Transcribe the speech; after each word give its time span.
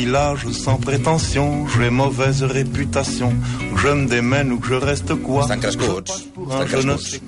village 0.00 0.50
sans 0.52 0.78
prétention, 0.78 1.66
j'ai 1.68 1.90
mauvaise 1.90 2.42
réputation, 2.42 3.30
que 3.74 3.80
je 3.82 3.88
me 3.88 4.06
démène 4.06 4.52
ou 4.52 4.58
que 4.58 4.68
je 4.68 4.74
reste 4.74 5.14
quoi. 5.16 5.42
Estan 5.42 5.60
crescuts. 5.60 6.10
Estan 6.48 6.66
crescuts. 6.72 7.20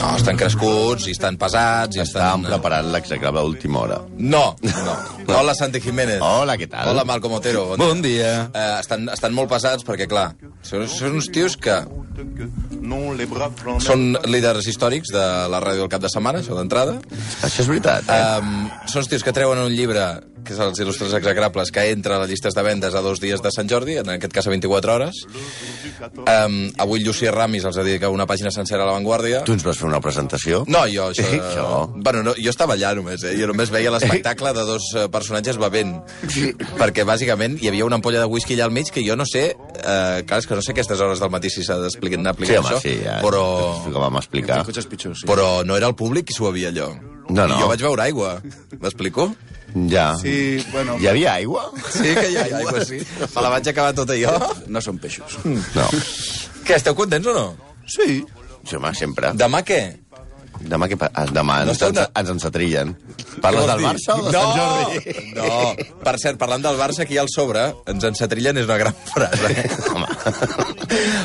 No, 0.00 0.08
estan 0.16 0.36
crescuts 0.40 1.08
i 1.08 1.12
estan 1.12 1.36
pesats 1.36 1.98
i 1.98 2.00
Estàvem 2.04 2.46
estan... 2.46 2.48
preparant 2.48 2.88
l'execrable 2.94 3.42
a 3.42 3.44
última 3.44 3.82
hora. 3.84 4.00
No, 4.16 4.44
no. 4.64 4.96
Hola, 5.36 5.54
Santi 5.58 5.82
Jiménez. 5.84 6.22
Hola, 6.24 6.56
què 6.60 6.68
tal? 6.70 6.94
Hola, 6.94 7.04
Malcom 7.08 7.36
Otero. 7.36 7.66
Bon 7.80 8.00
dia. 8.04 8.32
Eh, 8.54 8.66
estan, 8.80 9.08
estan 9.12 9.36
molt 9.36 9.52
pesats 9.52 9.84
perquè, 9.84 10.08
clar, 10.08 10.30
són, 10.64 10.88
són 10.88 11.20
uns 11.20 11.28
tios 11.34 11.58
que 11.60 11.76
són 13.84 14.12
líders 14.28 14.68
històrics 14.70 15.12
de 15.12 15.24
la 15.52 15.60
ràdio 15.60 15.84
del 15.84 15.92
cap 15.92 16.04
de 16.04 16.12
setmana, 16.12 16.40
això 16.40 16.56
d'entrada. 16.56 16.98
Això 17.44 17.64
és 17.64 17.68
veritat, 17.68 18.08
eh? 18.08 18.22
Um, 18.40 18.70
són 18.88 19.04
els 19.04 19.12
tios 19.12 19.24
que 19.26 19.32
treuen 19.36 19.60
un 19.60 19.72
llibre, 19.72 20.06
que 20.44 20.54
és 20.54 20.60
els 20.62 20.80
il·lustres 20.84 21.14
execrables, 21.18 21.72
que 21.74 21.86
entra 21.92 22.16
a 22.18 22.22
les 22.22 22.32
llistes 22.34 22.54
de 22.56 22.64
vendes 22.66 22.94
a 22.94 23.02
dos 23.04 23.20
dies 23.22 23.42
de 23.42 23.52
Sant 23.54 23.70
Jordi, 23.70 23.98
en 24.02 24.12
aquest 24.16 24.34
cas 24.34 24.48
a 24.48 24.52
24 24.52 24.94
hores. 24.94 25.22
Um, 26.24 26.58
avui 26.80 27.02
Llucia 27.04 27.32
Ramis 27.34 27.64
els 27.68 27.78
ha 27.78 27.84
dedicat 27.86 28.12
una 28.12 28.26
pàgina 28.30 28.52
sencera 28.54 28.84
a 28.84 28.88
La 28.88 28.96
Vanguardia. 28.96 29.42
Tu 29.48 29.56
ens 29.56 29.64
vas 29.66 29.78
fer 29.80 29.88
una 29.88 30.00
presentació? 30.04 30.64
No, 30.70 30.84
jo 30.90 31.08
això... 31.12 31.26
Això. 31.34 31.68
Bueno, 31.94 32.22
no, 32.26 32.36
jo 32.38 32.52
estava 32.52 32.76
allà 32.78 32.94
només, 32.98 33.24
eh? 33.24 33.34
Jo 33.40 33.48
només 33.50 33.72
veia 33.74 33.92
l'espectacle 33.94 34.54
de 34.56 34.66
dos 34.68 34.90
eh, 34.94 35.06
personatges 35.12 35.60
bevent. 35.60 35.96
Perquè, 36.78 37.06
bàsicament, 37.08 37.58
hi 37.62 37.70
havia 37.70 37.86
una 37.88 38.00
ampolla 38.00 38.22
de 38.22 38.30
whisky 38.30 38.56
allà 38.58 38.68
al 38.70 38.74
mig 38.76 38.92
que 38.94 39.04
jo 39.06 39.16
no 39.18 39.26
sé... 39.28 39.50
Eh, 39.54 40.22
clar, 40.24 40.40
és 40.40 40.48
que 40.48 40.56
no 40.56 40.64
sé 40.64 40.72
a 40.72 40.76
aquestes 40.76 41.00
hores 41.04 41.22
del 41.22 41.32
matí 41.32 41.50
si 41.52 41.64
s'ha 41.66 41.78
d'explicar 41.82 42.20
Sí, 42.44 42.56
home, 42.56 42.68
això, 42.68 42.80
sí, 42.82 42.94
ja. 43.02 43.18
però, 43.24 43.44
Que 43.84 43.98
vam 43.98 44.20
explicar. 44.20 44.62
Pitjors, 44.66 45.22
sí. 45.22 45.26
però 45.28 45.64
no 45.66 45.76
era 45.76 45.88
el 45.90 45.96
públic 45.98 46.28
qui 46.28 46.36
s'ho 46.36 46.50
bevia 46.50 46.70
allò. 46.72 46.92
No, 47.30 47.46
no. 47.48 47.56
I 47.56 47.62
jo 47.62 47.68
vaig 47.70 47.82
veure 47.84 48.04
aigua. 48.04 48.36
M'explico? 48.80 49.30
Ja. 49.90 50.14
Sí, 50.20 50.64
bueno, 50.70 50.94
Hi 51.02 51.08
havia 51.10 51.32
aigua? 51.40 51.64
Sí 51.90 52.14
que 52.14 52.28
hi 52.30 52.36
ha 52.38 52.44
aigua, 52.60 52.84
sí. 52.86 53.00
Me 53.34 53.42
la 53.42 53.50
vaig 53.56 53.68
acabar 53.72 53.94
tota 53.98 54.14
jo. 54.18 54.30
no 54.70 54.80
són 54.84 55.00
peixos. 55.02 55.34
No. 55.44 55.88
Què, 56.64 56.76
esteu 56.78 56.94
contents 56.94 57.26
o 57.26 57.34
no? 57.34 57.46
Sí. 57.90 58.22
Sí, 58.64 58.76
home, 58.78 58.94
sempre. 58.96 59.34
Demà 59.36 59.60
què? 59.66 59.82
Demà, 60.64 60.86
què 60.88 60.96
pa... 60.96 61.08
ah, 61.12 61.24
Demà 61.34 61.56
No 61.66 61.72
ens, 61.74 61.82
ens, 61.82 62.30
ensatrillen. 62.30 62.94
Parles 63.42 63.66
del 63.68 63.82
Barça 63.82 64.14
o 64.14 64.22
de 64.24 64.30
Sant 64.32 64.52
Jordi? 64.54 65.14
No, 65.34 65.48
no. 65.50 65.98
Per 66.06 66.14
cert, 66.22 66.38
parlant 66.40 66.62
del 66.64 66.78
Barça, 66.78 67.02
aquí 67.04 67.18
al 67.20 67.28
sobre, 67.28 67.66
ens 67.90 68.06
ensatrillen 68.08 68.62
és 68.62 68.68
una 68.70 68.78
gran 68.80 68.94
frase. 69.12 69.66
Home. 69.90 70.06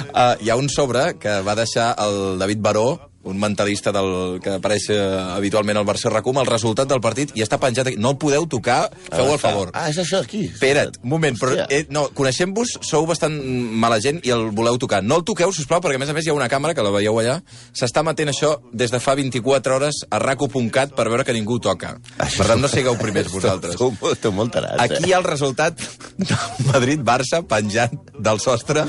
Uh, 0.09 0.33
hi 0.41 0.49
ha 0.49 0.57
un 0.59 0.67
sobre 0.73 1.05
que 1.21 1.37
va 1.45 1.55
deixar 1.55 1.91
el 2.03 2.39
David 2.41 2.65
Baró, 2.65 2.87
un 3.29 3.39
mentalista 3.39 3.93
del, 3.95 4.39
que 4.43 4.55
apareix 4.57 4.89
eh, 4.93 4.99
habitualment 5.35 5.79
al 5.79 5.87
Barça 5.87 6.11
Racum, 6.11 6.39
el 6.41 6.49
resultat 6.49 6.89
del 6.89 7.01
partit, 7.03 7.31
i 7.37 7.43
està 7.45 7.59
penjat 7.61 7.91
aquí. 7.91 7.99
No 8.01 8.13
el 8.15 8.19
podeu 8.21 8.47
tocar, 8.49 8.81
feu 9.07 9.33
el 9.33 9.39
favor. 9.41 9.71
Ah, 9.77 9.87
és 9.91 9.99
això 10.01 10.23
aquí? 10.23 10.45
Espera't, 10.49 10.99
un 11.03 11.13
moment, 11.13 11.37
però 11.39 11.65
eh, 11.67 11.83
no, 11.93 12.07
coneixent-vos, 12.17 12.77
sou 12.85 13.07
bastant 13.09 13.35
mala 13.79 14.01
gent 14.03 14.21
i 14.27 14.33
el 14.35 14.49
voleu 14.55 14.79
tocar. 14.81 15.01
No 15.05 15.21
el 15.21 15.25
toqueu, 15.27 15.53
sisplau, 15.55 15.83
perquè 15.83 15.99
a 15.99 16.03
més 16.03 16.11
a 16.11 16.17
més 16.17 16.27
hi 16.27 16.33
ha 16.33 16.37
una 16.37 16.49
càmera, 16.51 16.75
que 16.77 16.85
la 16.85 16.93
veieu 16.95 17.21
allà, 17.21 17.39
s'està 17.77 18.03
matent 18.05 18.33
això 18.33 18.55
des 18.73 18.91
de 18.93 19.01
fa 19.03 19.15
24 19.19 19.77
hores 19.77 20.03
a 20.09 20.21
raco.cat 20.21 20.95
per 20.97 21.07
veure 21.09 21.25
que 21.27 21.35
ningú 21.35 21.59
toca. 21.63 21.95
Per 22.19 22.45
tant, 22.45 22.59
no 22.61 22.71
sigueu 22.71 22.97
primers 22.99 23.31
vosaltres. 23.31 23.77
Esteu, 23.77 23.95
esteu 24.11 24.35
molt 24.35 24.53
tarats, 24.55 24.81
Aquí 24.83 25.09
hi 25.09 25.13
ha 25.13 25.21
el 25.21 25.27
resultat 25.27 25.79
del 26.17 26.69
Madrid-Barça 26.69 27.43
penjant 27.47 27.97
del 28.17 28.39
sostre 28.43 28.85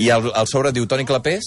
i 0.00 0.08
el, 0.12 0.30
el 0.34 0.48
sobre 0.50 0.72
diu 0.74 0.86
Toni 0.88 1.04
Clapés 1.08 1.46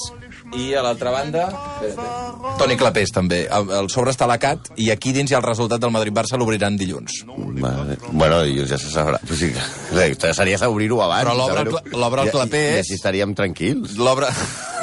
i 0.54 0.74
a 0.78 0.82
l'altra 0.86 1.12
banda... 1.12 1.48
espera't, 1.82 2.58
Toni 2.60 2.78
Clapés, 2.78 3.12
també. 3.12 3.42
El, 3.52 3.70
el 3.80 3.90
sobre 3.92 4.12
està 4.14 4.28
lacat 4.30 4.70
i 4.80 4.90
aquí 4.94 5.12
dins 5.16 5.32
hi 5.32 5.36
ha 5.36 5.40
el 5.42 5.46
resultat 5.48 5.82
del 5.82 5.92
Madrid-Barça, 5.92 6.38
l'obriran 6.40 6.78
dilluns. 6.78 7.22
eh? 7.26 7.38
Vale. 7.60 7.98
Bueno, 8.12 8.42
dilluns 8.46 8.70
ja 8.70 8.78
se 8.80 8.92
sabrà. 8.94 9.20
Sí, 9.28 9.52
que- 9.52 9.66
seria 10.38 10.60
obrir-ho 10.70 11.02
abans. 11.04 11.26
Però 11.26 11.36
l'obre 11.36 11.62
el 11.66 11.68
el 12.24 12.30
I- 12.30 12.32
Clapés. 12.32 12.72
I, 12.72 12.76
I 12.76 12.84
així 12.86 12.94
estaríem 13.00 13.36
tranquils. 13.36 13.98
L'obra... 13.98 14.30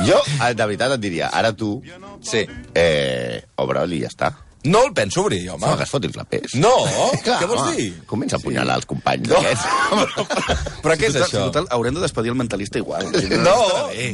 Jo, 0.06 0.18
eh, 0.42 0.52
de 0.54 0.66
veritat, 0.66 0.96
et 0.98 1.00
diria, 1.04 1.28
ara 1.32 1.52
tu, 1.56 1.76
Sí. 2.22 2.44
eh, 2.74 3.42
obre-li 3.62 4.02
i 4.02 4.04
ja 4.06 4.10
està. 4.12 4.32
No 4.64 4.84
el 4.86 4.92
penso 4.94 5.22
obrir, 5.22 5.48
home. 5.50 5.64
Home, 5.66 5.76
que 5.76 5.82
es 5.82 5.90
foti 5.90 6.06
el 6.06 6.12
clapés. 6.14 6.52
No? 6.54 6.70
Clar, 7.24 7.40
Què 7.40 7.48
vols 7.50 7.62
home, 7.64 7.72
dir? 7.76 7.88
Comença 8.06 8.36
a 8.36 8.38
apunyalar 8.38 8.76
els 8.78 8.86
companys 8.86 9.26
No. 9.32 9.40
aquests. 9.40 9.64
Però 10.84 10.94
què 10.98 11.08
és 11.08 11.16
Total, 11.16 11.26
això? 11.26 11.42
Total, 11.48 11.66
haurem 11.74 11.96
de 11.98 12.04
despedir 12.04 12.30
el 12.30 12.38
mentalista 12.38 12.78
igual. 12.78 13.08
No, 13.42 13.56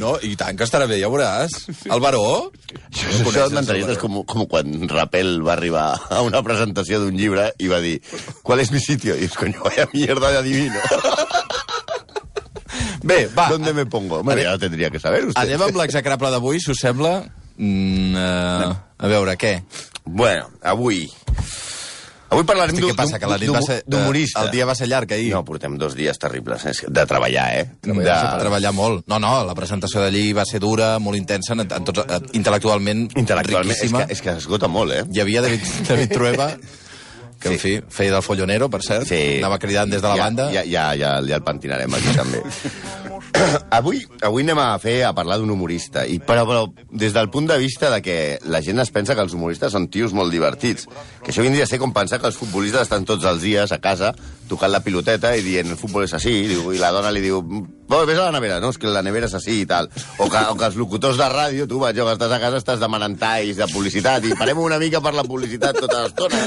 no, 0.01 0.15
i 0.25 0.33
tant 0.39 0.57
que 0.57 0.65
estarà 0.65 0.87
bé, 0.89 0.97
ja 1.03 1.09
veuràs. 1.11 1.53
El 1.85 2.01
Baró? 2.01 2.23
Això, 2.89 3.11
això 3.29 3.45
et 3.45 3.53
mentalitat 3.59 3.93
és 3.93 4.01
com, 4.01 4.23
com 4.25 4.47
quan 4.49 4.73
Rapel 4.89 5.37
va 5.45 5.53
arribar 5.53 5.85
a 6.09 6.23
una 6.25 6.41
presentació 6.45 6.99
d'un 7.03 7.13
llibre 7.19 7.51
i 7.61 7.69
va 7.69 7.77
dir 7.83 7.99
¿Cuál 8.41 8.61
es 8.65 8.71
mi 8.73 8.79
sitio? 8.81 9.13
I 9.15 9.27
dius, 9.27 9.37
coño, 9.37 9.61
vaya 9.63 9.85
mierda 9.93 10.31
de 10.31 10.37
adivino. 10.41 10.81
Bé, 13.03 13.27
va. 13.37 13.49
¿Dónde 13.49 13.73
me 13.73 13.85
pongo? 13.85 14.23
Bueno, 14.23 14.43
lo 14.43 14.59
tendría 14.59 14.89
que 14.89 14.99
saber 14.99 15.25
usted. 15.25 15.41
Anem 15.41 15.61
amb 15.69 15.77
l'execrable 15.79 16.29
d'avui, 16.33 16.59
si 16.59 16.71
us 16.73 16.81
sembla. 16.81 17.13
Mm, 17.59 18.15
uh, 18.15 18.73
a 18.97 19.07
veure, 19.11 19.35
què? 19.39 19.53
Bueno, 20.09 20.49
avui... 20.63 21.05
Avui 22.29 22.45
parlarem 22.45 22.77
d'un 22.77 22.91
què 22.91 22.95
passa, 22.97 23.17
que 23.17 23.29
la 23.29 23.39
nit 23.41 23.49
va 23.49 23.61
ser... 23.65 23.79
d'humorista. 23.89 24.43
El 24.45 24.51
dia 24.53 24.65
va 24.69 24.75
ser 24.77 24.85
llarg 24.89 25.09
ahir. 25.15 25.31
No, 25.33 25.41
portem 25.45 25.79
dos 25.81 25.95
dies 25.97 26.17
terribles 26.21 26.65
eh, 26.69 26.73
de 26.85 27.05
treballar, 27.09 27.45
eh? 27.57 27.63
Treballar, 27.81 28.17
de... 28.19 28.43
treballar 28.43 28.73
molt. 28.77 29.01
No, 29.09 29.17
no, 29.21 29.31
la 29.47 29.55
presentació 29.57 30.03
d'allí 30.03 30.27
va 30.37 30.45
ser 30.45 30.61
dura, 30.61 30.91
molt 31.01 31.17
intensa, 31.17 31.55
en, 31.57 31.65
en 31.65 31.87
tots, 31.87 32.05
eh, 32.05 32.19
intel·lectualment, 32.37 33.07
Intel·lectualment, 33.17 33.73
és 33.73 33.81
riquíssima. 33.81 34.03
que, 34.05 34.17
és 34.17 34.21
que 34.25 34.37
esgota 34.43 34.69
molt, 34.69 34.93
eh? 34.93 35.03
Hi 35.09 35.23
havia 35.25 35.45
David, 35.45 35.65
David 35.89 36.13
Trueba, 36.13 36.49
que, 37.39 37.53
en 37.55 37.61
fi, 37.61 37.75
feia 37.89 38.13
del 38.19 38.25
follonero, 38.25 38.69
per 38.69 38.83
cert. 38.85 39.09
Anava 39.09 39.57
cridant 39.61 39.89
des 39.89 40.03
de 40.03 40.09
la 40.09 40.17
ja, 40.19 40.29
banda. 40.29 40.51
Ja, 40.53 40.65
ja, 40.69 40.89
ja, 41.01 41.15
ja 41.25 41.41
el 41.41 41.45
pentinarem 41.49 41.97
aquí, 41.97 42.13
també. 42.17 42.45
avui, 43.79 44.01
avui 44.25 44.43
anem 44.45 44.59
a 44.61 44.73
fer 44.81 44.99
a 45.07 45.13
parlar 45.15 45.39
d'un 45.39 45.51
humorista, 45.53 46.05
i, 46.05 46.19
però, 46.19 46.45
però 46.49 46.65
des 46.91 47.15
del 47.15 47.29
punt 47.31 47.49
de 47.49 47.57
vista 47.61 47.91
de 47.93 48.01
que 48.05 48.17
la 48.49 48.61
gent 48.65 48.81
es 48.83 48.91
pensa 48.95 49.15
que 49.15 49.25
els 49.25 49.35
humoristes 49.37 49.73
són 49.75 49.89
tios 49.91 50.15
molt 50.15 50.33
divertits. 50.33 50.89
Que 51.23 51.33
això 51.33 51.45
vindria 51.45 51.67
a 51.67 51.71
ser 51.71 51.79
com 51.81 51.95
pensar 51.95 52.19
que 52.19 52.29
els 52.29 52.39
futbolistes 52.39 52.87
estan 52.87 53.07
tots 53.09 53.27
els 53.29 53.41
dies 53.43 53.71
a 53.71 53.81
casa 53.83 54.13
tocant 54.49 54.71
la 54.73 54.81
piloteta 54.85 55.35
i 55.37 55.43
dient 55.45 55.69
el 55.71 55.77
futbol 55.79 56.03
és 56.07 56.13
així, 56.17 56.33
i, 56.43 56.47
diu, 56.51 56.71
i 56.73 56.79
la 56.81 56.89
dona 56.95 57.11
li 57.13 57.21
diu 57.23 57.39
oh, 57.39 58.01
vés 58.05 58.17
a 58.19 58.25
la 58.27 58.33
nevera, 58.35 58.59
no, 58.61 58.69
és 58.73 58.77
que 58.81 58.89
la 58.91 59.01
nevera 59.05 59.25
és 59.29 59.33
així 59.37 59.61
i 59.63 59.65
tal. 59.69 59.87
O 60.21 60.27
que, 60.29 60.41
o 60.51 60.55
que 60.59 60.67
els 60.67 60.75
locutors 60.77 61.17
de 61.17 61.25
ràdio, 61.31 61.65
tu, 61.69 61.79
vaig, 61.81 61.95
que 61.97 62.05
estàs 62.13 62.33
a 62.35 62.39
casa, 62.41 62.59
estàs 62.61 62.81
demanant 62.81 63.15
talls 63.21 63.57
de 63.57 63.67
publicitat 63.71 64.25
i 64.29 64.35
parem 64.37 64.59
una 64.61 64.77
mica 64.81 65.01
per 65.01 65.13
la 65.17 65.23
publicitat 65.25 65.79
tota 65.79 66.03
l'estona 66.05 66.41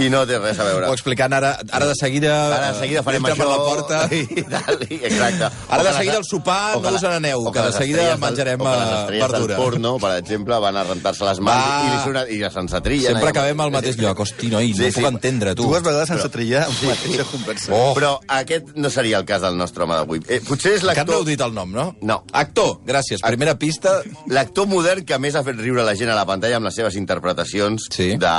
i 0.00 0.08
no 0.12 0.22
té 0.28 0.38
res 0.40 0.60
a 0.60 0.68
veure. 0.68 0.88
O 0.88 0.96
explicant 0.96 1.32
ara, 1.36 1.54
ara 1.70 1.88
de 1.90 1.96
seguida... 1.98 2.32
Ara 2.56 2.70
de 2.72 2.80
seguida 2.80 3.02
farem 3.06 3.26
això... 3.28 3.36
per 3.42 3.48
la 3.50 3.58
porta. 3.64 4.00
I 4.36 4.44
tal, 4.48 4.80
i, 4.88 5.00
exacte. 5.10 5.50
Ara 5.68 5.82
O 5.82 5.84
de 5.84 5.90
que 5.90 5.96
seguida 5.98 6.16
el 6.22 6.24
sopar 6.28 6.76
o 6.76 6.80
no 6.80 6.90
la- 6.90 6.96
us 6.96 7.04
n'aneu, 7.06 7.44
o 7.46 7.52
que 7.52 7.66
de 7.66 7.72
seguida 7.76 8.16
menjarem, 8.22 8.60
o 8.60 8.64
que 8.64 8.76
les 8.80 9.20
eh, 9.20 9.20
verdura. 9.26 9.54
del 9.54 9.62
porno, 9.62 9.94
per 10.02 10.14
exemple, 10.20 10.58
van 10.64 10.76
a 10.80 10.84
rentar-se 10.88 11.24
les 11.28 11.40
mans 11.44 11.66
Va. 11.66 11.76
i, 11.84 11.92
li 11.92 12.00
surt, 12.04 12.32
i 12.32 12.40
ja 12.40 12.50
se'n 12.54 12.68
s'atrillen. 12.72 13.12
Sempre 13.16 13.30
acabem 13.34 13.60
al 13.66 13.72
mateix 13.74 13.98
lloc. 14.00 14.24
Hosti, 14.24 14.48
noi, 14.52 14.72
no 14.72 14.80
Sí, 14.80 14.88
ho 14.88 14.92
sí. 14.92 15.00
puc 15.02 15.10
entendre, 15.12 15.54
tu. 15.58 15.68
Dues 15.68 15.84
vegades 15.84 16.08
sense 16.14 16.28
trillar 16.32 16.64
la 16.70 16.90
mateixa 16.94 17.24
conversa. 17.46 17.72
Oh. 17.72 17.94
Però 17.96 18.16
aquest 18.28 18.74
no 18.76 18.90
seria 18.90 19.18
el 19.20 19.24
cas 19.28 19.42
del 19.44 19.56
nostre 19.58 19.84
home 19.84 19.94
d'avui. 19.94 20.20
Eh, 20.28 20.40
potser 20.46 20.74
és 20.76 20.82
Encara 20.82 21.04
no 21.06 21.12
heu 21.12 21.22
l'actor... 21.22 21.26
dit 21.30 21.40
el 21.46 21.54
nom, 21.54 21.70
no? 21.72 21.86
No. 22.02 22.18
Actor, 22.32 22.80
gràcies. 22.86 23.22
Primera 23.22 23.54
pista... 23.58 24.00
L'actor 24.32 24.66
modern 24.66 25.04
que 25.06 25.18
més 25.22 25.36
ha 25.38 25.42
fet 25.46 25.58
riure 25.60 25.84
la 25.86 25.94
gent 25.96 26.10
a 26.10 26.16
la 26.18 26.26
pantalla 26.26 26.58
amb 26.58 26.66
les 26.68 26.74
seves 26.74 26.96
interpretacions 26.98 27.86
Sí. 27.92 28.08
de, 28.20 28.34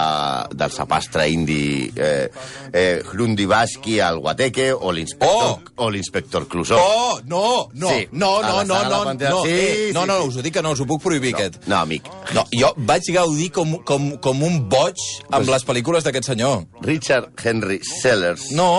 del 0.57 0.71
sapastre 0.75 1.27
indi 1.31 1.91
eh, 1.95 2.27
eh, 2.73 3.01
Hrundi 3.07 3.45
Baski 3.49 3.99
al 4.03 4.19
Guateque 4.19 4.71
o 4.73 4.91
l'inspector 4.91 5.25
Oh! 5.27 5.85
o 5.85 5.89
l'inspector 5.91 6.47
Clouseau. 6.47 6.77
Oh, 6.79 7.19
no, 7.25 7.69
no, 7.73 7.89
Sí. 7.89 8.07
no, 8.11 8.41
no, 8.41 8.63
no, 8.63 8.83
no, 8.89 9.03
pantalla. 9.05 9.29
no, 9.31 9.43
Sí, 9.43 9.51
eh, 9.51 9.91
no, 9.93 10.01
sí, 10.01 10.07
no, 10.07 10.21
sí. 10.21 10.27
us 10.27 10.37
ho 10.37 10.41
dic 10.45 10.53
que 10.57 10.61
no, 10.65 10.71
us 10.75 10.81
ho 10.81 10.85
puc 10.89 11.01
prohibir, 11.03 11.33
aquest. 11.35 11.61
No, 11.67 11.77
amic. 11.83 12.07
No, 12.35 12.43
jo 12.53 12.73
vaig 12.77 13.07
gaudir 13.13 13.51
com, 13.55 13.77
com, 13.87 14.09
com 14.23 14.43
un 14.43 14.67
boig 14.69 14.95
amb 15.29 15.37
Pues- 15.45 15.49
les 15.53 15.65
pel·lícules 15.67 16.03
d'aquest 16.07 16.25
senyor. 16.33 16.65
Richard 16.81 17.29
Henry 17.43 17.79
Sellers 17.83 18.51
No! 18.51 18.69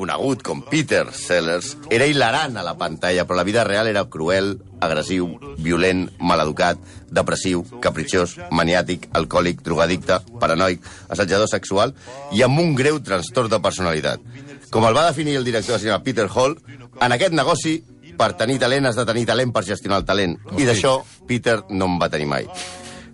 Conegut 0.00 0.40
com 0.46 0.62
Peter 0.64 1.04
Sellers, 1.12 1.74
era 1.92 2.06
hilarant 2.08 2.56
a 2.56 2.64
la 2.64 2.76
pantalla, 2.80 3.26
però 3.28 3.36
la 3.36 3.44
vida 3.44 3.66
real 3.68 3.90
era 3.90 4.06
cruel, 4.08 4.54
agressiu, 4.80 5.28
violent, 5.60 6.06
maleducat, 6.18 6.80
depressiu, 7.12 7.66
capritxós, 7.84 8.38
maniàtic, 8.54 9.10
alcohòlic, 9.12 9.60
drogadicte, 9.66 10.20
paranoic, 10.40 10.86
assetjador 11.12 11.50
sexual 11.52 11.94
i 12.32 12.44
amb 12.46 12.62
un 12.62 12.74
greu 12.78 13.02
trastorn 13.04 13.52
de 13.52 13.60
personalitat. 13.60 14.24
Com 14.72 14.86
el 14.88 14.96
va 14.96 15.08
definir 15.10 15.36
el 15.36 15.44
director 15.44 15.76
de 15.76 15.84
cinema 15.84 16.02
Peter 16.06 16.28
Hall, 16.32 16.56
en 17.00 17.12
aquest 17.12 17.36
negoci, 17.36 17.80
per 18.20 18.34
tenir 18.40 18.58
talent 18.60 18.88
has 18.88 18.98
de 18.98 19.06
tenir 19.08 19.26
talent 19.28 19.52
per 19.52 19.66
gestionar 19.68 20.00
el 20.00 20.08
talent. 20.08 20.36
I 20.56 20.68
d'això, 20.68 21.00
Peter 21.28 21.60
no 21.70 21.88
en 21.88 21.98
va 22.00 22.10
tenir 22.12 22.28
mai. 22.30 22.48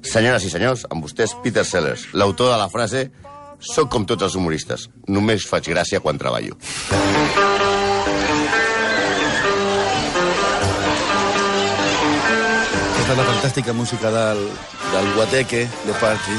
Senyores 0.07 0.45
i 0.47 0.51
senyors, 0.53 0.85
amb 0.91 1.03
vostès, 1.03 1.35
Peter 1.43 1.65
Sellers, 1.67 2.12
l'autor 2.15 2.53
de 2.53 2.59
la 2.61 2.71
frase 2.71 3.09
Soc 3.61 3.88
com 3.91 4.05
tots 4.06 4.23
els 4.23 4.37
humoristes, 4.38 4.88
només 5.08 5.47
faig 5.49 5.69
gràcia 5.73 6.00
quan 6.05 6.19
treballo. 6.20 6.56
Aquesta 11.76 13.12
és 13.12 13.19
la 13.20 13.25
fantàstica 13.29 13.73
música 13.76 14.11
del, 14.11 14.41
del 14.93 15.11
Guateque, 15.14 15.67
de 15.87 15.97
Party. 16.00 16.37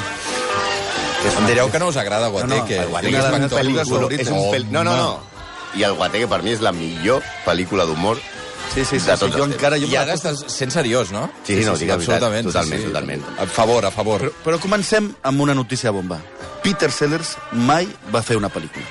Que 1.22 1.32
Em 1.42 1.48
direu 1.50 1.70
que 1.74 1.80
no 1.82 1.88
us 1.92 1.98
agrada 1.98 2.28
No, 2.30 2.34
no, 2.34 2.40
Guateque. 2.48 2.80
el 2.84 2.90
Guateque 2.90 3.14
que 3.14 3.18
és 3.18 3.90
és. 3.92 4.22
És 4.22 4.32
un 4.34 4.52
pel... 4.52 4.68
No, 4.72 4.84
no, 4.84 4.96
no. 4.98 5.38
i 5.78 5.84
el 5.84 5.96
Guateque 6.00 6.28
per 6.32 6.42
mi 6.44 6.54
és 6.56 6.62
la 6.64 6.72
millor 6.76 7.24
pel·lícula 7.46 7.86
d'humor 7.90 8.20
Sí, 8.74 8.86
sí, 8.86 9.00
sí. 9.00 9.06
de 9.08 9.16
sí 9.16 9.20
tots 9.24 9.36
jo 9.36 9.46
encara... 9.48 9.80
Jo 9.82 9.88
I 9.90 9.96
ara 9.98 10.14
estàs 10.18 10.44
sent 10.54 10.72
seriós, 10.74 11.12
no? 11.12 11.26
Sí, 11.48 11.56
no, 11.66 11.74
dic 11.80 11.90
la 11.90 11.98
veritat, 11.98 12.22
absolutament. 12.22 12.50
totalment, 12.52 12.86
totalment. 12.90 13.26
A 13.40 13.48
favor, 13.50 13.86
a 13.86 13.92
favor. 13.92 14.22
Però, 14.22 14.34
però 14.46 14.60
comencem 14.62 15.10
amb 15.24 15.42
una 15.42 15.56
notícia 15.58 15.92
bomba. 15.92 16.20
Peter 16.64 16.92
Sellers 16.92 17.36
mai 17.52 17.88
va 18.14 18.22
fer 18.22 18.38
una 18.38 18.52
pel·lícula. 18.54 18.86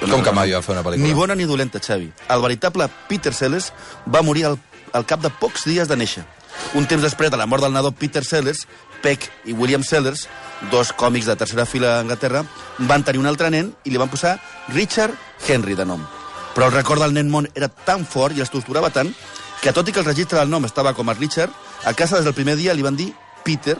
Com 0.00 0.22
que 0.24 0.32
mai 0.32 0.54
va 0.54 0.62
fer 0.64 0.72
una 0.76 0.84
pel·lícula? 0.86 1.04
Ni 1.04 1.12
bona 1.16 1.34
ni 1.36 1.44
dolenta, 1.44 1.80
Xavi. 1.82 2.08
El 2.32 2.44
veritable 2.44 2.88
Peter 3.08 3.34
Sellers 3.36 3.72
va 4.08 4.22
morir 4.24 4.46
al, 4.48 4.58
al 4.96 5.04
cap 5.04 5.20
de 5.20 5.28
pocs 5.42 5.66
dies 5.68 5.90
de 5.90 5.98
néixer. 6.00 6.24
Un 6.74 6.86
temps 6.88 7.02
després 7.02 7.30
de 7.30 7.36
la 7.36 7.46
mort 7.46 7.62
del 7.64 7.72
nadó 7.74 7.92
Peter 7.92 8.24
Sellers, 8.24 8.64
Peck 9.02 9.28
i 9.48 9.52
William 9.56 9.84
Sellers, 9.84 10.26
dos 10.70 10.92
còmics 10.92 11.28
de 11.28 11.36
tercera 11.36 11.66
fila 11.66 11.96
a 11.96 12.00
Anglaterra, 12.04 12.44
van 12.88 13.04
tenir 13.04 13.20
un 13.20 13.28
altre 13.28 13.50
nen 13.52 13.74
i 13.84 13.92
li 13.92 14.00
van 14.00 14.10
posar 14.12 14.38
Richard 14.72 15.16
Henry 15.48 15.76
de 15.76 15.86
nom. 15.88 16.02
Però 16.54 16.66
el 16.66 16.72
record 16.74 17.00
del 17.02 17.14
nen 17.14 17.30
món 17.30 17.48
era 17.54 17.68
tan 17.68 18.04
fort 18.06 18.36
i 18.36 18.40
els 18.44 18.50
torturava 18.50 18.90
tant 18.90 19.12
que, 19.60 19.72
tot 19.76 19.86
i 19.88 19.92
que 19.92 20.00
el 20.00 20.06
registre 20.08 20.38
del 20.40 20.50
nom 20.50 20.64
estava 20.64 20.94
com 20.96 21.08
a 21.08 21.14
Richard, 21.14 21.52
a 21.84 21.92
casa 21.94 22.16
des 22.16 22.24
del 22.24 22.34
primer 22.34 22.56
dia 22.56 22.74
li 22.74 22.82
van 22.82 22.96
dir 22.96 23.12
Peter 23.44 23.76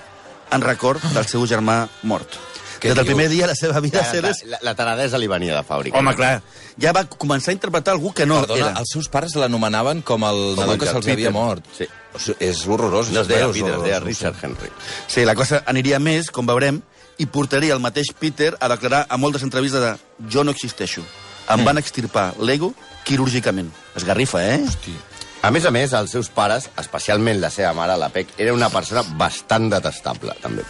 en 0.53 0.61
record 0.63 1.03
del 1.15 1.27
seu 1.27 1.47
germà 1.47 1.87
mort. 2.03 2.39
Què 2.81 2.89
Des 2.89 2.97
del 2.97 3.05
primer 3.11 3.27
dia 3.29 3.45
la 3.47 3.55
seva 3.55 3.81
vida 3.85 4.01
La, 4.01 4.07
Sellers... 4.09 4.39
la, 4.49 4.57
la 4.65 4.73
taradesa 4.75 5.19
li 5.21 5.27
venia 5.29 5.53
de 5.53 5.61
fàbrica. 5.69 5.99
Home, 6.01 6.15
clar, 6.17 6.39
ja 6.81 6.95
va 6.97 7.03
començar 7.05 7.51
a 7.53 7.57
interpretar 7.59 7.93
algú 7.93 8.15
que 8.17 8.25
no 8.25 8.39
Perdona, 8.41 8.71
era. 8.71 8.81
els 8.81 8.89
seus 8.95 9.09
pares 9.13 9.35
l'anomenaven 9.37 10.01
com 10.01 10.25
el 10.25 10.41
Com 10.55 10.63
nadó 10.63 10.73
el 10.77 10.81
que 10.81 10.87
se'ls 10.89 11.05
havia 11.05 11.29
Peter. 11.29 11.33
mort. 11.35 11.67
Sí. 11.77 11.85
O 12.15 12.19
sigui, 12.19 12.39
És 12.49 12.63
horrorós. 12.67 13.11
No 13.13 13.21
es 13.21 13.29
deia 13.29 13.51
Peter, 13.53 13.75
es 13.77 13.83
deia 13.85 14.01
Richard 14.01 14.37
Henry. 14.43 14.71
Sí, 15.13 15.27
la 15.29 15.35
cosa 15.37 15.61
aniria 15.67 15.99
més, 16.01 16.31
com 16.33 16.49
veurem, 16.49 16.81
i 17.21 17.27
portaria 17.29 17.75
el 17.77 17.85
mateix 17.85 18.15
Peter 18.19 18.55
a 18.59 18.69
declarar 18.73 19.05
a 19.11 19.19
moltes 19.21 19.45
entrevistes 19.45 19.83
de 19.85 20.31
jo 20.33 20.43
no 20.45 20.57
existeixo. 20.57 21.05
Em 21.50 21.64
van 21.67 21.81
extirpar 21.81 22.32
l'ego 22.38 22.73
quirúrgicament. 23.05 23.70
Esgarrifa, 23.99 24.43
eh? 24.44 24.61
Hosti. 24.67 24.94
A 25.43 25.50
més 25.50 25.64
a 25.64 25.73
més, 25.73 25.94
els 25.97 26.12
seus 26.12 26.29
pares, 26.31 26.69
especialment 26.79 27.41
la 27.41 27.49
seva 27.50 27.73
mare, 27.75 27.97
la 27.97 28.11
Pec, 28.12 28.35
era 28.38 28.52
una 28.52 28.69
persona 28.70 29.02
bastant 29.19 29.70
detestable, 29.73 30.35
també. 30.43 30.67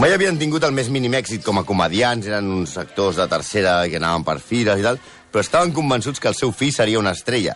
Mai 0.00 0.12
havien 0.12 0.38
tingut 0.40 0.64
el 0.64 0.72
més 0.76 0.88
mínim 0.92 1.14
èxit 1.18 1.44
com 1.44 1.60
a 1.60 1.64
comedians, 1.68 2.26
eren 2.26 2.48
uns 2.52 2.74
actors 2.80 3.20
de 3.20 3.28
tercera 3.28 3.82
que 3.88 4.00
anaven 4.00 4.24
per 4.24 4.38
fires 4.40 4.80
i 4.80 4.86
tal, 4.86 4.98
però 5.30 5.44
estaven 5.44 5.74
convençuts 5.76 6.20
que 6.24 6.32
el 6.32 6.36
seu 6.38 6.52
fill 6.56 6.72
seria 6.72 7.00
una 7.00 7.12
estrella, 7.16 7.54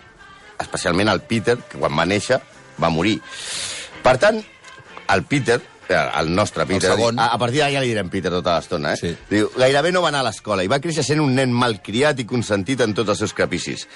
especialment 0.60 1.08
el 1.12 1.24
Peter, 1.28 1.56
que 1.56 1.80
quan 1.80 1.96
va 1.98 2.06
néixer 2.08 2.38
va 2.80 2.92
morir. 2.92 3.18
Per 4.04 4.16
tant, 4.20 4.42
el 5.12 5.24
Peter, 5.28 5.60
el 5.90 6.34
nostre 6.34 6.64
Peter, 6.66 6.90
segon. 6.94 7.18
a, 7.18 7.26
a 7.34 7.38
partir 7.38 7.58
d'ara 7.60 7.72
ja 7.72 7.80
li 7.82 7.88
direm 7.88 8.08
Peter 8.08 8.30
tota 8.30 8.56
l'estona, 8.58 8.92
eh? 8.94 8.96
Sí. 8.96 9.16
Diu, 9.30 9.50
gairebé 9.56 9.92
no 9.92 10.02
va 10.02 10.08
anar 10.08 10.20
a 10.20 10.28
l'escola 10.30 10.62
i 10.64 10.68
va 10.70 10.78
créixer 10.80 11.04
sent 11.04 11.20
un 11.20 11.34
nen 11.34 11.52
malcriat 11.52 12.18
i 12.20 12.24
consentit 12.24 12.80
en 12.80 12.94
tots 12.94 13.10
els 13.10 13.18
seus 13.18 13.32
capricis. 13.34 13.86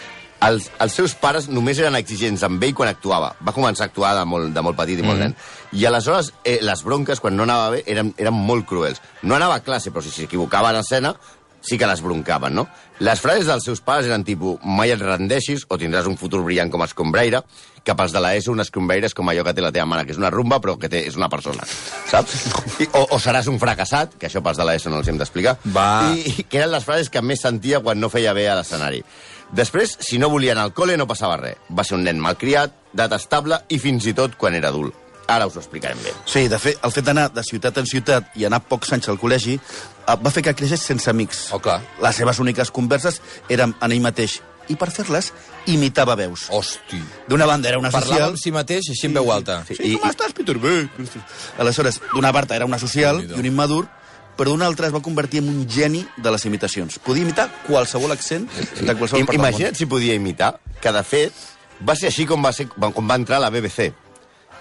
Els, 0.44 0.66
els 0.84 0.92
seus 0.92 1.14
pares 1.16 1.46
només 1.48 1.78
eren 1.80 1.94
exigents 1.96 2.42
amb 2.44 2.62
ell 2.62 2.74
quan 2.76 2.90
actuava. 2.90 3.30
Va 3.40 3.54
començar 3.56 3.86
a 3.86 3.88
actuar 3.88 4.10
de 4.18 4.24
molt, 4.28 4.50
de 4.52 4.60
molt 4.62 4.76
petit 4.76 4.98
i 5.00 5.02
molt 5.02 5.16
Mhm. 5.18 5.24
nen. 5.30 5.36
I 5.72 5.86
aleshores 5.86 6.32
eh, 6.44 6.58
les 6.62 6.82
bronques, 6.84 7.20
quan 7.20 7.34
no 7.36 7.44
anava 7.44 7.70
bé, 7.70 7.82
eren, 7.86 8.12
eren 8.18 8.34
molt 8.34 8.66
cruels. 8.66 9.00
No 9.22 9.34
anava 9.34 9.54
a 9.54 9.60
classe, 9.64 9.90
però 9.90 10.02
si 10.02 10.10
s'equivocava 10.10 10.70
en 10.70 10.76
escena, 10.76 11.14
sí 11.66 11.78
que 11.78 11.88
les 11.88 12.02
broncaven, 12.02 12.54
no? 12.54 12.66
Les 13.04 13.20
frases 13.20 13.48
dels 13.50 13.64
seus 13.66 13.82
pares 13.84 14.06
eren 14.08 14.24
tipus 14.24 14.62
mai 14.64 14.94
et 14.94 15.02
rendeixis 15.02 15.66
o 15.68 15.76
tindràs 15.80 16.06
un 16.08 16.16
futur 16.16 16.40
brillant 16.46 16.70
com 16.72 16.82
a 16.82 16.88
escombraire, 16.88 17.42
que 17.86 17.94
pels 17.94 18.14
de 18.14 18.22
l'ESO 18.22 18.54
un 18.54 18.62
escombraire 18.64 19.06
és 19.06 19.14
com 19.14 19.28
allò 19.30 19.44
que 19.46 19.54
té 19.54 19.62
la 19.62 19.72
teva 19.74 19.86
mare, 19.86 20.06
que 20.06 20.14
és 20.14 20.18
una 20.18 20.30
rumba 20.32 20.58
però 20.62 20.76
que 20.80 20.90
té, 20.90 21.04
és 21.06 21.18
una 21.18 21.28
persona, 21.30 21.66
saps? 22.10 22.34
I, 22.82 22.88
o, 22.92 23.04
o 23.14 23.20
seràs 23.22 23.50
un 23.52 23.60
fracassat, 23.62 24.16
que 24.18 24.30
això 24.30 24.42
pels 24.42 24.58
de 24.58 24.66
l'ESO 24.66 24.90
no 24.90 25.02
els 25.02 25.10
hem 25.12 25.20
d'explicar. 25.20 25.58
I, 26.14 26.24
i 26.32 26.46
que 26.48 26.62
eren 26.62 26.72
les 26.74 26.86
frases 26.86 27.10
que 27.12 27.22
més 27.22 27.42
sentia 27.44 27.82
quan 27.84 28.00
no 28.00 28.10
feia 28.12 28.34
bé 28.36 28.48
a 28.50 28.58
l'escenari. 28.58 29.02
Després, 29.54 29.98
si 30.02 30.18
no 30.18 30.30
volia 30.32 30.56
anar 30.56 30.66
al 30.66 30.74
col·le, 30.74 30.96
no 30.98 31.06
passava 31.06 31.38
res. 31.38 31.60
Va 31.70 31.84
ser 31.86 31.94
un 31.98 32.06
nen 32.06 32.18
malcriat, 32.18 32.74
detestable 32.96 33.60
i 33.70 33.78
fins 33.78 34.08
i 34.10 34.14
tot 34.16 34.34
quan 34.40 34.58
era 34.58 34.72
adult. 34.74 35.05
Ara 35.28 35.46
us 35.48 35.56
ho 35.56 35.60
explicarem 35.60 35.98
bé. 36.04 36.12
Sí, 36.24 36.46
de 36.48 36.58
fet, 36.62 36.78
el 36.86 36.92
fet 36.94 37.04
d'anar 37.08 37.28
de 37.34 37.42
ciutat 37.42 37.78
en 37.82 37.86
ciutat 37.90 38.28
i 38.38 38.44
anar 38.46 38.60
pocs 38.62 38.92
anys 38.94 39.08
al 39.10 39.18
col·legi 39.18 39.56
eh, 39.58 40.16
va 40.22 40.30
fer 40.30 40.44
que 40.46 40.54
creixés 40.54 40.84
sense 40.86 41.10
amics. 41.10 41.48
Oh, 41.52 41.58
clar. 41.58 41.80
Les 42.02 42.14
seves 42.20 42.38
úniques 42.42 42.70
converses 42.70 43.18
eren 43.50 43.74
en 43.82 43.92
ell 43.96 44.04
mateix 44.04 44.38
i 44.70 44.74
per 44.78 44.88
fer-les 44.90 45.32
imitava 45.70 46.14
veus. 46.18 46.46
Hosti. 46.50 46.98
D'una 47.28 47.46
banda 47.46 47.68
era 47.70 47.78
una 47.78 47.90
Parlava 47.90 48.14
social... 48.14 48.32
amb 48.34 48.40
si 48.42 48.50
mateix, 48.54 48.88
així 48.90 49.06
en 49.10 49.14
veu 49.18 49.30
alta. 49.34 49.60
Sí, 49.68 49.76
I- 49.78 49.98
com 49.98 50.08
estàs, 50.10 50.32
Peter? 50.34 50.56
Bé. 50.62 50.88
Aleshores, 51.58 52.00
d'una 52.14 52.32
part 52.34 52.50
era 52.56 52.66
una 52.66 52.78
social 52.82 53.20
i 53.22 53.30
un 53.38 53.46
immadur, 53.46 53.84
però 54.36 54.50
d'una 54.52 54.66
altra 54.66 54.86
es 54.90 54.94
va 54.94 55.00
convertir 55.02 55.40
en 55.42 55.48
un 55.52 55.66
geni 55.70 56.04
de 56.22 56.30
les 56.34 56.44
imitacions. 56.46 56.98
Podia 57.02 57.22
imitar 57.26 57.48
qualsevol 57.66 58.12
accent 58.14 58.46
de 58.50 58.94
qualsevol 58.94 59.24
part 59.26 59.34
del 59.36 59.42
món. 59.42 59.48
Imagina't 59.50 59.78
si 59.78 59.86
podia 59.90 60.14
imitar, 60.18 60.56
que 60.82 60.92
de 60.92 61.02
fet 61.06 61.46
va 61.86 61.94
ser 61.96 62.10
així 62.10 62.26
com 62.28 62.42
va, 62.44 62.52
ser, 62.52 62.66
com 62.68 63.06
va 63.10 63.16
entrar 63.18 63.38
a 63.40 63.46
la 63.46 63.50
BBC. 63.54 63.92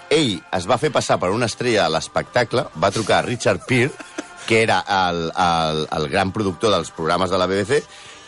Ell 0.09 0.35
es 0.53 0.67
va 0.69 0.79
fer 0.81 0.91
passar 0.93 1.19
per 1.21 1.31
una 1.33 1.49
estrella 1.49 1.85
a 1.85 1.93
l'espectacle, 1.93 2.67
va 2.81 2.91
trucar 2.93 3.19
a 3.19 3.25
Richard 3.25 3.65
Peer, 3.67 3.91
que 4.45 4.61
era 4.61 4.83
el, 4.85 5.31
el, 5.31 5.87
el 5.97 6.09
gran 6.09 6.31
productor 6.31 6.75
dels 6.75 6.91
programes 6.93 7.31
de 7.33 7.39
la 7.41 7.47
BBC, 7.49 7.81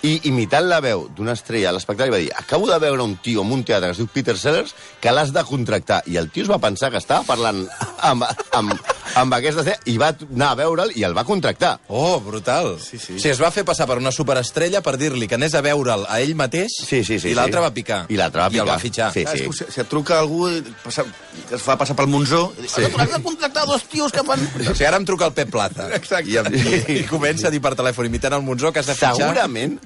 i 0.05 0.13
imitant 0.29 0.67
la 0.69 0.77
veu 0.83 1.07
d'una 1.17 1.33
estrella 1.33 1.71
a 1.71 1.73
l'espectacle 1.75 2.13
va 2.13 2.21
dir 2.21 2.29
acabo 2.37 2.67
de 2.69 2.77
veure 2.79 3.01
un 3.01 3.15
tio 3.23 3.41
en 3.41 3.51
un 3.51 3.63
teatre 3.65 3.89
que 3.89 3.95
es 3.95 4.01
diu 4.01 4.09
Peter 4.13 4.35
Sellers 4.37 4.75
que 5.01 5.11
l'has 5.11 5.33
de 5.33 5.43
contractar. 5.43 6.03
I 6.05 6.19
el 6.21 6.29
tio 6.29 6.45
es 6.45 6.51
va 6.51 6.61
pensar 6.61 6.91
que 6.93 7.01
estava 7.01 7.25
parlant 7.25 7.63
amb, 8.05 8.27
amb, 8.53 8.75
amb 9.15 9.33
aquesta 9.33 9.61
estrella 9.63 9.81
i 9.85 9.97
va 10.01 10.09
anar 10.33 10.49
a 10.51 10.57
veure'l 10.59 10.91
i 10.99 11.03
el 11.07 11.13
va 11.17 11.23
contractar. 11.27 11.79
Oh, 11.87 12.19
brutal. 12.21 12.75
Sí, 12.83 12.97
sí. 12.99 13.15
O 13.15 13.19
sigui, 13.19 13.31
es 13.31 13.41
va 13.41 13.51
fer 13.51 13.63
passar 13.65 13.87
per 13.87 13.97
una 14.01 14.11
superestrella 14.11 14.81
per 14.85 14.97
dir-li 14.97 15.27
que 15.27 15.35
anés 15.39 15.55
a 15.55 15.61
veure'l 15.61 16.05
a 16.09 16.19
ell 16.21 16.35
mateix 16.35 16.73
Sí, 16.87 17.03
sí, 17.03 17.19
sí, 17.19 17.29
i 17.31 17.33
l'altre 17.37 17.59
sí. 17.61 17.65
va 17.65 17.71
picar. 17.73 17.99
I 18.09 18.17
l'altre 18.19 18.41
va 18.41 18.47
I 18.47 18.47
el 18.47 18.53
picar. 18.61 18.67
va 18.73 18.79
fitxar. 18.79 19.11
Sí, 19.13 19.23
Ah, 19.27 19.35
com 19.45 19.53
si, 19.53 19.65
si 19.73 19.81
et 19.81 19.89
truca 19.89 20.19
algú 20.19 20.47
passa, 20.83 21.03
que 21.49 21.55
es 21.55 21.61
fa 21.61 21.77
passar 21.77 21.95
pel 21.95 22.07
Monzó, 22.07 22.53
sí. 22.67 22.83
has 22.83 23.11
de 23.13 23.21
contractar 23.23 23.65
dos 23.65 23.83
tios 23.85 24.11
que 24.11 24.23
fan... 24.23 24.39
O 24.59 24.63
sigui, 24.73 24.85
ara 24.85 24.97
em 24.97 25.05
truca 25.05 25.25
el 25.29 25.33
Pep 25.33 25.49
Plata. 25.51 25.89
Exacte. 25.95 26.29
I, 26.31 26.37
em, 26.37 26.51
i, 26.53 26.99
i 27.01 27.03
comença 27.07 27.47
a 27.47 27.51
dir 27.53 27.61
per 27.61 27.75
telèfon, 27.75 28.05
imitant 28.09 28.33
el 28.37 28.41
Monzó, 28.43 28.71
que 28.73 28.79
has 28.83 28.87
de 28.91 28.95
fitxar... 28.95 29.15
Segurament 29.15 29.79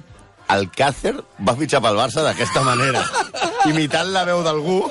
el 0.52 0.66
Càcer 0.74 1.14
va 1.46 1.54
fitxar 1.56 1.78
pel 1.80 1.96
Barça 1.96 2.20
d'aquesta 2.26 2.60
manera, 2.66 3.00
imitant 3.70 4.10
la 4.12 4.24
veu 4.28 4.42
d'algú, 4.44 4.82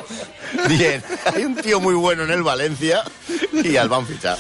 dient, 0.72 1.04
hay 1.34 1.46
un 1.46 1.56
tío 1.56 1.80
muy 1.80 1.96
bueno 1.96 2.24
en 2.24 2.32
el 2.32 2.44
Valencia, 2.44 3.04
i 3.52 3.76
el 3.76 3.90
van 3.90 4.06
fitxar. 4.08 4.38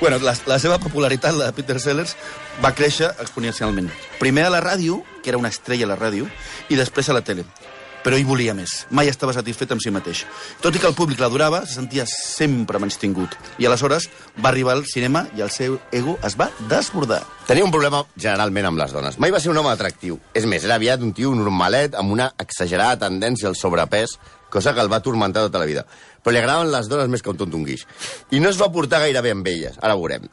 Bueno, 0.00 0.18
la, 0.22 0.36
la 0.46 0.58
seva 0.62 0.78
popularitat, 0.78 1.34
la 1.34 1.48
de 1.50 1.56
Peter 1.56 1.80
Sellers, 1.82 2.14
va 2.62 2.70
créixer 2.74 3.10
exponencialment. 3.18 3.90
Primer 4.20 4.46
a 4.46 4.52
la 4.54 4.62
ràdio, 4.62 5.02
que 5.24 5.32
era 5.32 5.40
una 5.40 5.50
estrella 5.50 5.88
a 5.88 5.90
la 5.90 5.98
ràdio, 5.98 6.28
i 6.70 6.78
després 6.78 7.10
a 7.10 7.16
la 7.16 7.24
tele. 7.26 7.46
Però 8.04 8.14
ell 8.14 8.28
volia 8.28 8.54
més. 8.54 8.84
Mai 8.94 9.10
estava 9.10 9.34
satisfet 9.34 9.72
amb 9.74 9.82
si 9.82 9.90
mateix. 9.90 10.22
Tot 10.62 10.76
i 10.76 10.80
que 10.80 10.86
el 10.86 10.94
públic 10.94 11.18
l'adorava, 11.18 11.64
se 11.66 11.80
sentia 11.80 12.06
sempre 12.08 12.78
menys 12.78 12.96
tingut. 13.02 13.34
I 13.58 13.66
aleshores 13.66 14.06
va 14.38 14.52
arribar 14.52 14.76
al 14.76 14.84
cinema 14.86 15.24
i 15.36 15.42
el 15.42 15.50
seu 15.50 15.80
ego 15.90 16.14
es 16.24 16.38
va 16.38 16.46
desbordar. 16.70 17.24
Tenia 17.50 17.66
un 17.66 17.74
problema 17.74 18.04
generalment 18.14 18.70
amb 18.70 18.78
les 18.78 18.94
dones. 18.94 19.18
Mai 19.18 19.34
va 19.34 19.42
ser 19.42 19.50
un 19.50 19.58
home 19.58 19.74
atractiu. 19.74 20.20
És 20.32 20.46
més, 20.46 20.64
era 20.64 20.78
aviat 20.78 21.02
un 21.02 21.12
tio 21.12 21.34
normalet 21.34 21.98
amb 21.98 22.14
una 22.14 22.30
exagerada 22.38 23.02
tendència 23.08 23.50
al 23.50 23.58
sobrepès, 23.58 24.14
cosa 24.50 24.74
que 24.74 24.80
el 24.80 24.92
va 24.92 25.00
turmentar 25.04 25.44
tota 25.46 25.60
la 25.60 25.68
vida. 25.68 25.84
Però 26.22 26.34
li 26.34 26.40
agradaven 26.40 26.72
les 26.72 26.88
dones 26.88 27.08
més 27.08 27.22
que 27.22 27.30
un 27.30 27.40
tonto 27.40 27.56
un 27.56 27.66
guix. 27.66 27.86
I 28.30 28.40
no 28.40 28.50
es 28.52 28.60
va 28.60 28.70
portar 28.72 29.02
gaire 29.04 29.22
bé 29.24 29.32
amb 29.36 29.46
elles, 29.46 29.78
ara 29.80 29.96
ho 29.96 30.02
veurem. 30.02 30.28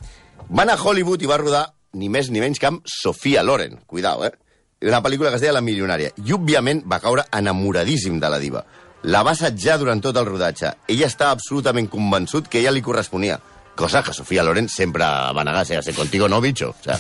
Va 0.50 0.64
anar 0.64 0.78
a 0.78 0.84
Hollywood 0.84 1.24
i 1.24 1.30
va 1.30 1.40
rodar 1.42 1.66
ni 1.96 2.10
més 2.12 2.30
ni 2.30 2.42
menys 2.44 2.60
que 2.60 2.70
amb 2.70 2.84
Sofia 2.86 3.44
Loren. 3.44 3.80
Cuidao, 3.88 4.26
eh? 4.28 4.34
Una 4.86 5.02
pel·lícula 5.02 5.32
que 5.32 5.40
es 5.40 5.46
deia 5.46 5.56
La 5.56 5.64
milionària. 5.64 6.12
I, 6.20 6.34
òbviament, 6.36 6.84
va 6.92 7.00
caure 7.02 7.24
enamoradíssim 7.34 8.20
de 8.20 8.30
la 8.30 8.40
diva. 8.42 8.66
La 9.06 9.24
va 9.24 9.36
assetjar 9.36 9.78
durant 9.80 10.02
tot 10.02 10.18
el 10.18 10.28
rodatge. 10.28 10.74
Ella 10.92 11.08
estava 11.08 11.36
absolutament 11.38 11.88
convençut 11.90 12.50
que 12.50 12.60
ella 12.60 12.74
li 12.74 12.84
corresponia. 12.86 13.40
Cosa 13.76 14.02
que 14.04 14.14
Sofia 14.16 14.44
Loren 14.44 14.70
sempre 14.72 15.06
va 15.06 15.44
negar, 15.44 15.66
sigui, 15.68 15.94
contigo 15.96 16.30
no, 16.32 16.40
bicho. 16.42 16.70
O 16.72 16.84
sea, 16.84 17.00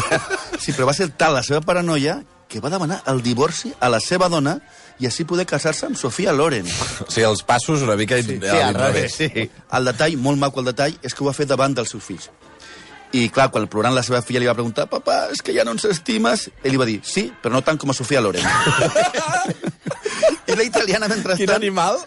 Sí, 0.60 0.72
però 0.72 0.86
va 0.88 0.94
ser 0.96 1.10
tal 1.16 1.36
la 1.36 1.42
seva 1.44 1.60
paranoia 1.60 2.22
que 2.48 2.60
va 2.60 2.70
demanar 2.72 3.02
el 3.10 3.22
divorci 3.22 3.72
a 3.80 3.90
la 3.92 4.00
seva 4.00 4.30
dona 4.32 4.60
i 5.00 5.08
així 5.08 5.26
poder 5.28 5.46
casar-se 5.48 5.86
amb 5.90 5.98
Sofia 6.00 6.32
Loren. 6.32 6.66
O 7.06 7.10
sigui, 7.10 7.26
els 7.28 7.42
passos 7.46 7.84
una 7.84 7.96
mica... 7.96 8.18
Sí, 8.22 8.38
sí, 8.40 8.56
al 8.56 8.74
revés, 8.74 9.14
sí. 9.20 9.48
El 9.78 9.92
detall, 9.92 10.16
molt 10.22 10.40
maco 10.40 10.62
el 10.62 10.70
detall, 10.72 10.96
és 11.02 11.14
que 11.14 11.24
ho 11.24 11.28
va 11.28 11.36
fer 11.36 11.46
davant 11.48 11.74
dels 11.76 11.92
seus 11.92 12.04
fills. 12.04 12.30
I, 13.14 13.28
clar, 13.30 13.50
quan 13.54 13.68
plorant 13.70 13.94
la 13.94 14.02
seva 14.02 14.22
filla 14.22 14.40
li 14.42 14.48
va 14.48 14.54
preguntar 14.56 14.88
«Papà, 14.90 15.28
és 15.32 15.42
que 15.44 15.54
ja 15.54 15.64
no 15.64 15.76
ens 15.76 15.86
estimes?» 15.88 16.48
Ell 16.62 16.74
li 16.74 16.80
va 16.80 16.88
dir 16.88 16.98
«Sí, 17.06 17.28
però 17.42 17.54
no 17.54 17.62
tant 17.62 17.78
com 17.78 17.90
a 17.90 17.96
Sofia 17.96 18.20
Loren». 18.20 18.44
I 20.46 20.54
la 20.54 20.62
italiana, 20.62 21.08
mentrestant... 21.08 21.42
Quin 21.42 21.54
animal? 21.54 21.98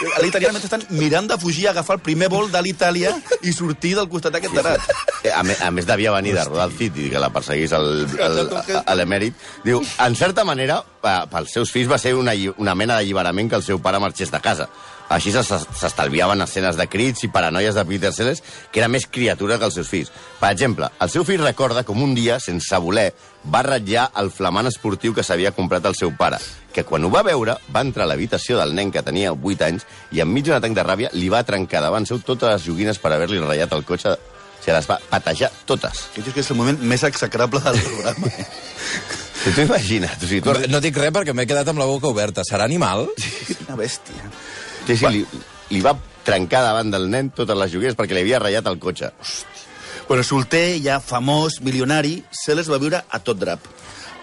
La 0.00 0.26
italiana, 0.26 0.54
mentrestant, 0.54 0.86
mirant 0.96 1.26
de 1.28 1.36
fugir, 1.38 1.66
agafar 1.68 1.98
el 1.98 2.02
primer 2.04 2.30
vol 2.32 2.48
de 2.52 2.60
l'Itàlia 2.64 3.10
i 3.44 3.52
sortir 3.52 3.92
del 3.98 4.08
costat 4.08 4.32
d'aquest 4.36 4.54
tarat. 4.56 4.86
Eh, 5.24 5.32
A, 5.34 5.42
me, 5.44 5.56
a 5.60 5.70
més, 5.74 5.84
devia 5.88 6.14
venir 6.14 6.32
de 6.36 6.44
rodar 6.46 6.70
el 6.70 6.76
City, 6.78 7.10
que 7.12 7.20
la 7.20 7.28
perseguís 7.34 7.74
a 7.76 8.94
l'emèrit. 8.96 9.36
Diu, 9.66 9.82
en 9.82 10.16
certa 10.16 10.46
manera, 10.48 10.80
pels 11.02 11.52
seus 11.52 11.74
fills 11.74 11.90
va 11.90 11.98
ser 12.00 12.14
una, 12.16 12.32
una 12.56 12.74
mena 12.78 12.96
d'alliberament 12.96 13.50
que 13.50 13.60
el 13.60 13.66
seu 13.66 13.82
pare 13.82 14.00
marxés 14.00 14.32
de 14.32 14.40
casa. 14.40 14.70
Així 15.10 15.32
s'es- 15.34 15.66
s'estalviaven 15.74 16.40
escenes 16.44 16.76
de 16.78 16.86
crits 16.86 17.24
i 17.26 17.28
paranoies 17.34 17.74
de 17.74 17.84
Peter 17.84 18.12
Sellers, 18.14 18.42
que 18.70 18.78
era 18.78 18.86
més 18.88 19.08
criatura 19.10 19.58
que 19.58 19.66
els 19.66 19.74
seus 19.74 19.88
fills. 19.90 20.12
Per 20.38 20.50
exemple, 20.52 20.86
el 21.02 21.10
seu 21.10 21.24
fill 21.26 21.42
recorda 21.42 21.82
com 21.84 22.00
un 22.02 22.14
dia, 22.14 22.38
sense 22.38 22.78
voler, 22.78 23.08
va 23.50 23.62
ratllar 23.66 24.10
el 24.22 24.30
flamant 24.30 24.68
esportiu 24.70 25.12
que 25.16 25.24
s'havia 25.26 25.50
comprat 25.56 25.84
el 25.90 25.96
seu 25.98 26.12
pare, 26.16 26.38
que 26.72 26.84
quan 26.86 27.04
ho 27.04 27.10
va 27.10 27.24
veure 27.26 27.56
va 27.74 27.82
entrar 27.82 28.04
a 28.06 28.12
l'habitació 28.12 28.58
del 28.60 28.74
nen 28.74 28.92
que 28.94 29.02
tenia 29.02 29.32
8 29.34 29.64
anys 29.66 29.86
i 30.12 30.20
enmig 30.22 30.44
d'un 30.46 30.54
atac 30.60 30.76
de 30.78 30.84
ràbia 30.86 31.10
li 31.12 31.28
va 31.32 31.42
trencar 31.42 31.82
davant 31.82 32.06
seu 32.06 32.20
totes 32.22 32.52
les 32.52 32.68
joguines 32.70 32.98
per 33.02 33.10
haver-li 33.12 33.40
ratllat 33.42 33.72
el 33.74 33.84
cotxe. 33.84 34.14
O 34.14 34.62
sigui, 34.62 34.74
les 34.76 34.86
va 34.90 35.00
patejar 35.10 35.50
totes. 35.66 36.04
Aquest 36.20 36.36
és 36.36 36.50
el 36.52 36.56
moment 36.58 36.78
més 36.84 37.02
execrable 37.08 37.58
del 37.64 37.80
programa. 37.80 38.28
eh? 38.28 38.46
Si 39.40 39.54
tu 39.56 39.62
imagina't, 39.64 40.20
o 40.22 40.26
sigui, 40.28 40.42
tu... 40.44 40.52
No 40.68 40.82
dic 40.84 40.98
res 41.00 41.10
perquè 41.16 41.32
m'he 41.32 41.46
quedat 41.48 41.66
amb 41.72 41.80
la 41.80 41.86
boca 41.88 42.10
oberta. 42.12 42.44
Serà 42.44 42.66
animal? 42.68 43.06
Una 43.66 43.76
bèstia. 43.80 44.28
Sí, 44.90 44.96
sí, 45.04 45.10
li, 45.14 45.24
li 45.70 45.82
va 45.84 45.94
trencar 46.26 46.62
davant 46.66 46.90
del 46.90 47.08
nen 47.10 47.30
totes 47.34 47.58
les 47.58 47.72
joguines 47.72 47.96
perquè 47.98 48.16
li 48.16 48.24
havia 48.24 48.40
ratllat 48.42 48.70
el 48.70 48.78
cotxe. 48.82 49.12
Bueno, 50.08 50.24
solter, 50.26 50.80
ja 50.82 50.98
famós, 50.98 51.60
milionari, 51.62 52.16
Sellers 52.34 52.70
va 52.70 52.80
viure 52.82 53.04
a 53.06 53.20
tot 53.22 53.38
drap. 53.38 53.68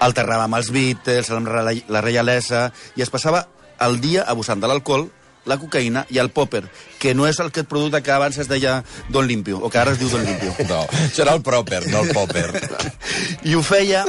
Alterrava 0.03 0.45
amb 0.45 0.57
els 0.59 0.69
Beatles, 0.75 1.29
amb 1.31 1.47
la 1.47 2.01
reialesa, 2.03 2.67
i 2.99 3.05
es 3.05 3.13
passava 3.13 3.45
el 3.85 4.01
dia 4.03 4.25
abusant 4.27 4.59
de 4.59 4.67
l'alcohol, 4.67 5.07
la 5.47 5.55
cocaïna 5.55 6.03
i 6.11 6.19
el 6.19 6.27
popper, 6.35 6.65
que 6.99 7.13
no 7.15 7.23
és 7.27 7.39
aquest 7.39 7.69
producte 7.71 8.01
que 8.03 8.11
abans 8.11 8.37
es 8.37 8.49
deia 8.51 8.81
Don 9.07 9.27
Limpio, 9.29 9.61
o 9.63 9.71
que 9.71 9.79
ara 9.79 9.93
es 9.95 10.01
diu 10.01 10.11
Don 10.11 10.25
Limpio. 10.27 10.51
No, 10.67 10.83
això 11.07 11.23
era 11.23 11.37
el 11.39 11.43
proper, 11.45 11.85
no 11.87 12.03
el 12.03 12.11
popper. 12.11 12.49
I 13.47 13.55
ho 13.55 13.63
feia 13.63 14.03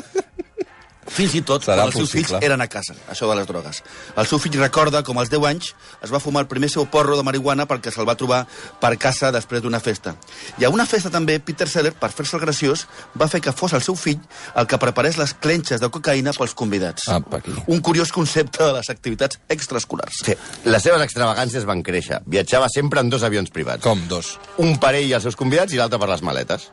fins 1.09 1.35
i 1.35 1.43
tot 1.43 1.65
Serà 1.65 1.77
quan 1.79 1.87
els 1.89 1.97
seus 1.97 2.09
possible. 2.11 2.39
fills 2.39 2.45
eren 2.45 2.61
a 2.61 2.67
casa, 2.69 2.95
això 3.11 3.29
de 3.31 3.37
les 3.39 3.47
drogues. 3.49 3.83
El 4.17 4.27
seu 4.27 4.39
fill 4.39 4.59
recorda 4.61 5.03
com 5.03 5.19
als 5.19 5.31
10 5.33 5.45
anys 5.49 5.73
es 6.05 6.13
va 6.13 6.21
fumar 6.21 6.43
el 6.45 6.49
primer 6.49 6.69
seu 6.71 6.87
porro 6.87 7.17
de 7.17 7.23
marihuana 7.27 7.67
perquè 7.67 7.91
se'l 7.95 8.07
va 8.09 8.15
trobar 8.17 8.47
per 8.81 8.97
casa 8.99 9.33
després 9.33 9.63
d'una 9.63 9.81
festa. 9.81 10.15
I 10.59 10.65
a 10.65 10.71
una 10.71 10.87
festa 10.87 11.11
també, 11.11 11.39
Peter 11.41 11.69
Seller, 11.69 11.93
per 11.93 12.11
fer-se 12.13 12.37
el 12.37 12.43
graciós, 12.43 12.87
va 13.21 13.29
fer 13.29 13.41
que 13.41 13.53
fos 13.53 13.73
el 13.73 13.83
seu 13.83 13.97
fill 13.97 14.21
el 14.55 14.67
que 14.67 14.79
preparés 14.79 15.19
les 15.19 15.35
clenxes 15.35 15.81
de 15.81 15.89
cocaïna 15.89 16.33
pels 16.37 16.55
convidats. 16.55 17.09
Apa, 17.09 17.39
aquí. 17.43 17.55
Un 17.67 17.81
curiós 17.81 18.13
concepte 18.13 18.63
de 18.65 18.73
les 18.79 18.91
activitats 18.91 19.41
extraescolars. 19.49 20.23
Sí. 20.25 20.35
Les 20.65 20.83
seves 20.83 21.03
extravagàncies 21.03 21.65
van 21.69 21.83
créixer. 21.83 22.21
Viatjava 22.27 22.69
sempre 22.73 23.01
en 23.01 23.11
dos 23.11 23.23
avions 23.23 23.51
privats. 23.51 23.83
Com, 23.83 24.01
dos? 24.09 24.37
Un 24.59 24.77
per 24.79 24.95
ell 24.99 25.09
i 25.09 25.15
els 25.17 25.23
seus 25.25 25.37
convidats 25.37 25.73
i 25.73 25.81
l'altre 25.81 25.99
per 25.99 26.09
les 26.11 26.23
maletes. 26.23 26.69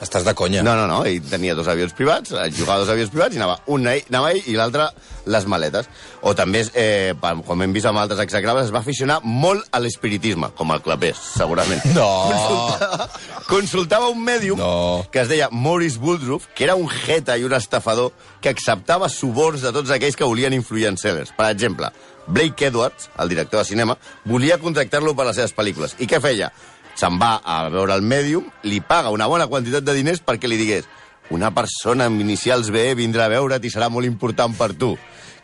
Estàs 0.00 0.22
de 0.22 0.30
conya. 0.38 0.62
No, 0.62 0.76
no, 0.78 0.84
no, 0.86 1.00
ell 1.08 1.18
tenia 1.26 1.56
dos 1.58 1.66
avions 1.66 1.90
privats, 1.92 2.30
eh, 2.30 2.44
jugava 2.54 2.78
dos 2.84 2.90
avions 2.92 3.10
privats 3.10 3.34
i 3.34 3.40
anava 3.40 3.56
un 3.66 3.86
ell, 3.90 4.04
anava 4.12 4.30
ell 4.30 4.44
i 4.46 4.54
l'altre 4.54 4.84
les 5.26 5.46
maletes. 5.50 5.88
O 6.22 6.34
també, 6.38 6.62
eh, 6.74 7.14
com 7.46 7.62
hem 7.62 7.72
vist 7.74 7.86
amb 7.90 7.98
altres 7.98 8.20
execrables, 8.22 8.66
es 8.68 8.72
va 8.74 8.78
aficionar 8.78 9.18
molt 9.24 9.66
a 9.72 9.80
l'espiritisme, 9.82 10.52
com 10.54 10.70
el 10.70 10.82
clapés, 10.82 11.16
segurament. 11.34 11.82
No. 11.96 12.06
Consultava, 12.30 13.08
consultava 13.48 14.08
un 14.12 14.22
mèdium 14.22 14.58
No. 14.58 15.06
que 15.10 15.20
es 15.20 15.28
deia 15.28 15.48
Maurice 15.50 15.98
Woodruff, 15.98 16.46
que 16.54 16.64
era 16.64 16.76
un 16.76 16.86
jeta 16.88 17.36
i 17.36 17.44
un 17.44 17.52
estafador 17.58 18.12
que 18.40 18.50
acceptava 18.50 19.08
suborns 19.08 19.62
de 19.66 19.72
tots 19.72 19.90
aquells 19.90 20.14
que 20.16 20.24
volien 20.24 20.54
influir 20.54 20.86
en 20.86 20.96
Sellers. 20.96 21.32
Per 21.36 21.50
exemple, 21.50 21.90
Blake 22.28 22.66
Edwards, 22.66 23.10
el 23.18 23.28
director 23.28 23.60
de 23.60 23.64
cinema, 23.64 23.96
volia 24.24 24.58
contractar-lo 24.58 25.14
per 25.16 25.26
les 25.26 25.36
seves 25.40 25.54
pel·lícules. 25.56 25.96
I 25.98 26.06
què 26.06 26.20
feia? 26.20 26.52
Se'n 26.98 27.18
va 27.20 27.36
a 27.46 27.60
veure 27.70 27.94
el 27.94 28.02
mèdium, 28.02 28.48
li 28.66 28.80
paga 28.82 29.14
una 29.14 29.28
bona 29.30 29.46
quantitat 29.46 29.86
de 29.86 29.94
diners 29.94 30.24
perquè 30.26 30.50
li 30.50 30.58
digués 30.58 30.88
una 31.30 31.50
persona 31.52 32.06
amb 32.08 32.20
inicials 32.20 32.70
B 32.72 32.94
vindrà 32.96 33.26
a 33.26 33.32
veure't 33.32 33.64
i 33.64 33.72
serà 33.72 33.90
molt 33.92 34.08
important 34.08 34.54
per 34.56 34.72
tu. 34.80 34.94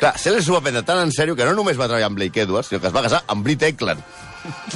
Clar, 0.01 0.15
Sellers 0.19 0.47
s'ho 0.47 0.57
va 0.57 0.63
prendre 0.65 0.83
tan 0.87 1.03
en 1.03 1.13
sèrio 1.15 1.37
que 1.37 1.45
no 1.47 1.53
només 1.55 1.79
va 1.79 1.87
treballar 1.87 2.09
amb 2.09 2.19
Blake 2.19 2.43
Edwards, 2.43 2.71
sinó 2.71 2.81
que 2.81 2.89
es 2.89 2.95
va 2.95 3.05
casar 3.05 3.23
amb 3.31 3.45
Britt 3.45 3.63
Eklund. 3.69 4.01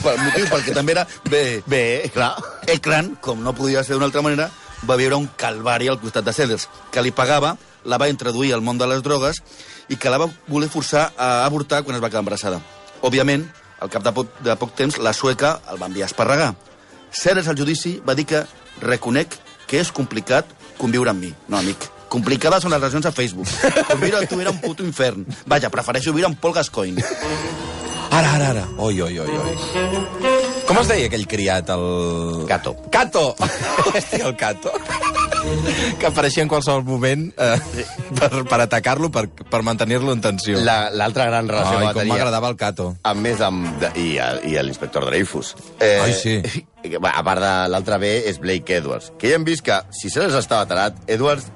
Per 0.02 0.14
motiu 0.20 0.46
perquè 0.52 0.74
també 0.76 0.94
era... 0.94 1.06
Bé, 1.28 1.62
Bé, 1.66 1.82
clar. 2.14 2.34
Ekran, 2.68 3.14
com 3.24 3.40
no 3.44 3.56
podia 3.56 3.82
ser 3.84 3.96
d'una 3.96 4.08
altra 4.08 4.22
manera, 4.24 4.50
va 4.88 4.98
viure 5.00 5.18
un 5.18 5.28
calvari 5.36 5.88
al 5.88 5.98
costat 6.00 6.28
de 6.28 6.36
Sellers, 6.36 6.68
que 6.92 7.02
li 7.02 7.12
pagava, 7.12 7.56
la 7.88 7.98
va 7.98 8.10
introduir 8.12 8.52
al 8.54 8.64
món 8.64 8.78
de 8.78 8.88
les 8.90 9.02
drogues 9.02 9.40
i 9.88 9.96
que 9.96 10.12
la 10.12 10.20
va 10.20 10.28
voler 10.46 10.68
forçar 10.68 11.08
a 11.16 11.46
avortar 11.46 11.82
quan 11.84 11.96
es 11.96 12.04
va 12.04 12.12
quedar 12.12 12.22
embarassada. 12.22 12.60
Òbviament, 13.00 13.46
al 13.80 13.90
cap 13.90 14.04
de 14.04 14.12
poc, 14.14 14.40
de 14.44 14.56
poc 14.58 14.74
temps, 14.78 14.98
la 14.98 15.12
sueca 15.12 15.58
el 15.72 15.80
va 15.80 15.90
enviar 15.90 16.08
a 16.08 16.12
esparregar. 16.12 16.54
Sellers 17.10 17.48
al 17.48 17.58
judici 17.58 17.98
va 18.06 18.16
dir 18.18 18.26
que 18.28 18.44
reconec 18.82 19.38
que 19.68 19.80
és 19.80 19.92
complicat 19.92 20.48
conviure 20.78 21.12
amb 21.12 21.24
mi. 21.24 21.32
No, 21.48 21.60
amic. 21.60 21.88
Complicades 22.08 22.64
són 22.64 22.72
les 22.72 22.80
relacions 22.80 23.06
a 23.06 23.12
Facebook. 23.12 23.48
Conviure 23.90 24.22
amb 24.22 24.30
tu 24.30 24.40
era 24.40 24.54
un 24.54 24.60
puto 24.62 24.86
infern. 24.86 25.26
Vaja, 25.46 25.70
prefereixo 25.70 26.14
viure 26.16 26.30
amb 26.30 26.40
Paul 26.40 26.56
Gascoigne. 26.56 27.04
Ara, 28.08 28.32
ara, 28.38 28.50
ara. 28.54 28.64
Oi, 28.78 29.02
oi, 29.04 29.18
oi, 29.20 29.28
oi. 29.28 29.56
Com 30.68 30.80
es 30.80 30.88
deia 30.88 31.08
aquell 31.10 31.26
criat, 31.28 31.68
el... 31.76 32.46
Cato. 32.48 32.74
Cato! 32.92 33.34
Hòstia, 33.92 34.24
el 34.24 34.36
Cato. 34.40 34.72
Que 35.98 36.06
apareixia 36.08 36.42
en 36.44 36.48
qualsevol 36.50 36.84
moment 36.86 37.28
eh, 37.36 37.58
per, 38.18 38.30
per 38.48 38.58
atacar-lo, 38.64 39.10
per, 39.14 39.26
per 39.28 39.60
mantenir-lo 39.66 40.12
en 40.14 40.20
tensió. 40.24 40.60
La- 40.64 40.90
L'altra 40.94 41.26
gran 41.30 41.48
relació 41.50 41.78
Ai, 41.78 41.80
que 41.80 41.86
va 41.88 41.94
com 41.98 42.10
m'agradava 42.12 42.50
el 42.52 42.56
Cato. 42.60 42.88
a 43.02 43.14
més 43.18 43.40
amb... 43.44 43.66
De, 43.82 43.90
I, 43.98 44.08
i 44.50 44.56
l'inspector 44.62 45.06
Dreyfus. 45.08 45.54
Eh, 45.80 45.98
Ai, 46.02 46.14
sí. 46.14 46.36
va, 47.02 47.12
A 47.18 47.22
part 47.26 47.42
de 47.42 47.52
l'altre 47.72 47.98
B 48.02 48.10
és 48.30 48.38
Blake 48.42 48.78
Edwards. 48.80 49.12
Que 49.18 49.32
ja 49.32 49.38
hem 49.38 49.46
vist 49.46 49.64
que, 49.66 49.78
si 49.94 50.10
Sellers 50.10 50.36
estava 50.38 50.66
tarat, 50.70 50.98
Edwards 51.10 51.48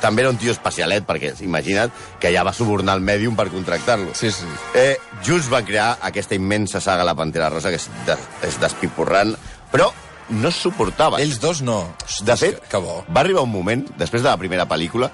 també 0.00 0.22
era 0.24 0.30
un 0.32 0.38
tio 0.40 0.52
especialet, 0.54 1.04
perquè 1.04 1.34
imagina't 1.44 1.90
que 2.22 2.30
ja 2.32 2.40
va 2.46 2.54
subornar 2.56 2.94
el 2.96 3.02
Medium 3.04 3.34
per 3.36 3.50
contractar-lo. 3.52 4.14
Sí, 4.16 4.30
sí. 4.32 4.46
Eh, 4.80 4.94
Junts 5.26 5.50
van 5.52 5.66
crear 5.68 5.90
aquesta 6.08 6.34
immensa 6.38 6.80
saga 6.80 7.04
La 7.04 7.12
Pantera 7.18 7.50
Rosa, 7.52 7.68
que 7.68 7.76
és, 7.76 7.90
de, 8.08 8.16
és 8.48 8.56
despiporrant, 8.62 9.34
però 9.72 9.90
no 10.30 10.48
es 10.48 10.56
suportaven. 10.56 11.20
Ells 11.20 11.40
dos 11.40 11.62
no. 11.62 11.82
De 12.24 12.36
fet, 12.36 12.60
que 12.70 12.78
bo. 12.78 13.02
va 13.08 13.20
arribar 13.24 13.42
un 13.42 13.52
moment, 13.52 13.84
després 13.98 14.22
de 14.22 14.30
la 14.30 14.38
primera 14.38 14.66
pel·lícula, 14.68 15.10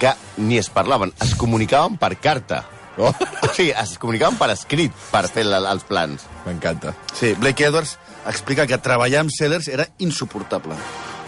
que 0.00 0.14
ni 0.38 0.58
es 0.58 0.70
parlaven, 0.70 1.12
es 1.22 1.34
comunicaven 1.38 1.98
per 1.98 2.16
carta. 2.18 2.64
Oh. 2.98 3.12
O 3.42 3.48
sigui, 3.54 3.70
es 3.70 3.96
comunicaven 3.98 4.36
per 4.38 4.50
escrit 4.52 4.92
per 5.12 5.24
fer 5.32 5.46
la, 5.46 5.62
els 5.70 5.86
plans. 5.88 6.26
M'encanta. 6.46 6.94
Sí, 7.16 7.32
Blake 7.40 7.68
Edwards 7.68 7.96
explica 8.28 8.66
que 8.66 8.78
treballar 8.78 9.22
amb 9.24 9.32
Sellers 9.34 9.68
era 9.68 9.88
insuportable. 9.98 10.76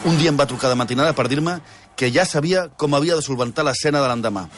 Un 0.05 0.19
dia 0.21 0.29
em 0.29 0.39
va 0.39 0.47
trucar 0.47 0.69
de 0.69 0.77
matinada 0.77 1.15
per 1.17 1.27
dir-me 1.33 1.59
que 1.97 2.11
ja 2.13 2.27
sabia 2.29 2.69
com 2.77 2.95
havia 2.95 3.17
de 3.17 3.25
solventar 3.25 3.65
l'escena 3.65 4.03
de 4.03 4.11
l'endemà, 4.11 4.49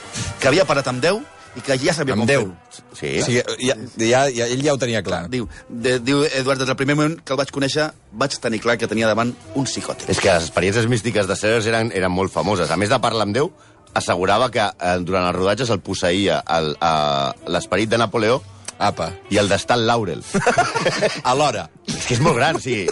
que 0.40 0.48
havia 0.48 0.66
parat 0.66 0.88
amb 0.90 1.04
10 1.04 1.35
i 1.56 1.62
que 1.64 1.78
ja 1.80 1.94
sabia 1.96 2.12
Amb 2.14 2.22
com 2.22 2.28
10. 2.28 2.40
fer-ho. 2.42 2.54
Sí. 2.92 3.12
O 3.20 3.24
sigui, 3.24 3.42
ja, 3.66 3.74
ja, 3.98 4.22
ja, 4.30 4.46
ell 4.52 4.62
ja 4.64 4.74
ho 4.74 4.78
tenia 4.80 5.02
clar. 5.02 5.22
Diu, 5.32 5.46
de, 5.68 5.98
diu 6.04 6.22
Edward, 6.24 6.60
des 6.60 6.68
del 6.68 6.76
primer 6.76 6.94
moment 6.98 7.16
que 7.24 7.32
el 7.32 7.38
vaig 7.40 7.50
conèixer, 7.54 7.88
vaig 8.12 8.36
tenir 8.42 8.60
clar 8.60 8.76
que 8.78 8.88
tenia 8.90 9.08
davant 9.08 9.32
un 9.54 9.64
psicòtic. 9.64 10.10
És 10.12 10.20
que 10.20 10.28
les 10.32 10.44
experiències 10.50 10.86
místiques 10.90 11.26
de 11.30 11.36
Sellers 11.36 11.66
eren, 11.72 11.92
eren 11.96 12.12
molt 12.12 12.32
famoses. 12.34 12.70
A 12.70 12.76
més 12.76 12.92
de 12.92 12.98
parlar 13.00 13.24
amb 13.26 13.34
Déu, 13.36 13.48
assegurava 13.96 14.50
que 14.52 14.60
eh, 14.68 14.98
durant 15.00 15.24
els 15.30 15.36
rodatges 15.38 15.70
el 15.72 15.80
posseïa 15.80 16.42
l'esperit 17.48 17.88
de 17.88 17.96
Napoleó 17.98 18.42
Apa. 18.78 19.10
i 19.32 19.38
el 19.40 19.48
d'Stan 19.48 19.86
Laurel. 19.88 20.20
Alhora. 21.24 21.68
és 21.88 22.04
que 22.06 22.14
és 22.18 22.20
molt 22.20 22.36
gran, 22.36 22.60
sí. 22.60 22.82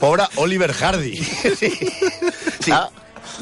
Pobre 0.00 0.26
Oliver 0.36 0.72
Hardy. 0.74 1.16
sí. 1.56 1.70
Sí, 2.62 2.70
Ah, 2.70 2.88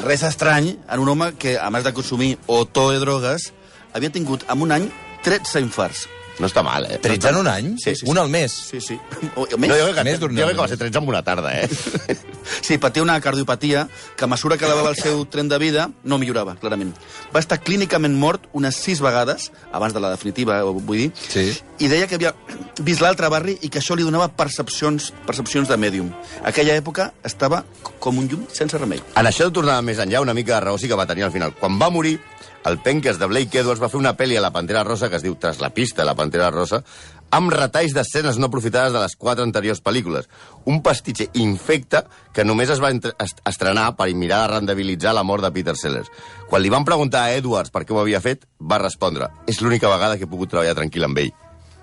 res 0.06 0.22
estrany 0.22 0.76
en 0.88 1.00
un 1.02 1.08
home 1.08 1.32
que, 1.36 1.56
a 1.58 1.68
més 1.74 1.82
de 1.84 1.92
consumir 1.92 2.38
oto 2.46 2.90
de 2.92 3.00
drogues, 3.02 3.50
havia 3.92 4.10
tingut 4.10 4.44
en 4.48 4.62
un 4.62 4.72
any 4.72 4.90
13 5.24 5.60
infarts. 5.60 6.08
no 6.40 6.46
està 6.48 6.62
mal, 6.64 6.86
eh? 6.88 6.96
13 6.96 7.28
en 7.28 7.36
un 7.36 7.48
any? 7.52 7.66
Sí, 7.76 7.92
sí, 7.94 8.06
Un 8.08 8.14
sí. 8.16 8.20
al 8.22 8.28
mes? 8.32 8.50
Sí, 8.70 8.80
sí. 8.80 8.94
O, 9.36 9.42
o 9.42 9.46
No, 9.50 9.58
més. 9.58 9.68
jo 9.76 9.84
crec 9.84 9.94
que, 9.98 10.04
Més 10.04 10.20
jo 10.20 10.28
crec 10.30 10.54
que 10.56 10.62
va 10.62 10.68
ser 10.68 10.78
13 10.78 10.96
en 11.02 11.08
una 11.08 11.20
tarda, 11.22 11.50
eh? 11.60 11.68
Sí, 12.62 12.78
patia 12.78 13.02
una 13.02 13.20
cardiopatia 13.20 13.88
que 14.16 14.24
a 14.24 14.26
mesura 14.26 14.56
que 14.56 14.64
elevava 14.64 14.88
el 14.88 14.96
seu 14.96 15.26
tren 15.28 15.50
de 15.50 15.58
vida 15.58 15.90
no 16.02 16.16
millorava, 16.16 16.54
clarament. 16.56 16.94
Va 17.34 17.40
estar 17.44 17.60
clínicament 17.60 18.16
mort 18.16 18.46
unes 18.56 18.74
sis 18.74 19.02
vegades, 19.04 19.50
abans 19.70 19.92
de 19.92 20.00
la 20.00 20.08
definitiva, 20.14 20.60
eh, 20.60 20.62
vull 20.64 20.96
dir, 20.96 21.12
Sí. 21.28 21.60
i 21.78 21.88
deia 21.92 22.06
que 22.08 22.14
havia 22.16 22.32
vist 22.80 23.02
l'altre 23.04 23.28
barri 23.28 23.58
i 23.60 23.68
que 23.68 23.78
això 23.82 23.94
li 23.94 24.02
donava 24.02 24.28
percepcions, 24.34 25.12
percepcions 25.26 25.68
de 25.68 25.76
mèdium. 25.76 26.08
Aquella 26.42 26.74
època 26.74 27.12
estava 27.22 27.66
com 27.98 28.16
un 28.16 28.28
llum 28.32 28.46
sense 28.50 28.78
remei. 28.78 29.02
En 29.14 29.26
això 29.26 29.44
de 29.44 29.50
tornar 29.52 29.82
més 29.82 29.98
enllà, 29.98 30.22
una 30.24 30.32
mica 30.32 30.54
de 30.54 30.60
raó 30.70 30.78
sí 30.78 30.88
que 30.88 30.94
va 30.96 31.04
tenir 31.06 31.24
al 31.28 31.32
final. 31.32 31.52
Quan 31.60 31.78
va 31.78 31.90
morir, 31.90 32.18
el 32.64 32.78
penques 32.84 33.18
de 33.18 33.26
Blake 33.26 33.58
Edwards 33.60 33.80
va 33.80 33.88
fer 33.88 34.00
una 34.00 34.12
pel·li 34.16 34.36
a 34.36 34.42
la 34.44 34.52
Pantera 34.52 34.84
Rosa 34.84 35.08
que 35.08 35.16
es 35.16 35.24
diu 35.24 35.36
Tras 35.40 35.60
la 35.60 35.70
pista, 35.72 36.04
la 36.04 36.14
Pantera 36.14 36.50
Rosa, 36.52 36.82
amb 37.30 37.52
retalls 37.54 37.94
d'escenes 37.94 38.38
no 38.38 38.50
aprofitades 38.50 38.92
de 38.92 39.00
les 39.00 39.14
quatre 39.16 39.44
anteriors 39.46 39.80
pel·lícules. 39.82 40.28
Un 40.68 40.82
pastitxe 40.82 41.30
infecte 41.40 42.02
que 42.34 42.44
només 42.44 42.72
es 42.74 42.82
va 42.82 42.90
estrenar 42.92 43.94
per 43.96 44.10
mirar 44.14 44.42
de 44.44 44.54
rendibilitzar 44.56 45.14
la 45.16 45.24
mort 45.24 45.46
de 45.46 45.52
Peter 45.54 45.76
Sellers. 45.76 46.10
Quan 46.50 46.62
li 46.62 46.72
van 46.72 46.84
preguntar 46.84 47.24
a 47.24 47.36
Edwards 47.38 47.70
per 47.70 47.86
què 47.86 47.94
ho 47.94 48.02
havia 48.02 48.20
fet, 48.20 48.44
va 48.60 48.82
respondre 48.82 49.30
és 49.46 49.62
l'única 49.62 49.88
vegada 49.88 50.18
que 50.18 50.26
he 50.28 50.30
pogut 50.30 50.52
treballar 50.52 50.76
tranquil 50.76 51.06
amb 51.06 51.22
ell. 51.22 51.32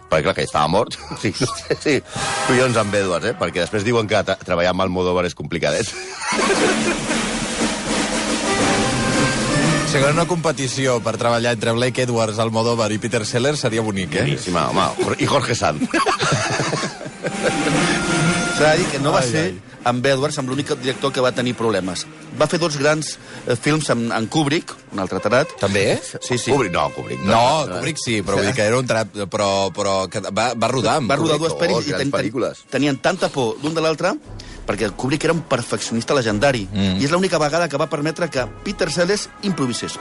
Perquè, 0.07 0.23
clar, 0.23 0.35
que 0.37 0.45
estava 0.47 0.67
mort. 0.71 0.95
Sí, 1.21 1.33
sí. 1.33 1.97
Collons 2.47 2.77
amb 2.79 2.95
Edwards, 2.95 3.33
eh? 3.33 3.35
Perquè 3.39 3.65
després 3.65 3.83
diuen 3.87 4.07
que 4.07 4.23
treballar 4.23 4.75
amb 4.75 4.85
Almodóvar 4.87 5.25
és 5.27 5.35
complicadet. 5.35 5.91
Una 9.87 10.25
competició 10.27 10.97
per 11.03 11.15
treballar 11.17 11.53
entre 11.55 11.71
Blake 11.73 12.01
Edwards, 12.03 12.39
Almodóvar 12.43 12.89
i 12.91 12.97
Peter 12.99 13.23
Sellers 13.25 13.59
seria 13.63 13.81
bonic, 13.81 14.13
eh? 14.15 14.21
Boníssima, 14.25 14.65
home. 14.69 15.15
I 15.23 15.25
Jorge 15.29 15.55
Sanz. 15.55 15.87
S'ha 18.57 18.71
de 18.73 18.77
dir 18.81 18.87
que 18.91 18.99
no 18.99 19.11
va 19.13 19.19
Ai, 19.21 19.29
ser 19.29 19.43
ai. 19.45 19.53
amb 19.89 20.05
Edwards 20.09 20.37
amb 20.41 20.49
l'únic 20.51 20.71
director 20.81 21.11
que 21.13 21.21
va 21.23 21.31
tenir 21.35 21.53
problemes. 21.57 22.05
Va 22.39 22.47
fer 22.49 22.59
dos 22.59 22.77
grans 22.81 23.13
eh, 23.45 23.55
films 23.55 23.89
amb, 23.93 24.11
amb 24.15 24.29
Kubrick, 24.33 24.73
un 24.93 24.99
altre 25.03 25.19
tarat. 25.23 25.53
També? 25.61 25.85
Sí, 26.03 26.37
sí. 26.37 26.51
Kubrick, 26.51 26.73
no, 26.73 26.87
Kubrick. 26.95 27.23
No, 27.27 27.41
Kubrick 27.71 28.01
sí, 28.01 28.19
però 28.25 28.39
vull 28.41 28.49
dir 28.49 28.55
que 28.57 28.65
era 28.67 28.79
un 28.81 28.87
trap... 28.89 29.15
Però, 29.31 29.49
però 29.75 29.95
que 30.11 30.19
va, 30.29 30.51
va 30.57 30.71
rodar 30.73 30.97
amb 31.01 31.11
va 31.13 31.19
rodar 31.21 31.37
Kubrick. 31.39 31.53
dues 31.53 31.61
pel·lis 31.63 31.79
dos 31.79 31.89
i 31.89 31.95
ten, 31.95 32.03
ten, 32.07 32.13
pel·lícules. 32.19 32.65
tenien 32.73 32.95
tanta 32.99 33.29
por 33.33 33.55
d'un 33.63 33.77
de 33.77 33.83
l'altre 33.85 34.15
perquè 34.67 34.91
Kubrick 34.91 35.23
era 35.25 35.33
un 35.33 35.41
perfeccionista 35.47 36.13
legendari 36.17 36.67
mm. 36.67 36.97
i 37.01 37.05
és 37.07 37.11
l'única 37.13 37.39
vegada 37.41 37.69
que 37.71 37.79
va 37.79 37.87
permetre 37.89 38.29
que 38.29 38.45
Peter 38.65 38.91
Sellers 38.91 39.29
improvisés. 39.47 39.95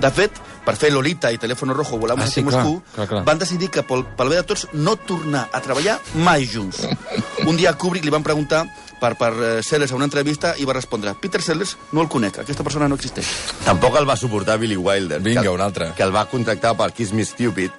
De 0.00 0.08
fet, 0.14 0.36
per 0.64 0.76
fer 0.80 0.88
Lolita 0.94 1.28
i 1.34 1.36
Telèfono 1.40 1.74
Rojo 1.74 1.98
Volamos 2.00 2.24
Ah, 2.24 2.30
sí, 2.30 2.42
clar, 2.44 2.62
Moscú, 2.62 2.82
clar, 2.94 3.08
clar. 3.10 3.24
van 3.26 3.40
decidir 3.42 3.68
que 3.74 3.82
pel, 3.84 4.04
pel 4.16 4.30
bé 4.30 4.36
de 4.38 4.46
tots 4.48 4.68
no 4.72 4.94
tornar 4.96 5.48
a 5.52 5.60
treballar 5.60 5.98
mai 6.14 6.46
junts. 6.48 6.84
Un 7.48 7.56
dia 7.58 7.74
a 7.74 7.76
Kubrick 7.76 8.04
li 8.06 8.12
van 8.14 8.22
preguntar 8.24 8.62
per, 9.00 9.12
per 9.20 9.32
eh, 9.34 9.50
Sellers 9.66 9.92
a 9.92 9.98
una 9.98 10.06
entrevista 10.08 10.54
i 10.56 10.64
va 10.64 10.72
respondre 10.78 11.12
Peter 11.20 11.42
Sellers 11.42 11.74
no 11.92 12.00
el 12.00 12.08
conec, 12.08 12.38
aquesta 12.40 12.64
persona 12.64 12.88
no 12.88 12.96
existeix. 12.96 13.28
Tampoc 13.66 13.98
el 14.00 14.08
va 14.08 14.16
suportar 14.16 14.56
Billy 14.62 14.78
Wilder. 14.78 15.20
Vinga, 15.20 15.42
que, 15.42 15.48
el- 15.50 15.54
un 15.58 15.60
altre. 15.66 15.90
Que 15.98 16.06
el 16.06 16.14
va 16.14 16.24
contractar 16.30 16.72
per 16.78 16.92
Kiss 16.94 17.12
Me 17.12 17.26
Stupid 17.26 17.70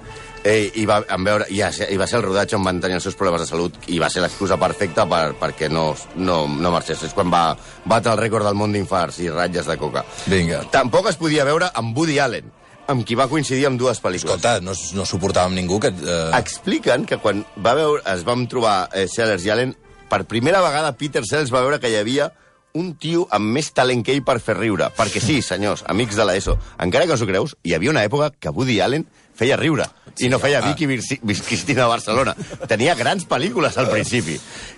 eh, 0.45 0.71
i, 0.77 0.85
va, 0.85 1.01
en 1.09 1.25
veure, 1.25 1.47
i, 1.49 1.59
i 1.59 1.97
va 1.99 2.07
ser 2.07 2.19
el 2.21 2.27
rodatge 2.27 2.55
on 2.57 2.65
van 2.65 2.79
tenir 2.83 2.99
els 2.99 3.07
seus 3.07 3.17
problemes 3.17 3.41
de 3.41 3.49
salut 3.49 3.89
i 3.91 3.97
va 3.99 4.11
ser 4.13 4.21
l'excusa 4.23 4.59
perfecta 4.61 5.07
per, 5.09 5.23
perquè 5.41 5.69
no, 5.73 5.87
no, 6.15 6.43
no 6.47 6.73
marxés. 6.73 7.01
És 7.07 7.15
quan 7.17 7.33
va 7.33 7.47
batre 7.83 8.13
el 8.13 8.21
rècord 8.21 8.47
del 8.47 8.59
món 8.59 8.75
d'infarts 8.75 9.19
i 9.25 9.31
ratlles 9.33 9.67
de 9.67 9.77
coca. 9.81 10.05
Vinga. 10.31 10.61
Tampoc 10.71 11.09
es 11.11 11.19
podia 11.19 11.47
veure 11.47 11.71
amb 11.73 11.97
Woody 11.97 12.19
Allen, 12.21 12.53
amb 12.93 13.03
qui 13.07 13.17
va 13.17 13.27
coincidir 13.31 13.65
amb 13.67 13.81
dues 13.81 13.99
pel·lícules. 14.03 14.37
Escolta, 14.37 14.59
no, 14.63 14.77
no 14.95 15.09
suportava 15.09 15.49
amb 15.49 15.57
ningú 15.57 15.81
que... 15.81 15.91
Eh... 15.91 16.29
Expliquen 16.37 17.09
que 17.09 17.19
quan 17.19 17.43
va 17.57 17.75
veure, 17.77 18.05
es 18.13 18.23
vam 18.27 18.45
trobar 18.51 18.77
eh, 18.93 19.09
Sellers 19.11 19.49
i 19.49 19.53
Allen, 19.53 19.75
per 20.05 20.23
primera 20.29 20.61
vegada 20.61 20.93
Peter 20.93 21.25
Sellers 21.25 21.53
va 21.53 21.65
veure 21.65 21.81
que 21.81 21.89
hi 21.89 21.97
havia 21.97 22.29
un 22.75 22.91
tio 22.99 23.23
amb 23.31 23.53
més 23.55 23.69
talent 23.71 24.01
que 24.03 24.11
ell 24.13 24.23
per 24.27 24.37
fer 24.43 24.57
riure. 24.59 24.91
Perquè 24.93 25.21
sí, 25.23 25.39
senyors, 25.41 25.85
amics 25.89 26.19
de 26.19 26.25
l'ESO, 26.27 26.57
encara 26.83 27.07
que 27.07 27.15
no 27.15 27.17
s'ho 27.17 27.29
creus, 27.29 27.55
hi 27.63 27.73
havia 27.73 27.93
una 27.93 28.03
època 28.05 28.33
que 28.37 28.51
Woody 28.51 28.81
Allen 28.83 29.07
feia 29.35 29.57
riure. 29.59 29.85
I 30.19 30.29
no 30.31 30.39
feia 30.39 30.61
home. 30.61 30.73
Vicky 30.73 31.41
Cristina 31.43 31.87
Barcelona. 31.91 32.35
Tenia 32.69 32.95
grans 32.95 33.27
pel·lícules 33.27 33.77
al 33.77 33.89
principi. 33.91 34.37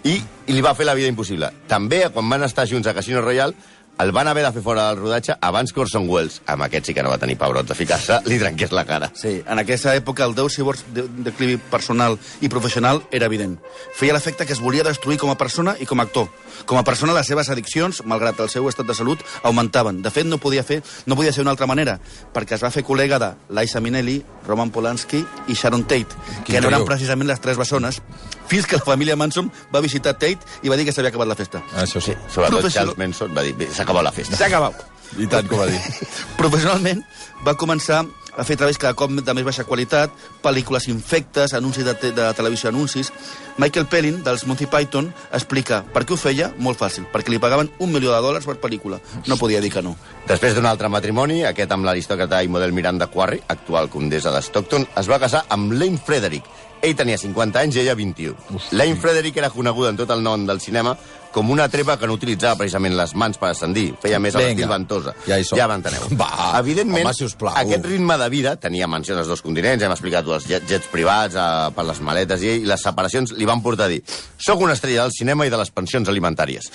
I, 0.10 0.18
I 0.48 0.56
li 0.56 0.64
va 0.66 0.74
fer 0.78 0.88
la 0.88 0.96
vida 0.98 1.12
impossible. 1.12 1.52
També, 1.70 2.08
quan 2.14 2.30
van 2.30 2.48
estar 2.48 2.66
junts 2.70 2.90
a 2.90 2.96
Casino 2.98 3.22
Royale, 3.22 3.54
el 4.00 4.12
van 4.12 4.28
haver 4.28 4.44
de 4.46 4.52
fer 4.54 4.62
fora 4.62 4.88
del 4.90 5.00
rodatge 5.00 5.36
abans 5.42 5.74
que 5.74 5.82
Orson 5.82 6.08
Welles, 6.10 6.42
amb 6.46 6.66
aquest 6.68 6.90
sí 6.90 6.94
que 6.94 7.04
no 7.04 7.10
va 7.10 7.18
tenir 7.18 7.38
pebrots 7.38 7.70
de 7.70 7.78
ficar-se, 7.78 8.20
li 8.30 8.38
trenqués 8.40 8.74
la 8.76 8.86
cara. 8.86 9.10
Sí, 9.18 9.42
en 9.42 9.62
aquesta 9.62 9.96
època 9.98 10.26
el 10.26 10.36
Déu 10.38 10.50
Cyborg 10.54 10.84
de 10.94 11.08
declivi 11.26 11.58
personal 11.72 12.20
i 12.42 12.50
professional 12.50 13.02
era 13.12 13.26
evident. 13.26 13.58
Feia 13.98 14.14
l'efecte 14.14 14.46
que 14.46 14.54
es 14.54 14.62
volia 14.62 14.86
destruir 14.86 15.18
com 15.18 15.34
a 15.34 15.38
persona 15.38 15.76
i 15.82 15.90
com 15.90 16.00
a 16.00 16.06
actor. 16.06 16.30
Com 16.66 16.78
a 16.78 16.86
persona, 16.86 17.14
les 17.18 17.28
seves 17.30 17.50
addiccions, 17.54 18.04
malgrat 18.06 18.40
el 18.42 18.50
seu 18.54 18.70
estat 18.70 18.88
de 18.88 18.96
salut, 18.98 19.22
augmentaven. 19.44 20.02
De 20.06 20.14
fet, 20.14 20.26
no 20.30 20.38
podia 20.42 20.64
fer 20.64 20.82
no 21.06 21.16
podia 21.16 21.34
ser 21.34 21.44
d'una 21.44 21.54
altra 21.56 21.68
manera, 21.70 21.98
perquè 22.34 22.58
es 22.58 22.64
va 22.64 22.72
fer 22.74 22.84
col·lega 22.86 23.20
de 23.22 23.32
Liza 23.56 23.82
Minnelli, 23.84 24.18
Roman 24.48 24.72
Polanski 24.74 25.24
i 25.48 25.56
Sharon 25.56 25.86
Tate, 25.88 26.18
Quin 26.44 26.58
que 26.58 26.62
no 26.62 26.72
eren 26.72 26.86
precisament 26.86 27.30
les 27.30 27.42
tres 27.42 27.58
bessones, 27.60 28.02
fins 28.48 28.66
que 28.68 28.78
la 28.78 28.84
família 28.86 29.16
Manson 29.16 29.52
va 29.74 29.82
visitar 29.82 30.14
Tate 30.18 30.40
i 30.64 30.70
va 30.70 30.76
dir 30.78 30.86
que 30.86 30.92
s'havia 30.96 31.10
acabat 31.10 31.28
la 31.28 31.36
festa. 31.36 31.62
Això 31.76 32.02
sí. 32.02 32.14
Sobretot 32.28 32.60
Professional- 32.60 32.94
Charles 32.94 32.98
Manson 32.98 33.36
va 33.36 33.44
dir, 33.44 33.56
"Bé, 33.56 33.68
s'ha 33.74 33.84
acabat 33.84 34.04
la 34.04 34.12
festa. 34.12 34.36
S'ha 34.38 34.46
acabat. 34.48 34.86
I 35.18 35.26
tant 35.28 35.48
ho 35.52 35.58
va 35.58 35.66
dir. 35.68 35.80
Professionalment, 36.38 37.04
va 37.46 37.54
començar 37.56 38.06
a 38.38 38.44
fer 38.46 38.56
treballs 38.58 38.78
cada 38.78 38.94
cop 38.94 39.10
de 39.10 39.34
més 39.34 39.44
baixa 39.48 39.64
qualitat, 39.64 40.12
pel·lícules 40.44 40.88
infectes, 40.92 41.54
anuncis 41.58 41.86
de, 41.88 41.94
te 41.96 42.12
de 42.12 42.28
televisió, 42.38 42.70
anuncis. 42.70 43.12
Michael 43.58 43.88
Pellin, 43.88 44.20
dels 44.24 44.46
Monty 44.46 44.68
Python, 44.68 45.08
explica 45.34 45.80
per 45.94 46.04
què 46.06 46.14
ho 46.14 46.18
feia, 46.18 46.52
molt 46.60 46.78
fàcil, 46.78 47.08
perquè 47.12 47.30
li 47.34 47.40
pagaven 47.40 47.72
un 47.80 47.92
milió 47.92 48.12
de 48.14 48.20
dòlars 48.22 48.46
per 48.46 48.60
pel·lícula. 48.62 49.00
No 49.26 49.38
podia 49.38 49.62
dir 49.62 49.72
que 49.74 49.82
no. 49.82 49.96
Després 50.28 50.54
d'un 50.54 50.66
altre 50.70 50.90
matrimoni, 50.90 51.44
aquest 51.46 51.72
amb 51.72 51.86
l'aristòcrata 51.88 52.44
i 52.44 52.48
model 52.52 52.72
Miranda 52.74 53.08
Quarry, 53.08 53.42
actual 53.48 53.90
condessa 53.90 54.30
de 54.36 54.42
Stockton, 54.44 54.86
es 54.96 55.08
va 55.10 55.18
casar 55.20 55.46
amb 55.50 55.72
Lane 55.72 55.98
Frederick. 55.98 56.46
Ell 56.82 56.96
tenia 56.96 57.18
50 57.18 57.60
anys 57.60 57.76
i 57.78 57.84
ella 57.86 57.96
21. 57.98 58.36
Lane 58.78 58.96
Frederick 59.02 59.38
era 59.42 59.50
coneguda 59.50 59.90
en 59.94 59.98
tot 59.98 60.12
el 60.14 60.22
nom 60.24 60.46
del 60.48 60.60
cinema 60.62 60.96
com 61.38 61.50
una 61.54 61.68
trepa 61.70 61.98
que 62.00 62.08
no 62.08 62.16
utilitzava 62.16 62.56
precisament 62.58 62.96
les 62.98 63.12
mans 63.14 63.38
per 63.38 63.50
ascendir. 63.52 63.92
Feia 64.02 64.18
més 64.18 64.34
a 64.34 64.40
l'estil 64.42 64.66
ventosa. 64.72 65.12
Ja 65.28 65.36
hi 65.38 65.44
som. 65.46 65.58
ja 65.60 65.68
m'enteneu. 65.70 66.08
Va, 66.22 66.30
Evidentment, 66.58 67.04
home, 67.06 67.14
sisplau. 67.14 67.54
aquest 67.60 67.86
ritme 67.86 68.16
de 68.18 68.30
vida 68.34 68.56
tenia 68.62 68.88
mansions 68.90 69.20
als 69.22 69.28
dos 69.30 69.44
continents, 69.46 69.84
hem 69.86 69.94
explicat 69.94 70.26
els 70.26 70.48
jet- 70.50 70.66
jets 70.70 70.88
privats 70.90 71.36
eh, 71.38 71.46
per 71.76 71.86
les 71.86 72.00
maletes 72.02 72.42
i, 72.42 72.54
i 72.64 72.66
les 72.66 72.82
separacions 72.82 73.36
li 73.38 73.46
van 73.46 73.62
portar 73.62 73.86
a 73.86 73.92
dir 73.92 74.00
soc 74.08 74.64
una 74.66 74.74
estrella 74.74 75.04
del 75.04 75.14
cinema 75.14 75.46
i 75.46 75.54
de 75.54 75.60
les 75.62 75.70
pensions 75.76 76.10
alimentàries. 76.10 76.72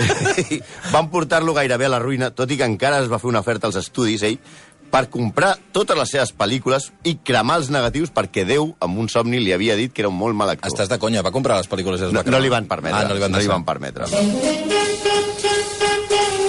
van 0.96 1.10
portar-lo 1.12 1.54
gairebé 1.54 1.86
a 1.86 1.92
la 1.94 2.00
ruïna, 2.02 2.32
tot 2.34 2.50
i 2.50 2.58
que 2.58 2.66
encara 2.66 2.98
es 3.04 3.10
va 3.12 3.18
fer 3.22 3.30
una 3.30 3.44
oferta 3.44 3.68
als 3.70 3.78
estudis, 3.82 4.24
ell, 4.26 4.40
per 4.90 5.08
comprar 5.08 5.56
totes 5.72 5.96
les 5.96 6.10
seves 6.10 6.32
pel·lícules 6.36 6.90
i 7.06 7.16
cremar 7.24 7.60
els 7.60 7.70
negatius 7.70 8.10
perquè 8.10 8.44
Déu, 8.46 8.74
amb 8.80 8.98
un 8.98 9.08
somni, 9.08 9.38
li 9.38 9.52
havia 9.54 9.76
dit 9.78 9.92
que 9.92 10.02
era 10.02 10.08
un 10.10 10.16
molt 10.18 10.34
mal 10.34 10.50
actor. 10.50 10.70
Estàs 10.72 10.88
de 10.90 10.98
conya, 10.98 11.22
va 11.22 11.30
comprar 11.30 11.56
les 11.60 11.68
pel·lícules 11.70 12.00
i 12.00 12.08
les 12.08 12.12
No, 12.12 12.18
va 12.20 12.24
cremar. 12.24 12.38
no 12.40 12.42
li 12.44 12.50
van 12.50 12.66
permetre. 12.66 12.98
Ah, 12.98 13.08
no 13.08 13.14
li 13.14 13.20
van, 13.20 13.32
no 13.32 13.38
li 13.38 13.46
van 13.46 13.64
permetre. 13.64 14.04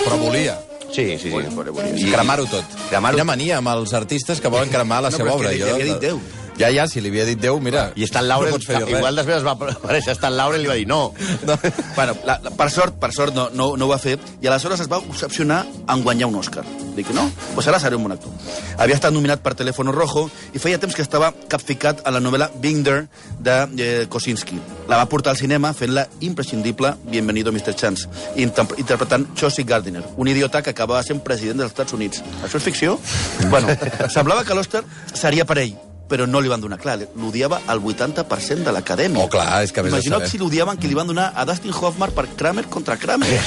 Però 0.03 0.17
volia. 0.17 0.57
Sí, 0.91 1.05
sí, 1.17 1.29
sí. 1.31 1.31
I 1.31 2.11
cremar-ho 2.11 2.43
tot. 2.51 2.65
Cremar-ho 2.89 3.15
Quina 3.15 3.23
mania 3.29 3.57
amb 3.61 3.69
els 3.71 3.93
artistes 3.95 4.41
que 4.43 4.49
volen 4.51 4.67
cremar 4.69 5.01
la 5.05 5.09
No, 5.09 5.15
seva 5.15 5.29
però 5.31 5.37
és 5.37 5.39
obra. 5.39 5.49
que 5.51 5.55
li 5.55 5.71
havia 5.71 5.85
dit 5.93 6.01
Déu. 6.03 6.19
Ja, 6.61 6.69
ja, 6.69 6.83
si 6.85 7.01
li 7.01 7.09
havia 7.09 7.23
dit 7.25 7.39
Déu, 7.41 7.57
mira... 7.57 7.87
I 7.97 8.05
Stan 8.05 8.27
Laurel, 8.29 8.51
no 8.53 8.59
pots 8.59 8.67
fer 8.69 8.77
igual 8.83 9.07
res. 9.07 9.15
després 9.17 9.39
es 9.39 9.45
va 9.47 9.55
aparèixer 9.57 10.13
Stan 10.13 10.35
Laurel 10.37 10.61
i 10.61 10.67
li 10.67 10.69
va 10.69 10.75
dir 10.77 10.85
no. 10.85 10.99
No. 11.47 11.55
Bueno, 11.95 12.13
la, 12.27 12.35
la, 12.43 12.51
per 12.53 12.67
sort, 12.69 12.99
per 13.01 13.09
sort 13.15 13.33
no, 13.33 13.47
no, 13.57 13.71
no 13.79 13.87
ho 13.87 13.89
va 13.89 13.97
fer, 14.01 14.19
i 14.43 14.49
aleshores 14.49 14.83
es 14.83 14.89
va 14.91 14.99
obsessionar 15.01 15.63
en 15.89 16.03
guanyar 16.05 16.29
un 16.29 16.37
Òscar. 16.37 16.63
Dic, 16.93 17.09
no, 17.17 17.25
pues 17.55 17.65
ara 17.71 17.79
seré 17.81 17.97
un 17.97 18.05
bon 18.05 18.13
actor. 18.13 18.29
Havia 18.77 18.99
estat 18.99 19.13
nominat 19.15 19.41
per 19.41 19.55
Teléfono 19.57 19.93
Rojo 19.95 20.27
i 20.53 20.61
feia 20.61 20.77
temps 20.77 20.93
que 20.93 21.01
estava 21.01 21.31
capficat 21.49 22.05
a 22.05 22.13
la 22.13 22.21
novel·la 22.21 22.51
Binder 22.61 22.97
de 23.41 23.57
eh, 23.81 23.91
Kosinski. 24.11 24.61
La 24.91 25.01
va 25.01 25.09
portar 25.09 25.33
al 25.33 25.41
cinema 25.41 25.73
fent-la 25.73 26.05
imprescindible 26.21 26.93
Bienvenido 27.09 27.51
Mr. 27.55 27.73
Chance, 27.73 28.09
inter 28.35 28.67
interpretant 28.77 29.31
Chaucy 29.33 29.65
Gardiner, 29.65 30.03
un 30.15 30.29
idiota 30.29 30.61
que 30.61 30.75
acabava 30.75 31.01
sent 31.07 31.23
president 31.25 31.63
dels 31.63 31.73
Estats 31.73 31.97
Units. 31.97 32.21
Això 32.43 32.61
és 32.61 32.67
ficció? 32.69 32.99
Bueno, 33.49 33.73
semblava 34.13 34.45
que 34.45 34.57
l'Òscar 34.57 34.85
seria 35.15 35.47
per 35.47 35.63
ell, 35.63 35.79
però 36.11 36.25
no 36.27 36.41
li 36.43 36.49
van 36.51 36.59
donar. 36.59 36.77
Clar, 36.81 36.97
l'odiava 37.15 37.61
el 37.71 37.79
80% 37.79 38.65
de 38.67 38.71
l'acadèmia. 38.75 39.23
Oh, 39.23 39.29
clar, 39.31 39.61
és 39.63 39.71
que 39.71 39.81
vés 39.85 39.93
a 39.93 39.97
Imagina't 40.01 40.27
si 40.27 40.37
l'odiaven 40.41 40.75
que 40.81 40.89
li 40.91 40.97
van 40.97 41.07
donar 41.07 41.29
a 41.35 41.45
Dustin 41.47 41.71
Hoffman 41.71 42.11
per 42.11 42.27
Kramer 42.35 42.65
contra 42.67 42.97
Kramer. 42.99 43.31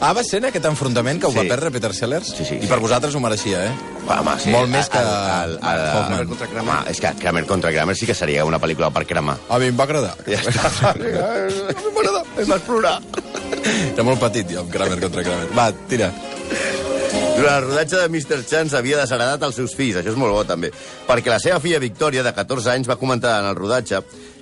Ah, 0.00 0.12
va 0.16 0.22
ser 0.24 0.38
en 0.40 0.46
aquest 0.48 0.64
enfrontament 0.70 1.20
que 1.20 1.26
ho 1.28 1.32
va 1.34 1.42
Sí. 1.44 1.48
perdre 1.50 1.70
Peter 1.74 1.90
Sellers? 1.94 2.28
Sí, 2.38 2.44
sí, 2.48 2.56
I 2.62 2.66
per 2.70 2.78
vosaltres 2.80 3.14
ho 3.14 3.20
mereixia, 3.20 3.64
eh? 3.66 3.72
Home, 4.08 4.34
sí. 4.40 4.50
Molt 4.54 4.70
més 4.72 4.88
que 4.88 4.98
El, 5.02 5.08
el, 5.08 5.56
el, 5.58 5.82
Hoffman. 5.98 6.26
contra 6.30 6.46
Kramer. 6.48 6.62
Home, 6.78 6.90
és 6.94 7.00
que 7.02 7.12
Kramer 7.20 7.44
contra 7.50 7.72
Kramer 7.74 7.96
sí 7.98 8.06
que 8.08 8.14
seria 8.16 8.44
una 8.48 8.60
pel·lícula 8.62 8.88
per 8.94 9.04
cremar. 9.10 9.36
A 9.50 9.58
mi 9.60 9.68
em 9.68 9.76
va 9.76 9.84
agradar. 9.84 10.14
Ja 10.26 10.40
està. 10.40 10.94
M'agrada, 11.98 12.24
em 12.40 12.48
vas 12.48 12.62
plorar. 12.64 12.96
Era 13.92 14.06
molt 14.06 14.20
petit, 14.22 14.48
jo, 14.54 14.62
amb 14.64 14.72
Kramer 14.72 15.00
contra 15.02 15.26
Kramer. 15.26 15.50
Va, 15.58 15.68
tira. 15.90 16.12
Durant 17.38 17.60
el 17.60 17.68
rodatge 17.68 18.00
de 18.00 18.08
Mr. 18.08 18.40
Chance 18.50 18.74
havia 18.74 18.98
desheredat 18.98 19.44
els 19.46 19.54
seus 19.60 19.76
fills, 19.78 20.00
això 20.00 20.10
és 20.10 20.18
molt 20.18 20.34
bo 20.34 20.40
també, 20.48 20.72
perquè 21.06 21.30
la 21.30 21.38
seva 21.38 21.60
filla 21.62 21.78
Victòria, 21.78 22.24
de 22.26 22.32
14 22.34 22.72
anys, 22.72 22.88
va 22.90 22.98
comentar 22.98 23.36
en 23.38 23.46
el 23.52 23.54
rodatge 23.54 24.00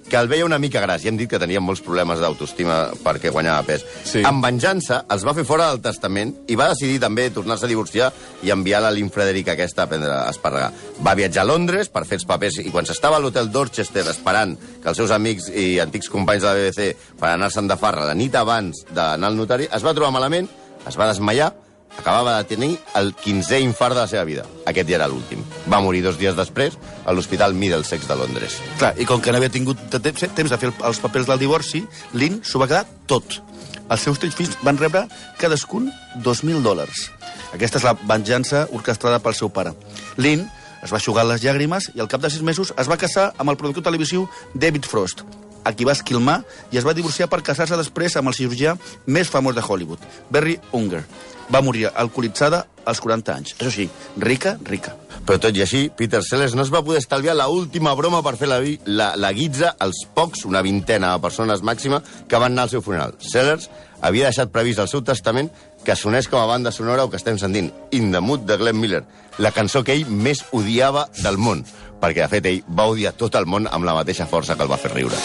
que 0.09 0.17
el 0.17 0.29
veia 0.31 0.47
una 0.47 0.59
mica 0.63 0.81
gras, 0.81 1.03
i 1.05 1.11
hem 1.11 1.19
dit 1.19 1.29
que 1.29 1.41
tenia 1.43 1.61
molts 1.61 1.83
problemes 1.85 2.23
d'autoestima 2.23 2.77
perquè 3.05 3.33
guanyava 3.35 3.67
pes. 3.67 3.85
Sí. 4.07 4.23
En 4.25 4.39
venjança, 4.41 5.03
els 5.13 5.27
va 5.27 5.35
fer 5.37 5.45
fora 5.45 5.67
del 5.73 5.83
testament 5.85 6.33
i 6.49 6.57
va 6.57 6.71
decidir 6.71 7.01
també 7.03 7.27
tornar-se 7.35 7.67
a 7.67 7.71
divorciar 7.71 8.13
i 8.47 8.55
enviar 8.55 8.81
la 8.85 8.95
Lynn 8.95 9.13
Frederick 9.13 9.51
aquesta 9.53 9.85
a 9.85 9.91
prendre 9.91 10.15
a 10.15 10.31
esparregar. 10.31 10.71
Va 11.05 11.17
viatjar 11.19 11.43
a 11.45 11.51
Londres 11.51 11.91
per 11.93 12.07
fer 12.07 12.21
els 12.21 12.29
papers 12.29 12.61
i 12.63 12.71
quan 12.71 12.89
s'estava 12.89 13.19
a 13.19 13.25
l'hotel 13.25 13.51
Dorchester 13.53 14.07
esperant 14.15 14.57
que 14.57 14.89
els 14.89 15.03
seus 15.03 15.13
amics 15.13 15.51
i 15.51 15.81
antics 15.83 16.09
companys 16.13 16.47
de 16.47 16.49
la 16.49 16.57
BBC 16.63 17.19
per 17.21 17.35
anar-se'n 17.35 17.69
de 17.69 17.77
farra 17.81 18.09
la 18.09 18.17
nit 18.17 18.41
abans 18.41 18.87
d'anar 18.89 19.35
al 19.35 19.37
notari, 19.37 19.69
es 19.69 19.85
va 19.85 19.93
trobar 19.93 20.15
malament, 20.15 20.49
es 20.87 20.97
va 20.97 21.11
desmaiar 21.11 21.53
acabava 21.99 22.37
de 22.39 22.45
tenir 22.45 22.79
el 22.95 23.15
15è 23.17 23.61
infart 23.63 23.95
de 23.95 24.01
la 24.03 24.07
seva 24.11 24.25
vida. 24.25 24.45
Aquest 24.67 24.89
ja 24.89 24.97
era 24.97 25.09
l'últim. 25.09 25.43
Va 25.71 25.81
morir 25.81 26.03
dos 26.05 26.19
dies 26.19 26.37
després 26.37 26.77
a 27.05 27.13
l'Hospital 27.13 27.55
Middlesex 27.55 28.07
de 28.09 28.17
Londres. 28.17 28.59
Clar, 28.79 28.95
i 29.01 29.05
com 29.09 29.21
que 29.21 29.33
no 29.33 29.39
havia 29.41 29.51
tingut 29.51 29.79
temps, 29.91 30.27
temps 30.35 30.51
de 30.51 30.59
fer 30.59 30.69
el- 30.73 30.85
els 30.87 30.99
papers 31.01 31.27
del 31.27 31.39
divorci, 31.39 31.85
Lynn 32.13 32.43
s'ho 32.45 32.59
va 32.59 32.67
quedar 32.69 32.87
tot. 33.07 33.43
Els 33.89 34.01
seus 34.03 34.19
tres 34.19 34.35
fills 34.35 34.57
van 34.63 34.77
rebre 34.79 35.07
cadascun 35.39 35.93
2.000 36.23 36.63
dòlars. 36.63 37.11
Aquesta 37.55 37.79
és 37.79 37.85
la 37.85 37.95
venjança 37.95 38.67
orquestrada 38.73 39.21
pel 39.23 39.35
seu 39.35 39.49
pare. 39.49 39.73
Lynn 40.17 40.49
es 40.83 40.91
va 40.91 40.97
aixugar 40.99 41.25
les 41.25 41.43
llàgrimes 41.43 41.91
i 41.95 42.01
al 42.01 42.09
cap 42.09 42.21
de 42.21 42.31
sis 42.31 42.43
mesos 42.43 42.73
es 42.77 42.89
va 42.89 42.97
casar 42.97 43.33
amb 43.39 43.51
el 43.51 43.57
productor 43.57 43.83
televisiu 43.85 44.29
David 44.55 44.85
Frost. 44.85 45.23
A 45.67 45.73
qui 45.75 45.87
va 45.89 45.97
esquilmar 45.97 46.41
i 46.71 46.79
es 46.79 46.87
va 46.87 46.95
divorciar 46.95 47.29
per 47.33 47.43
casar-se 47.43 47.79
després 47.79 48.17
amb 48.17 48.31
el 48.31 48.39
cirurgià 48.39 48.77
més 49.07 49.31
famós 49.33 49.57
de 49.57 49.65
Hollywood, 49.67 50.05
Barry 50.31 50.61
Unger. 50.73 51.03
Va 51.51 51.63
morir 51.63 51.87
alcoholitzada 51.93 52.65
als 52.87 53.03
40 53.03 53.35
anys. 53.35 53.55
Això 53.59 53.71
sí, 53.71 53.89
rica, 54.23 54.57
rica. 54.67 54.97
Però 55.27 55.39
tot 55.43 55.55
i 55.59 55.63
així, 55.63 55.89
Peter 55.95 56.21
Sellers 56.23 56.55
no 56.55 56.63
es 56.63 56.71
va 56.75 56.85
poder 56.87 57.01
estalviar 57.03 57.35
la 57.35 57.49
última 57.51 57.95
broma 57.99 58.23
per 58.23 58.37
fer 58.39 58.49
la, 58.51 58.61
la, 58.87 59.13
la 59.19 59.33
guitza 59.35 59.73
als 59.83 60.05
pocs, 60.15 60.45
una 60.47 60.63
vintena 60.63 61.13
de 61.15 61.23
persones 61.23 61.63
màxima, 61.67 62.03
que 62.27 62.39
van 62.39 62.55
anar 62.55 62.67
al 62.67 62.75
seu 62.75 62.83
funeral. 62.83 63.15
Sellers 63.23 63.71
havia 64.07 64.31
deixat 64.31 64.53
previst 64.55 64.83
al 64.83 64.91
seu 64.91 65.03
testament 65.07 65.51
que 65.87 65.95
sonés 65.95 66.27
com 66.27 66.41
a 66.43 66.47
banda 66.51 66.73
sonora 66.75 67.05
o 67.07 67.11
que 67.11 67.17
estem 67.21 67.39
sentint 67.39 67.71
In 67.95 68.11
the 68.11 68.19
Mood 68.19 68.43
de 68.43 68.57
Glenn 68.59 68.81
Miller, 68.83 69.05
la 69.39 69.53
cançó 69.55 69.85
que 69.87 69.95
ell 69.95 70.09
més 70.11 70.43
odiava 70.51 71.07
del 71.23 71.39
món, 71.39 71.63
perquè 72.03 72.25
de 72.25 72.33
fet 72.33 72.49
ell 72.51 72.65
va 72.67 72.89
odiar 72.91 73.15
tot 73.15 73.39
el 73.39 73.47
món 73.47 73.71
amb 73.71 73.87
la 73.87 73.95
mateixa 73.95 74.27
força 74.27 74.59
que 74.59 74.67
el 74.67 74.73
va 74.73 74.81
fer 74.83 74.91
riure. 74.97 75.21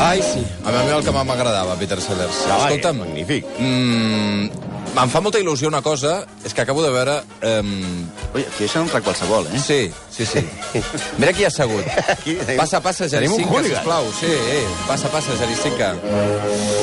Ai, 0.00 0.22
sí. 0.22 0.40
A 0.64 0.70
mi 0.70 0.94
el 0.94 1.02
que 1.04 1.12
m'agradava, 1.12 1.74
Peter 1.76 1.98
Sellers. 2.00 2.44
Escolta'm, 2.46 3.02
Magnífic. 3.02 3.44
mm, 3.58 4.70
em 5.02 5.10
fa 5.10 5.20
molta 5.20 5.42
il·lusió 5.42 5.68
una 5.68 5.82
cosa, 5.82 6.24
és 6.44 6.54
que 6.54 6.62
acabo 6.62 6.82
de 6.82 6.94
veure... 6.94 7.18
Um, 7.42 8.06
Oi, 8.32 8.46
aquí 8.46 8.64
això 8.64 8.80
entra 8.80 9.02
qualsevol, 9.02 9.50
eh? 9.50 9.58
sí, 9.58 9.90
sí, 10.10 10.26
sí. 10.26 10.42
Mira 11.18 11.32
qui 11.32 11.44
ha. 11.44 11.50
Aquí 12.08 12.34
tenim- 12.34 12.56
Passa, 12.56 12.80
passa, 12.80 13.04
hooligan. 13.06 13.76
sisplau. 13.80 14.12
Sí, 14.18 14.26
eh. 14.30 14.66
Passa, 14.88 15.08
passa, 15.08 15.36
Jericinca. 15.38 15.94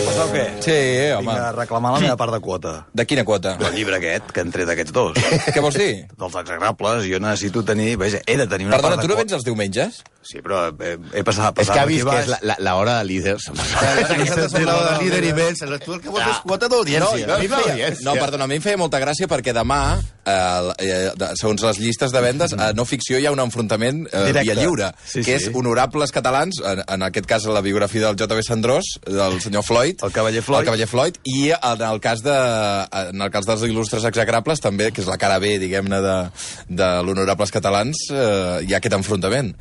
Passa 0.06 0.26
o 0.26 0.30
què? 0.34 0.46
Sí, 0.62 0.72
eh, 0.74 1.16
Vinc 1.18 1.30
home. 1.30 1.40
a 1.40 1.52
reclamar 1.52 1.94
la 1.94 2.00
meva 2.00 2.18
part 2.18 2.34
de 2.34 2.40
quota. 2.42 2.74
De 2.94 3.06
quina 3.06 3.24
quota? 3.26 3.56
Del 3.58 3.74
llibre 3.76 3.98
aquest, 3.98 4.32
que 4.32 4.42
han 4.42 4.52
tret 4.52 4.70
aquests 4.70 4.94
dos. 4.94 5.18
Què 5.54 5.62
vols 5.64 5.78
dir? 5.80 6.06
Dels 6.18 6.36
exagrables, 6.44 7.06
jo 7.10 7.20
necessito 7.24 7.64
tenir... 7.66 7.96
Vaja, 7.98 8.22
he 8.26 8.38
de 8.38 8.48
tenir 8.48 8.68
una 8.68 8.76
Perdona, 8.78 8.96
part 8.98 9.02
tu 9.04 9.08
de 9.08 9.14
no 9.14 9.18
quota. 9.18 9.24
vens 9.26 9.38
els 9.40 9.46
diumenges? 9.48 10.02
Sí, 10.28 10.42
però 10.44 10.66
he, 10.84 10.98
he 11.16 11.24
passat, 11.24 11.54
És 11.56 11.68
passat 11.70 11.74
que 11.78 11.80
ha 11.80 11.86
vist 11.88 12.04
que 12.04 12.18
és 12.20 12.28
baix. 12.28 12.28
la, 12.34 12.40
la, 12.44 12.56
la 12.60 12.76
hora 12.76 12.98
de 13.00 13.06
líders. 13.08 13.46
Aquesta 13.54 14.50
semblava 14.52 14.98
de 14.98 15.06
líder 15.06 15.22
i 15.24 15.32
vens. 15.38 15.62
Tu 15.86 15.94
el 15.94 16.02
que 16.04 16.12
vols 16.12 16.26
és 16.28 16.42
quota 16.44 16.68
d'audiència. 16.68 17.28
No, 17.30 17.38
no, 17.40 17.92
no, 18.10 18.16
perdona, 18.20 18.44
a 18.44 18.52
mi 18.52 18.58
em 18.60 18.64
feia 18.66 18.80
molta 18.80 19.00
gràcia 19.00 19.30
perquè 19.32 19.54
demà, 19.56 19.80
eh, 20.28 20.74
eh, 20.84 20.98
de- 21.16 21.30
segons 21.40 21.64
les 21.64 21.80
llistes 21.80 22.12
de 22.12 22.22
vendes, 22.26 22.52
a 22.60 22.74
no 22.76 22.84
ficció 22.90 23.20
hi 23.22 23.27
ha 23.28 23.32
un 23.36 23.40
enfrontament 23.44 24.08
eh, 24.12 24.24
Directe. 24.32 24.44
via 24.44 24.56
lliure, 24.62 24.92
Sí, 25.06 25.22
que 25.24 25.38
sí. 25.40 25.50
és 25.50 25.56
honorables 25.56 26.12
catalans, 26.12 26.62
en, 26.66 26.82
en 26.88 27.04
aquest 27.04 27.26
cas 27.30 27.46
la 27.46 27.62
biografia 27.62 28.02
del 28.08 28.16
J.B. 28.18 28.44
Sandrós, 28.44 28.86
del 29.06 29.40
senyor 29.42 29.64
Floyd, 29.64 30.02
El 30.04 30.12
cavaller 30.12 30.42
Floyd. 30.44 30.60
el 30.62 30.66
cavaller 30.66 30.88
Floyd, 30.88 31.16
i 31.26 31.52
en 31.52 31.82
el 31.82 32.00
cas, 32.02 32.24
de, 32.24 32.36
en 33.12 33.22
el 33.22 33.32
cas 33.32 33.46
dels 33.46 33.64
il·lustres 33.68 34.06
execrables 34.10 34.60
també, 34.64 34.92
que 34.92 35.02
és 35.02 35.08
la 35.08 35.18
cara 35.18 35.40
B, 35.40 35.58
diguem-ne, 35.60 36.02
de, 36.02 36.18
de 36.70 36.90
l'honorables 37.04 37.52
catalans, 37.52 38.08
eh, 38.12 38.64
hi 38.68 38.74
ha 38.74 38.78
aquest 38.82 38.94
enfrontament. 38.98 39.54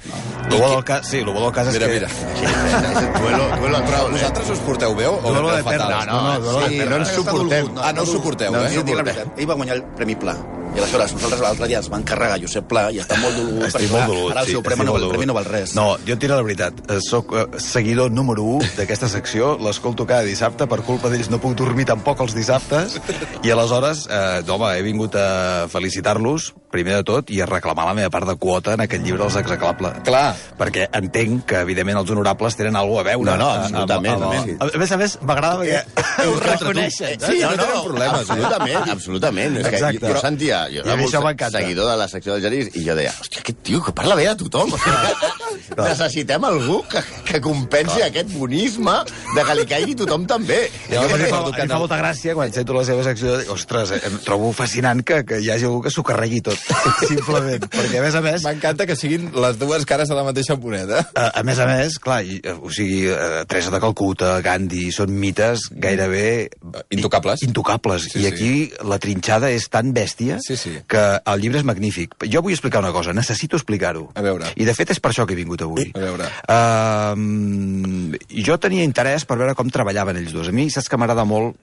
Lo 0.50 0.58
bo 0.58 0.70
del 0.76 0.84
cas, 0.84 1.06
sí, 1.06 1.20
lo 1.26 1.32
bo 1.32 1.40
del 1.48 1.52
cas 1.52 1.68
és 1.68 1.74
Mira, 1.74 1.86
que... 1.86 1.94
mira. 1.94 3.10
duelo, 3.20 3.48
duelo 3.60 3.82
Però 3.86 4.02
vosaltres 4.10 4.48
us 4.50 4.58
porteu 4.66 4.94
bé 4.96 5.06
o 5.06 5.16
Duelo 5.22 5.50
de 5.54 5.60
o 5.60 5.64
fatal? 5.64 5.88
perles. 5.88 6.06
No, 6.06 6.20
no, 6.22 6.60
no, 6.60 6.68
Sí, 6.68 6.78
no 6.78 6.96
ens 6.96 7.08
suportem. 7.14 7.68
Ah, 7.78 7.92
no 7.92 8.02
ho 8.02 8.06
suporteu, 8.06 8.52
No, 8.52 8.64
eh? 8.64 9.26
ell 9.36 9.48
va 9.50 9.54
guanyar 9.54 9.76
el 9.76 9.84
Premi 9.96 10.14
Pla. 10.16 10.34
I 10.76 10.78
aleshores 10.82 11.14
nosaltres 11.16 11.40
l'altre 11.40 11.66
dia 11.70 11.78
ens 11.80 11.86
van 11.88 12.02
carregar 12.04 12.36
Josep 12.42 12.66
Pla 12.68 12.82
i 12.92 12.98
està 13.00 13.16
molt 13.16 13.32
dolgut. 13.38 13.62
Estic 13.64 13.86
perquè, 13.86 13.92
molt 13.94 14.10
dolgut, 14.12 14.32
Ara 14.34 14.42
el 14.42 14.46
sí, 14.50 14.52
seu 14.52 14.62
premi 14.66 14.82
estic 14.84 14.90
no, 14.90 14.96
val, 14.98 15.08
premi 15.14 15.26
no 15.30 15.36
val 15.38 15.46
res. 15.48 15.72
No, 15.78 15.86
jo 16.04 16.12
et 16.16 16.20
diré 16.20 16.34
la 16.36 16.42
veritat. 16.44 16.82
Eh, 16.92 16.98
Soc 17.00 17.32
eh, 17.32 17.46
seguidor 17.64 18.12
número 18.12 18.44
1 18.58 18.74
d'aquesta 18.76 19.08
secció, 19.08 19.54
l'escolto 19.62 20.04
cada 20.06 20.26
dissabte, 20.28 20.66
per 20.68 20.82
culpa 20.84 21.08
d'ells 21.08 21.30
no 21.32 21.40
puc 21.40 21.56
dormir 21.56 21.86
tampoc 21.88 22.20
els 22.26 22.36
dissabtes, 22.36 22.98
i 23.42 23.50
aleshores, 23.54 24.04
eh, 24.12 24.42
home, 24.52 24.74
he 24.76 24.84
vingut 24.84 25.16
a 25.16 25.64
felicitar-los, 25.72 26.52
primer 26.76 26.98
de 26.98 27.06
tot, 27.08 27.30
i 27.32 27.40
a 27.40 27.46
reclamar 27.48 27.86
la 27.88 27.94
meva 27.96 28.10
part 28.12 28.28
de 28.28 28.36
quota 28.36 28.74
en 28.76 28.84
aquest 28.84 29.00
llibre 29.06 29.22
dels 29.24 29.38
execrables. 29.40 30.02
Clar. 30.04 30.34
Perquè 30.60 30.90
entenc 31.00 31.46
que, 31.48 31.62
evidentment, 31.64 32.02
els 32.02 32.12
honorables 32.12 32.56
tenen 32.60 32.76
alguna 32.76 33.00
a 33.00 33.08
veure. 33.08 33.30
No, 33.30 33.36
no, 33.40 33.48
eh, 33.48 33.64
amb- 33.64 33.80
absolutament, 33.80 34.22
amb- 34.28 34.44
sí. 34.44 34.56
A 34.60 34.78
més 34.84 34.92
a 34.92 35.00
més, 35.00 35.16
m'agrada 35.22 35.56
perquè 35.62 36.28
ho 36.28 36.36
reconeixen. 36.44 37.16
Sí, 37.20 37.40
no, 37.40 37.50
no 37.50 37.56
no, 37.56 37.64
tenen 37.64 37.82
problemes, 37.86 38.20
eh? 38.20 38.20
absolutament, 38.20 38.90
absolutament. 38.92 39.56
És 39.56 39.66
que 39.68 39.76
Exacte. 39.76 40.06
jo, 40.06 40.12
jo 40.12 40.20
sentia, 40.20 40.58
jo 40.65 40.65
I 40.65 40.65
a 40.65 40.65
era 40.65 40.65
mi 40.65 40.65
molt 40.65 40.65
això 40.70 41.20
se- 41.20 41.24
m'encanta. 41.24 41.58
seguidor 41.60 41.90
de 41.90 41.96
la 41.96 42.08
secció 42.08 42.34
del 42.34 42.42
Genís 42.42 42.70
i 42.76 42.84
jo 42.86 42.94
deia, 42.98 43.12
hòstia, 43.20 43.40
aquest 43.40 43.58
tio 43.62 43.82
que 43.82 43.92
parla 43.92 44.14
bé 44.18 44.28
a 44.28 44.36
tothom. 44.36 44.72
Necessitem 45.76 46.44
algú 46.46 46.80
que, 46.88 47.00
que 47.26 47.40
compensi 47.42 48.02
aquest 48.04 48.30
bonisme 48.36 48.94
de 49.34 49.44
que 49.46 49.54
li 49.58 49.64
caigui 49.68 49.94
tothom 49.98 50.26
també. 50.28 50.66
Ja, 50.90 51.00
a 51.02 51.06
mi 51.06 51.12
perquè 51.12 51.30
fa, 51.32 51.40
recordo 51.40 51.52
que 51.56 51.62
em 51.64 51.68
fa 51.70 51.74
no- 51.74 51.80
molta 51.84 51.98
gràcia 52.00 52.34
quan 52.38 52.52
sento 52.54 52.76
la 52.76 52.84
seva 52.88 53.04
secció. 53.06 53.36
Dic, 53.40 53.50
Ostres, 53.52 53.92
eh, 53.96 54.00
em 54.10 54.18
trobo 54.24 54.52
fascinant 54.56 55.02
que, 55.06 55.22
que 55.28 55.40
hi 55.42 55.50
hagi 55.54 55.66
algú 55.68 55.82
que 55.84 55.92
s'ho 55.92 56.04
carregui 56.06 56.40
tot, 56.46 56.58
simplement. 57.10 57.66
Perquè, 57.72 58.00
a 58.00 58.04
més 58.04 58.14
a 58.18 58.22
més, 58.24 58.44
M'encanta 58.46 58.86
que 58.86 58.96
siguin 58.98 59.30
les 59.34 59.58
dues 59.58 59.84
cares 59.88 60.08
de 60.12 60.14
la 60.18 60.24
mateixa 60.26 60.56
moneda. 60.60 61.02
a, 61.14 61.28
a 61.40 61.42
més 61.46 61.58
a 61.62 61.66
més, 61.70 61.98
clar, 62.02 62.20
i, 62.24 62.38
eh, 62.44 62.54
o 62.56 62.70
sigui, 62.72 63.06
eh, 63.10 63.44
Teresa 63.48 63.72
de 63.74 63.80
Calcuta, 63.82 64.36
Gandhi, 64.44 64.90
són 64.94 65.12
mites 65.16 65.66
gairebé... 65.72 66.48
Intocables. 66.94 67.42
Intocables. 67.46 68.08
Sí, 68.12 68.22
I 68.22 68.26
aquí 68.30 68.52
la 68.86 68.98
trinxada 69.02 69.50
és 69.54 69.66
tan 69.72 69.92
bèstia 69.96 70.38
Sí, 70.44 70.55
sí. 70.56 70.72
que 70.88 71.04
el 71.32 71.40
llibre 71.44 71.60
és 71.62 71.66
magnífic. 71.68 72.16
Jo 72.32 72.42
vull 72.42 72.56
explicar 72.56 72.82
una 72.84 72.92
cosa, 72.94 73.14
necessito 73.16 73.56
explicar-ho. 73.56 74.10
A 74.14 74.24
veure. 74.24 74.50
I 74.56 74.66
de 74.68 74.74
fet 74.76 74.90
és 74.96 75.00
per 75.00 75.12
això 75.12 75.26
que 75.26 75.36
he 75.36 75.40
vingut 75.40 75.62
avui. 75.62 75.90
A 75.94 76.02
veure. 76.02 76.28
Uh, 76.50 78.18
jo 78.46 78.58
tenia 78.62 78.84
interès 78.86 79.24
per 79.28 79.38
veure 79.40 79.54
com 79.58 79.70
treballaven 79.72 80.20
ells 80.20 80.34
dos. 80.34 80.50
A 80.50 80.54
mi 80.56 80.68
saps 80.70 80.90
que 80.90 80.98
m'agrada 81.00 81.24
molt 81.28 81.56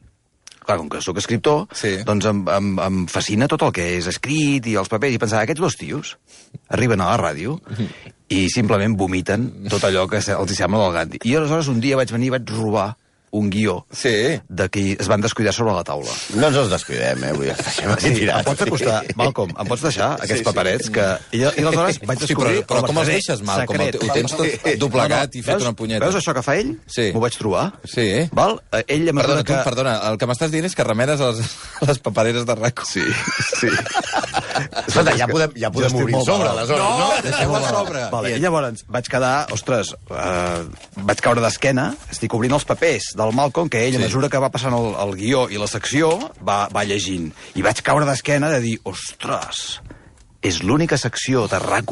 clar, 0.64 0.78
com 0.80 0.90
que 0.90 1.02
sóc 1.04 1.18
escriptor, 1.20 1.68
Sí. 1.76 1.98
doncs 2.08 2.26
em, 2.26 2.44
em, 2.48 2.70
em 2.80 3.06
fascina 3.12 3.50
tot 3.52 3.62
el 3.68 3.74
que 3.76 3.98
és 3.98 4.08
escrit 4.08 4.66
i 4.72 4.78
els 4.80 4.88
papers, 4.88 5.14
i 5.14 5.20
pensava, 5.20 5.44
aquests 5.44 5.62
dos 5.62 5.76
tios 5.76 6.18
arriben 6.70 7.02
a 7.02 7.10
la 7.12 7.18
ràdio 7.20 7.60
i 8.34 8.48
simplement 8.50 8.96
vomiten 8.98 9.68
tot 9.70 9.84
allò 9.84 10.08
que 10.08 10.22
els 10.24 10.52
hi 10.52 10.56
sembla 10.56 10.86
del 10.86 10.96
Gandhi. 10.96 11.20
I 11.28 11.36
aleshores 11.36 11.68
un 11.68 11.82
dia 11.84 12.00
vaig 12.00 12.12
venir 12.16 12.32
i 12.32 12.36
vaig 12.38 12.50
robar 12.56 12.94
un 13.34 13.50
guió 13.50 13.80
Sí. 13.91 14.12
de 14.48 14.67
qui 14.69 14.91
es 15.00 15.08
van 15.10 15.22
descuidar 15.26 15.54
sobre 15.58 15.74
la 15.74 15.84
taula. 15.84 16.12
No 16.38 16.48
ens 16.52 16.58
els 16.62 16.69
descuidem, 16.69 17.24
eh? 17.26 17.32
Vull 17.34 17.48
dir, 17.50 17.56
deixem 17.58 17.93
Sí, 18.00 18.12
tirats. 18.19 18.39
em 18.39 18.46
pots 18.46 18.62
acostar, 18.67 19.00
Malcolm, 19.17 19.54
em 19.58 19.67
pots 19.72 19.82
deixar 19.88 20.12
aquests 20.19 20.43
sí. 20.43 20.46
paperets 20.46 20.91
que... 20.93 21.08
I, 21.34 21.41
i 21.41 21.43
aleshores 21.48 22.00
vaig 22.06 22.19
Sí, 22.22 22.28
descobrir... 22.28 22.60
però, 22.62 22.80
però 22.84 22.91
com 22.91 23.02
els 23.02 23.10
deixes, 23.10 23.41
mal? 23.41 23.65
Com 23.65 23.82
el, 23.82 23.89
secret. 23.89 24.04
ho 24.06 24.13
tens 24.13 24.36
tot 24.38 24.69
doblegat 24.86 25.36
i 25.36 25.41
fet 25.41 25.56
Veus- 25.56 25.65
una 25.67 25.74
punyeta. 25.82 26.06
Veus 26.06 26.19
això 26.22 26.34
que 26.38 26.43
fa 26.46 26.56
ell? 26.62 26.76
Sí. 26.86 27.10
M'ho 27.15 27.24
vaig 27.26 27.38
trobar. 27.41 27.65
Sí. 27.89 28.08
Val? 28.32 28.60
Eh, 28.72 28.84
Ell, 28.88 29.10
mesura 29.10 29.24
Perdona, 29.24 29.43
tu, 29.43 29.54
que... 29.54 29.63
perdona, 29.65 29.96
el 30.12 30.17
que 30.22 30.30
m'estàs 30.30 30.52
dient 30.54 30.69
és 30.69 30.76
que 30.78 30.86
remenes 30.86 31.19
les, 31.19 31.41
les 31.89 32.00
papereres 32.06 32.46
de 32.46 32.56
raco. 32.62 32.86
Sí, 32.86 33.02
Sí. 33.60 33.67
Escolta, 34.88 35.16
ja 35.18 35.28
podem, 35.28 35.52
ja 35.60 35.70
podem 35.74 35.96
obrir 36.02 36.16
sobre, 36.26 36.50
aleshores, 36.50 36.84
no? 36.84 36.98
No, 37.00 37.22
deixem-ho 37.26 37.56
a 37.56 37.62
sobre. 37.70 38.04
Vale, 38.12 38.34
I 38.38 38.39
llavors 38.44 38.84
vaig 38.88 39.10
quedar, 39.12 39.34
ostres, 39.56 39.94
eh, 40.12 40.63
vaig 40.96 41.22
caure 41.26 41.42
d'esquena, 41.44 41.89
estic 42.12 42.34
obrint 42.34 42.54
els 42.58 42.66
papers 42.70 43.12
del 43.20 43.34
Malcolm, 43.34 43.70
que 43.70 43.86
ell, 43.88 43.96
a 43.96 44.00
Sí. 44.00 44.04
mesura 44.06 44.30
que 44.30 44.38
va 44.42 44.50
passant 44.54 44.74
el, 44.78 44.94
el 45.08 45.16
guió 45.16 45.48
i 45.50 45.58
la 45.62 45.68
secció, 45.68 46.13
va, 46.46 46.68
va 46.74 46.84
llegint. 46.86 47.32
I 47.56 47.62
vaig 47.66 47.82
caure 47.82 48.06
d'esquena 48.06 48.50
de 48.50 48.60
dir, 48.63 48.80
ostres, 48.84 49.82
és 50.42 50.62
l'única 50.63 50.98
secció 50.98 51.48
de 51.48 51.60
rac 51.60 51.92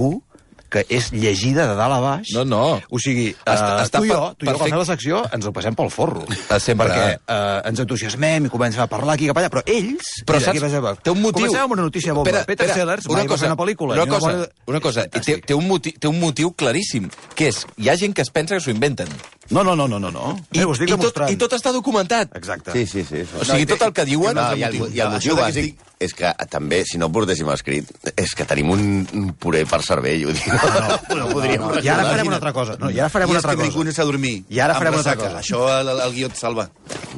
que 0.72 0.86
és 0.88 1.10
llegida 1.12 1.66
de 1.68 1.76
dalt 1.76 1.98
a 1.98 2.00
baix. 2.00 2.30
No, 2.38 2.46
no. 2.48 2.62
O 2.90 3.00
sigui, 3.02 3.30
uh, 3.36 3.56
està 3.84 4.00
tu 4.00 4.08
i 4.08 4.12
jo, 4.14 4.20
tu 4.40 4.46
i 4.48 4.50
jo, 4.50 4.56
quan 4.56 4.72
fem 4.72 4.80
la 4.80 4.86
secció, 4.88 5.22
ens 5.36 5.46
ho 5.50 5.52
passem 5.56 5.76
pel 5.76 5.90
forro. 5.92 6.24
Ah, 6.48 6.60
sempre. 6.64 6.88
Perquè 6.88 7.18
uh, 7.20 7.68
ens 7.70 7.82
entusiasmem 7.84 8.48
i 8.48 8.52
comencem 8.54 8.82
a 8.84 8.88
parlar 8.92 9.18
aquí 9.18 9.28
cap 9.28 9.42
allà, 9.42 9.50
però 9.52 9.66
ells... 9.68 10.14
Però 10.26 10.40
mira, 10.40 10.48
saps, 10.72 10.88
aquí 10.94 11.04
té 11.04 11.12
un 11.12 11.20
motiu... 11.22 11.42
Comencem 11.42 11.66
amb 11.66 11.76
una 11.76 11.86
notícia 11.90 12.16
bomba. 12.16 12.30
Espera, 12.32 12.46
Peter 12.48 12.70
espera, 12.70 12.86
Sellers 12.86 13.12
va 13.12 13.38
fer 13.38 13.52
una 13.52 13.60
pel·lícula. 13.60 14.00
Una 14.00 14.08
cosa, 14.08 14.32
bona- 14.32 14.48
una 14.72 14.80
cosa 14.88 15.06
té, 15.12 15.38
té, 15.44 15.54
un 15.58 15.68
motiu, 15.68 15.94
té 16.00 16.08
un 16.08 16.20
motiu 16.24 16.54
claríssim, 16.56 17.12
que 17.36 17.52
és, 17.52 17.66
hi 17.78 17.92
ha 17.92 17.98
gent 18.00 18.16
que 18.16 18.24
es 18.24 18.32
pensa 18.32 18.56
que 18.56 18.64
s'ho 18.64 18.72
inventen. 18.72 19.12
No, 19.52 19.64
no, 19.64 19.76
no, 19.76 19.88
no, 19.88 20.00
no. 20.00 20.12
no. 20.12 20.32
I, 20.52 20.60
Eh, 20.62 20.66
ho 20.66 20.72
estic 20.74 20.90
i, 20.90 20.98
tot. 20.98 21.18
I 21.30 21.36
tot 21.40 21.54
està 21.58 21.72
documentat. 21.76 22.32
Exacte. 22.40 22.72
Sí, 22.72 22.86
sí, 22.88 23.04
sí. 23.04 23.24
O 23.40 23.44
sigui, 23.46 23.66
tot 23.68 23.82
el 23.84 23.92
que 23.94 24.06
diuen... 24.08 24.36
No, 24.36 24.50
és 24.54 24.60
i, 24.60 24.64
el 24.64 24.78
motiu. 24.80 24.96
I 24.96 25.02
el 25.04 25.10
motiu 25.12 25.36
que 25.36 25.42
bàsic 25.42 25.66
estic- 25.74 25.88
és 26.02 26.16
que 26.18 26.32
també, 26.50 26.80
si 26.90 26.98
no 26.98 27.12
portéssim 27.14 27.50
escrit, 27.54 27.92
és 28.18 28.32
que 28.34 28.46
tenim 28.50 28.72
un, 28.74 28.82
un 29.14 29.28
puré 29.38 29.66
per 29.70 29.82
cervell, 29.86 30.24
ho 30.26 30.34
dic. 30.34 30.48
No, 30.48 30.88
no, 31.12 31.18
no 31.20 31.28
podríem 31.36 31.62
I 31.84 31.92
ara 31.94 32.08
farem 32.08 32.32
una 32.32 32.40
altra 32.40 32.54
cosa. 32.56 32.78
No, 32.82 32.90
I 32.90 32.98
ara 33.04 33.10
farem 33.14 33.30
I 33.30 33.36
una 33.36 33.40
és 33.40 33.46
altra 33.46 33.58
que 33.60 33.68
cosa. 33.68 33.84
ningú 33.84 34.02
a 34.02 34.06
dormir. 34.10 34.34
I 34.50 34.60
ara 34.66 34.78
farem 34.80 34.96
una 34.98 35.04
altra 35.04 35.16
cosa. 35.20 35.44
Això 35.44 35.62
el, 35.82 35.92
el, 35.94 36.02
el 36.08 36.16
guió 36.16 36.32
et 36.32 36.40
salva. 36.40 36.70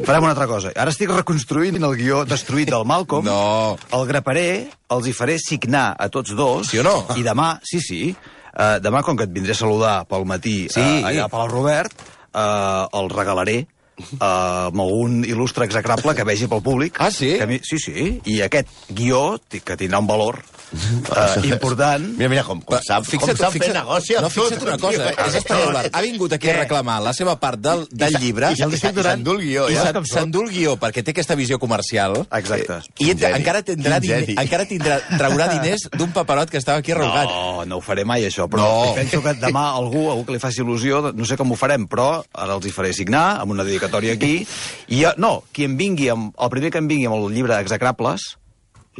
Farem 0.03 0.23
una 0.27 0.33
altra 0.33 0.47
cosa. 0.51 0.73
Ara 0.75 0.91
estic 0.91 1.13
reconstruint 1.13 1.77
el 1.79 1.95
guió 2.01 2.25
destruït 2.25 2.73
del 2.73 2.83
Malcolm. 2.89 3.25
No. 3.29 3.77
El 3.93 4.05
graparé, 4.09 4.47
els 4.91 5.07
hi 5.07 5.13
faré 5.15 5.37
signar 5.39 5.91
a 5.97 6.09
tots 6.09 6.33
dos. 6.35 6.67
Sí 6.73 6.81
o 6.81 6.83
no? 6.83 6.97
I 7.15 7.23
demà, 7.23 7.53
sí, 7.63 7.79
sí, 7.79 8.01
uh, 8.11 8.81
demà, 8.83 8.99
com 9.05 9.15
que 9.15 9.29
et 9.29 9.31
vindré 9.31 9.55
a 9.55 9.61
saludar 9.63 9.95
pel 10.09 10.25
matí 10.27 10.65
Sí. 10.73 10.81
uh, 10.83 11.07
allà 11.07 11.29
a 11.29 11.31
Palau 11.31 11.47
Robert, 11.55 11.93
uh, 12.33 12.89
el 12.99 13.09
regalaré 13.13 13.61
uh, 13.63 14.69
amb 14.69 14.83
algun 14.83 15.21
il·lustre 15.27 15.67
execrable 15.69 16.15
que 16.17 16.27
vegi 16.27 16.49
pel 16.51 16.63
públic. 16.65 16.99
Ah, 16.99 17.11
sí? 17.13 17.35
Que 17.39 17.47
mi, 17.49 17.61
sí, 17.63 17.79
sí. 17.81 18.09
I 18.29 18.41
aquest 18.47 18.69
guió, 18.89 19.37
que 19.53 19.77
tindrà 19.79 20.01
un 20.03 20.09
valor 20.09 20.41
uh, 20.73 21.45
important. 21.47 22.03
Mira, 22.17 22.29
mira, 22.29 22.43
com, 22.43 22.59
com 22.61 22.79
sap, 22.83 23.05
com 23.19 23.31
sap 23.37 23.53
fer 23.55 23.71
negoci 23.73 24.15
no, 24.21 24.29
fixa't 24.33 24.59
tot, 24.59 24.67
una 24.67 24.77
cosa, 24.81 25.09
tio. 25.11 25.25
és 25.27 25.35
espectacular. 25.39 25.83
Ha 25.93 26.01
vingut 26.05 26.33
aquí 26.37 26.49
a 26.49 26.55
reclamar 26.61 26.99
la 27.05 27.13
seva 27.13 27.35
part 27.39 27.59
del, 27.61 27.85
del 27.91 28.17
llibre 28.19 28.51
I, 28.53 28.59
i, 28.59 28.67
i 28.73 28.79
s'endú 28.81 29.35
el 29.37 29.41
guió, 29.45 29.67
i 29.69 29.77
ja. 29.77 29.85
s'en- 29.87 30.05
s'endú 30.09 30.43
el 30.45 30.51
guió 30.53 30.75
perquè 30.81 31.03
té 31.05 31.13
aquesta 31.15 31.35
visió 31.39 31.59
comercial 31.61 32.17
Exacte. 32.31 32.79
i 32.99 33.11
geni, 33.13 33.25
encara 33.39 33.61
tindrà, 33.65 33.99
diner, 34.03 34.23
encara 34.37 34.65
tindrà, 34.69 34.99
traurà 35.17 35.49
diners 35.53 35.87
d'un 35.97 36.11
paperot 36.15 36.49
que 36.49 36.57
estava 36.61 36.79
aquí 36.83 36.91
arrugat. 36.95 37.29
No, 37.29 37.65
no 37.69 37.77
ho 37.77 37.81
faré 37.85 38.05
mai, 38.05 38.25
això, 38.27 38.47
però 38.49 38.63
No. 38.63 38.93
penso 38.95 39.21
que 39.23 39.33
demà 39.39 39.69
algú, 39.77 40.09
algú 40.11 40.25
que 40.25 40.33
li 40.37 40.39
faci 40.39 40.61
il·lusió, 40.63 41.11
no 41.13 41.25
sé 41.25 41.37
com 41.37 41.51
ho 41.51 41.55
farem, 41.59 41.87
però 41.87 42.23
ara 42.33 42.55
els 42.55 42.65
hi 42.65 42.71
faré 42.71 42.93
signar 42.93 43.39
amb 43.41 43.51
una 43.51 43.63
dedicatòria 43.67 44.13
aquí, 44.13 44.45
i 44.87 45.01
jo, 45.03 45.11
no, 45.17 45.43
qui 45.51 45.65
em 45.67 45.75
vingui, 45.77 46.09
amb, 46.09 46.33
el 46.39 46.49
primer 46.53 46.71
que 46.71 46.77
em 46.81 46.87
vingui 46.87 47.05
amb 47.09 47.17
el 47.19 47.33
llibre 47.33 47.59
Execrables, 47.59 48.37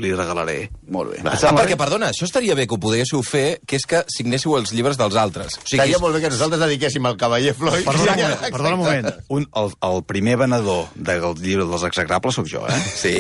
li 0.02 0.10
regalaré. 0.14 0.70
Molt 0.94 1.12
bé. 1.14 1.18
Ah, 1.26 1.36
perquè, 1.54 1.76
perdona, 1.78 2.10
això 2.14 2.26
estaria 2.26 2.56
bé 2.58 2.66
que 2.68 2.74
ho 2.76 2.80
poguéssiu 2.82 3.22
fer, 3.26 3.60
que 3.68 3.76
és 3.78 3.86
que 3.90 4.02
signéssiu 4.10 4.56
els 4.58 4.72
llibres 4.74 4.98
dels 4.98 5.16
altres. 5.20 5.58
O 5.60 5.62
sigui, 5.62 5.78
Estaria 5.78 6.00
molt 6.02 6.14
bé 6.18 6.22
que 6.24 6.32
nosaltres 6.34 6.62
dediquéssim 6.64 7.06
al 7.06 7.18
cavaller 7.20 7.54
Floyd. 7.58 7.86
Perdona 7.86 8.14
un 8.16 8.20
Ja, 8.20 8.30
moment, 8.30 8.54
perdona 8.56 8.74
un 8.74 8.80
moment. 8.82 9.06
Un, 9.38 9.44
el, 9.62 9.68
el 9.90 9.98
primer 10.10 10.36
venedor 10.42 10.88
del 10.96 11.22
llibre 11.42 11.66
dels 11.70 11.84
execrables 11.90 12.34
sóc 12.40 12.48
jo, 12.50 12.62
eh? 12.68 12.80
Sí, 13.04 13.14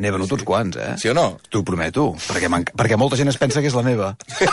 N'he 0.00 0.10
venut 0.14 0.30
uns 0.32 0.44
quants, 0.46 0.76
eh? 0.80 0.94
sí 1.00 1.08
o 1.10 1.14
no? 1.16 1.26
T'ho 1.50 1.62
prometo, 1.66 2.02
perquè, 2.26 2.48
perquè 2.74 2.96
molta 2.98 3.16
gent 3.20 3.28
es 3.30 3.38
pensa 3.38 3.60
que 3.62 3.68
és 3.70 3.76
la 3.76 3.84
meva. 3.86 4.08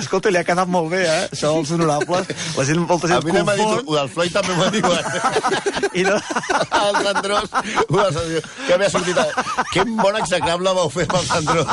Escolta, 0.00 0.30
li 0.32 0.38
ha 0.40 0.44
quedat 0.46 0.68
molt 0.70 0.90
bé, 0.92 1.02
eh? 1.06 1.22
Això 1.30 1.46
dels 1.54 1.70
honorables. 1.76 2.24
La 2.56 2.64
gent, 2.68 2.80
molta 2.86 3.06
A 3.06 3.08
gent 3.14 3.24
mi 3.26 3.32
no 3.36 3.42
m'ha 3.46 3.54
dit, 3.58 3.70
del 3.90 4.08
Floyd 4.12 4.32
també 4.34 4.52
m'ho 4.58 4.68
diuen. 4.74 5.04
I 6.00 6.02
no... 6.06 6.16
el 6.16 6.92
del 6.96 7.04
Sandrós, 7.06 7.48
que 8.66 8.74
m'ha 8.80 8.88
sortit... 8.92 9.16
Que 9.76 9.84
bon 10.00 10.16
execrable 10.20 10.72
vau 10.76 10.88
fer 10.92 11.06
pel 11.10 11.24
Sandrós. 11.28 11.66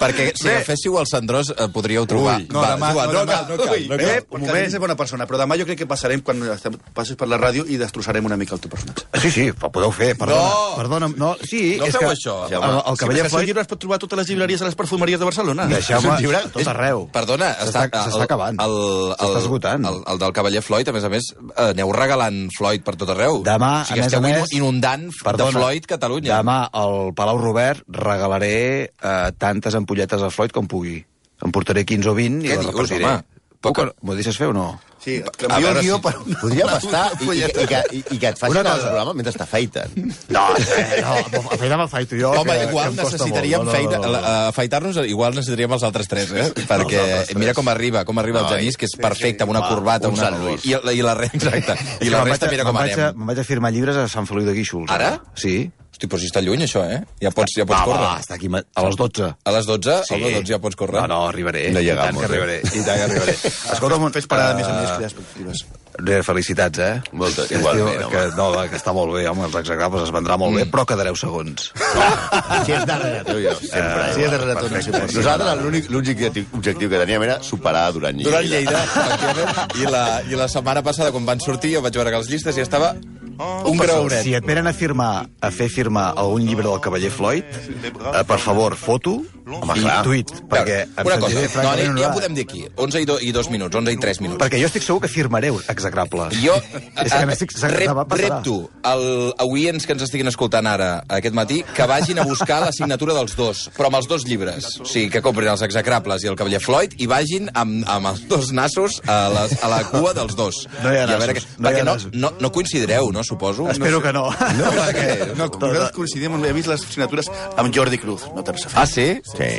Perquè 0.00 0.28
si 0.36 0.46
Bé. 0.46 0.54
agaféssiu 0.60 0.98
el 1.00 1.06
Cendrós 1.10 1.50
eh, 1.56 1.68
podríeu 1.74 2.06
trobar. 2.06 2.38
No, 2.48 2.60
Va, 2.62 2.74
demà, 2.76 2.90
igual, 2.94 3.12
no, 3.12 3.24
no, 3.24 3.26
cal, 3.32 3.46
no 3.48 3.56
cal, 3.58 3.86
no 3.88 3.96
cal. 3.98 4.00
Eh, 4.12 4.20
Un 4.30 4.40
moment. 4.46 4.66
és 4.66 4.78
bona 4.82 4.96
persona, 4.98 5.26
però 5.26 5.40
demà 5.40 5.56
jo 5.58 5.66
crec 5.68 5.78
que 5.82 5.86
passarem, 5.90 6.22
quan 6.22 6.40
estem, 6.54 6.76
passis 6.94 7.16
per 7.18 7.28
la 7.30 7.38
ràdio, 7.40 7.64
i 7.68 7.76
destrossarem 7.80 8.24
una 8.28 8.36
mica 8.40 8.54
el 8.56 8.60
teu 8.62 8.70
personatge. 8.70 9.06
Sí, 9.22 9.30
sí, 9.30 9.48
ho 9.50 9.70
podeu 9.72 9.92
fer, 9.94 10.12
perdona. 10.18 10.42
No. 10.42 10.76
Perdona, 10.78 11.08
no, 11.16 11.32
sí, 11.42 11.76
No 11.78 11.86
és 11.86 11.96
feu 11.96 12.06
que 12.08 12.14
això. 12.16 12.36
El, 12.48 12.56
el 12.62 12.96
Sí, 12.96 13.00
cavaller 13.02 13.24
el 13.24 13.30
seu 13.30 13.36
Floyd... 13.38 13.46
llibre 13.50 13.62
es 13.66 13.68
pot 13.70 13.80
trobar 13.82 13.96
a 13.96 14.02
totes 14.04 14.18
les 14.22 14.28
llibreries 14.32 14.62
a 14.62 14.68
les 14.70 14.74
perfumeries 14.78 15.18
de 15.18 15.24
Barcelona. 15.28 15.66
Deixeu-me 15.70 16.16
llibre- 16.20 16.42
tot 16.52 16.66
arreu. 16.72 17.06
Perdona, 17.12 17.52
S'està- 17.60 17.86
està, 17.88 18.04
s'està 18.08 18.26
acabant. 18.28 18.58
El, 18.62 18.76
el, 19.12 19.16
S'està 19.18 19.42
esgotant. 19.42 19.86
El, 19.90 20.00
el, 20.06 20.18
del 20.22 20.32
cavaller 20.36 20.62
Floyd, 20.62 20.88
a 20.88 20.92
més 20.96 21.04
a 21.04 21.10
més, 21.12 21.30
eh, 21.32 21.68
aneu 21.72 21.92
regalant 21.96 22.42
Floyd 22.56 22.84
per 22.86 22.96
tot 23.00 23.10
arreu. 23.14 23.40
Demà, 23.46 23.72
o 23.82 23.86
sigui, 23.88 24.00
a 24.00 24.04
més 24.04 24.14
a 24.14 24.20
més... 24.20 24.52
inundant 24.58 25.08
de 25.10 25.50
Floyd 25.52 25.86
Catalunya. 25.88 26.36
Demà 26.42 26.58
al 26.72 27.12
Palau 27.16 27.31
Robert 27.38 27.84
regalaré 27.88 28.54
eh, 28.92 29.32
tantes 29.38 29.74
ampolletes 29.74 30.20
de 30.20 30.30
Floyd 30.30 30.52
com 30.52 30.66
pugui. 30.68 30.98
Em 31.42 31.50
portaré 31.50 31.84
15 31.84 32.08
o 32.10 32.14
20 32.14 32.42
Què 32.46 32.52
i 32.52 32.56
les 32.56 32.60
dius, 32.66 32.72
repartiré. 32.74 33.04
home? 33.06 33.22
Puc, 33.62 33.78
m'ho 34.02 34.14
deixes 34.18 34.34
fer 34.34 34.48
o 34.50 34.52
no? 34.52 34.80
Sí, 35.02 35.16
A 35.48 35.58
veure 35.58 35.78
el 35.80 35.84
guió 35.86 35.96
si- 35.98 36.02
per... 36.02 36.12
Podríem 36.40 36.68
estar 36.76 37.02
i, 37.22 37.26
i, 37.30 37.42
i, 37.42 37.66
que, 37.66 37.78
i, 37.94 38.00
i 38.14 38.18
que 38.22 38.28
et 38.32 38.38
facin 38.38 38.56
Una 38.56 38.60
el 38.62 38.66
cosa. 38.76 38.86
programa 38.88 39.12
mentre 39.18 39.32
t'afeiten. 39.34 39.94
No, 40.34 40.42
eh, 40.58 40.98
no, 41.02 41.42
a 41.50 41.58
feina 41.58 41.76
m'afaito 41.78 42.18
jo. 42.18 42.30
Home, 42.40 42.56
que, 42.58 42.64
igual 42.70 42.90
que 42.94 43.02
necessitaríem 43.04 43.62
molt. 43.62 43.70
No, 43.70 43.72
no, 43.72 43.76
feina, 43.78 43.98
no, 43.98 44.02
no, 44.06 44.12
no. 44.12 44.18
a- 44.18 44.32
a 44.46 44.48
afaitar-nos, 44.50 44.98
igual 45.10 45.34
necessitaríem 45.38 45.74
els 45.78 45.82
altres 45.86 46.10
tres, 46.10 46.30
eh? 46.34 46.48
Perquè 46.54 47.02
tres. 47.02 47.34
mira 47.38 47.54
com 47.54 47.68
arriba, 47.70 48.04
com 48.04 48.18
arriba 48.22 48.42
el 48.42 48.46
No, 48.46 48.54
Genís, 48.56 48.76
que 48.78 48.86
és 48.90 48.94
perfecte, 48.98 49.42
amb 49.46 49.54
una 49.54 49.62
Va, 49.62 49.68
corbata, 49.74 50.08
un 50.10 50.14
una... 50.18 50.22
Sant 50.30 50.38
Lluís. 50.42 50.66
I, 50.66 50.74
la- 50.82 50.94
i 50.94 51.02
la, 51.02 51.14
re- 51.18 51.30
exacte. 51.34 51.78
I 52.02 52.10
la 52.10 52.22
resta, 52.26 52.46
a- 52.46 52.50
mira 52.50 52.64
com 52.66 52.76
a- 52.78 52.82
anem. 52.86 53.14
Me'n 53.18 53.30
vaig 53.30 53.42
a 53.42 53.46
firmar 53.46 53.70
llibres 53.74 53.96
a 53.98 54.06
Sant 54.10 54.26
Feliu 54.30 54.46
de 54.46 54.54
Guíxols. 54.58 54.90
Ara? 54.90 55.16
Sí. 55.34 55.70
Hosti, 56.02 56.10
però 56.10 56.18
si 56.18 56.26
està 56.26 56.40
lluny, 56.42 56.64
això, 56.66 56.82
eh? 56.82 56.98
Ja 57.22 57.30
pots, 57.30 57.54
ja 57.54 57.64
pots 57.66 57.78
va, 57.78 57.84
córrer. 57.86 58.06
va, 58.08 58.18
està 58.18 58.34
aquí 58.34 58.48
a 58.50 58.82
les 58.82 58.96
12. 58.98 59.28
A 59.44 59.52
les 59.54 59.66
12, 59.66 59.98
sí. 60.08 60.14
a 60.14 60.18
les 60.18 60.34
12 60.34 60.50
ja 60.50 60.58
pots 60.58 60.76
córrer. 60.76 60.98
No, 61.02 61.06
no, 61.06 61.28
arribaré. 61.28 61.68
No 61.70 61.78
I 61.78 61.86
tant 61.86 61.86
llegamos, 61.86 62.18
que 62.18 62.26
eh? 62.26 62.30
arribaré. 62.30 62.56
I 62.80 62.82
tant 62.82 62.98
que 62.98 63.04
arribaré. 63.06 63.36
Escolta'm, 63.76 64.08
Fes 64.12 64.26
parada, 64.26 64.56
a 64.56 64.58
més 64.58 64.66
a 64.66 64.72
eh, 64.72 64.80
més, 64.80 64.90
crear 64.96 65.12
expectatives. 65.12 65.62
Bé, 66.02 66.22
felicitats, 66.24 66.80
eh? 66.80 66.92
Moltes, 67.12 67.46
Que 67.50 67.60
igualment, 67.60 67.92
estiu- 67.92 68.06
home. 68.08 68.16
Que, 68.16 68.36
no, 68.38 68.46
va, 68.56 68.64
que 68.72 68.78
està 68.80 68.94
molt 68.96 69.12
bé, 69.14 69.26
home, 69.28 69.44
els 69.46 69.58
execrables 69.60 70.06
es 70.08 70.12
vendrà 70.16 70.38
molt 70.40 70.56
bé, 70.56 70.64
però 70.72 70.86
quedareu 70.88 71.18
segons. 71.20 71.70
Si 72.62 72.72
és 72.72 72.84
darrere 72.88 73.22
teu, 73.26 73.38
jo, 73.42 73.52
sempre. 73.60 74.08
Si 74.16 74.24
és 74.24 74.30
darrere 74.32 74.54
teu, 74.56 74.68
no, 74.72 74.82
sempre. 74.82 75.02
Nosaltres 75.12 75.62
l'únic 75.62 75.88
l'únic 75.92 76.22
objectiu 76.56 76.88
que 76.88 77.00
teníem 77.00 77.24
era 77.26 77.38
superar 77.44 77.90
Durant 77.94 78.16
Lleida. 78.16 78.30
Durant 78.30 78.48
Lleida, 78.48 78.82
efectivament. 78.86 79.76
I 79.82 79.90
la, 79.90 80.04
I 80.30 80.38
la 80.38 80.48
setmana 80.50 80.82
passada, 80.86 81.12
quan 81.14 81.26
van 81.28 81.42
sortir, 81.44 81.74
jo 81.76 81.82
vaig 81.84 81.98
veure 81.98 82.14
que 82.14 82.22
les 82.22 82.30
llistes 82.32 82.56
ja 82.56 82.64
estava 82.64 82.94
un 83.38 83.78
grauret. 83.78 84.22
Si 84.22 84.34
et 84.34 84.46
venen 84.46 84.66
a 84.66 84.72
firmar, 84.76 85.28
a 85.40 85.50
fer 85.50 85.68
firmar 85.72 86.12
algun 86.16 86.46
llibre 86.46 86.68
del 86.68 86.80
cavaller 86.80 87.10
Floyd, 87.10 87.44
eh, 87.44 88.24
per 88.26 88.38
favor, 88.38 88.76
foto 88.76 89.20
Home, 89.42 89.74
i 89.74 89.82
clar. 89.82 90.02
tuit, 90.06 90.30
perquè 90.48 90.76
em 90.86 91.06
Una 91.06 91.16
cosa, 91.18 91.34
sentiré 91.34 91.48
no, 91.48 91.52
francament 91.52 91.98
ja 91.98 92.10
podem 92.14 92.34
dir 92.36 92.44
aquí, 92.46 92.60
11 92.78 93.00
i, 93.02 93.06
do, 93.08 93.16
i 93.18 93.32
2 93.34 93.48
minuts, 93.50 93.74
11 93.74 93.92
i 93.92 93.98
3 93.98 94.20
minuts. 94.22 94.40
Perquè 94.42 94.60
jo 94.60 94.68
estic 94.70 94.84
segur 94.86 95.02
que 95.02 95.10
firmareu 95.10 95.58
execrables. 95.72 96.36
Jo 96.44 96.54
És 97.02 97.10
que 97.10 97.24
n'estic 97.26 97.54
segur 97.56 97.72
que 97.74 97.88
rep, 97.88 98.14
repto 98.20 98.56
el 98.92 99.04
oients 99.42 99.86
que 99.86 99.96
ens 99.96 100.04
estiguin 100.06 100.30
escoltant 100.30 100.68
ara, 100.70 100.90
aquest 101.08 101.34
matí, 101.34 101.62
que 101.74 101.86
vagin 101.90 102.22
a 102.22 102.26
buscar 102.28 102.60
la 102.62 102.70
signatura 102.72 103.16
dels 103.18 103.34
dos, 103.36 103.64
però 103.76 103.90
amb 103.90 103.98
els 103.98 104.08
dos 104.10 104.26
llibres. 104.28 104.76
O 104.80 104.86
sigui, 104.86 105.10
que 105.10 105.22
comprin 105.24 105.50
els 105.52 105.64
execrables 105.66 106.22
i 106.22 106.30
el 106.30 106.38
cavaller 106.38 106.62
Floyd 106.62 106.94
i 107.02 107.10
vagin 107.10 107.50
amb, 107.52 107.82
amb 107.90 108.12
els 108.12 108.24
dos 108.30 108.52
nassos 108.54 109.00
a, 109.08 109.18
les, 109.34 109.56
a 109.58 109.72
la 109.72 109.82
cua 109.90 110.14
dels 110.16 110.38
dos. 110.38 110.62
No 110.84 110.94
hi 110.94 111.00
ha 111.02 111.08
I 111.10 111.16
a 111.16 111.18
veure 111.18 111.34
nassos, 111.34 111.58
no 111.58 111.66
hi 111.66 111.66
ha 111.66 111.66
perquè 111.66 111.84
no, 111.84 111.96
nassos. 111.96 112.14
no, 112.14 112.32
no 112.38 112.52
coincidireu, 112.54 113.10
no, 113.10 113.21
suposo? 113.26 113.68
Espero 113.70 114.00
que 114.02 114.12
no. 114.12 114.24
No, 114.58 114.72
perquè... 114.76 115.32
No, 115.36 115.46
nosaltres 115.48 115.92
coincidim, 115.96 116.36
he 116.44 116.52
vist 116.56 116.68
les 116.70 116.84
signatures 116.84 117.30
amb 117.56 117.72
Jordi 117.74 117.98
Cruz. 118.02 118.26
No 118.36 118.44
te'n 118.46 118.58
Ah, 118.74 118.86
sí? 118.86 119.06
Sí. 119.32 119.52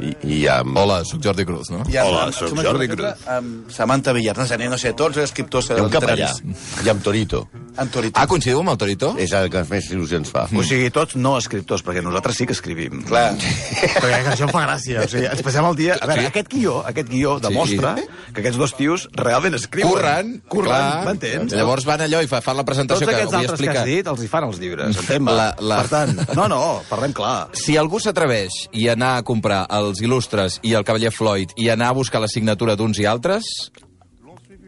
I, 0.00 0.14
i 0.24 0.38
amb... 0.48 0.76
Hola, 0.80 1.02
sóc 1.04 1.20
Jordi 1.24 1.44
Cruz, 1.44 1.68
no? 1.74 1.82
I 1.90 1.98
amb, 2.00 2.08
Hola, 2.12 2.32
sóc 2.32 2.54
Jordi? 2.56 2.88
Cruz. 2.88 3.26
Amb 3.28 3.70
Samantha 3.72 4.14
Villar. 4.16 4.36
No 4.38 4.46
sé, 4.48 4.56
no 4.62 4.78
sé, 4.80 4.94
tots 4.96 5.16
els 5.18 5.28
escriptors 5.30 5.68
I 5.70 5.76
amb 5.76 5.92
capellà. 5.92 6.30
literaris. 6.32 6.86
I 6.86 6.92
amb 6.94 7.04
Torito. 7.04 7.44
Amb 7.80 7.88
Torito. 7.94 8.20
Ah, 8.20 8.26
coincidiu 8.28 8.58
amb 8.60 8.68
el 8.74 8.76
Torito? 8.76 9.14
És 9.16 9.32
el 9.32 9.46
que 9.52 9.62
més 9.70 9.86
il·lusions 9.94 10.28
fa. 10.28 10.42
O 10.52 10.62
sigui, 10.66 10.90
tots 10.92 11.16
no 11.16 11.32
escriptors, 11.40 11.80
perquè 11.86 12.02
nosaltres 12.04 12.36
sí 12.36 12.44
que 12.46 12.52
escrivim. 12.52 12.98
Clar. 13.08 13.30
Perquè 13.40 14.18
això 14.34 14.44
em 14.44 14.52
fa 14.52 14.66
gràcia. 14.66 15.06
O 15.06 15.08
sigui, 15.08 15.24
ens 15.30 15.40
passem 15.46 15.64
el 15.64 15.78
dia... 15.78 15.96
A 16.00 16.06
veure, 16.10 16.26
Sí. 16.26 16.28
aquest 16.28 16.50
guió, 16.52 16.74
aquest 16.90 17.08
guió 17.08 17.38
demostra 17.40 17.94
que 18.34 18.42
aquests 18.42 18.58
dos 18.60 18.74
tios 18.76 19.06
realment 19.16 19.56
escriuen. 19.56 19.88
Curren, 19.94 20.34
Curren, 20.52 20.68
clar. 20.74 21.04
m'entens? 21.08 21.56
Llavors 21.56 21.88
van 21.88 22.04
allò 22.04 22.20
i 22.22 22.28
fa, 22.28 22.42
fan 22.44 22.58
la 22.60 22.66
Tots 22.66 22.74
presentació 22.74 23.08
que 23.08 23.14
aquests 23.16 23.32
avui 23.32 23.46
altres 23.48 23.64
que 23.64 23.78
has 23.78 23.88
dit 23.88 24.12
els 24.12 24.22
hi 24.26 24.28
fan 24.28 24.44
els 24.50 24.60
llibres? 24.60 25.00
La- 25.24 25.54
la- 25.58 25.80
Per 25.80 25.88
tant, 25.88 26.14
no, 26.36 26.46
no, 26.52 26.60
parlem 26.90 27.16
clar. 27.16 27.48
Si 27.56 27.78
algú 27.80 27.98
s'atreveix 27.98 28.66
i 28.76 28.88
anar 28.92 29.14
a 29.16 29.24
comprar 29.24 29.64
els 29.80 30.04
il·lustres 30.04 30.60
i 30.68 30.74
el 30.76 30.84
cavaller 30.84 31.14
Floyd 31.16 31.56
i 31.56 31.70
anar 31.72 31.88
a 31.94 31.96
buscar 31.96 32.20
la 32.20 32.28
signatura 32.28 32.76
d'uns 32.76 33.00
i 33.00 33.08
altres... 33.08 33.48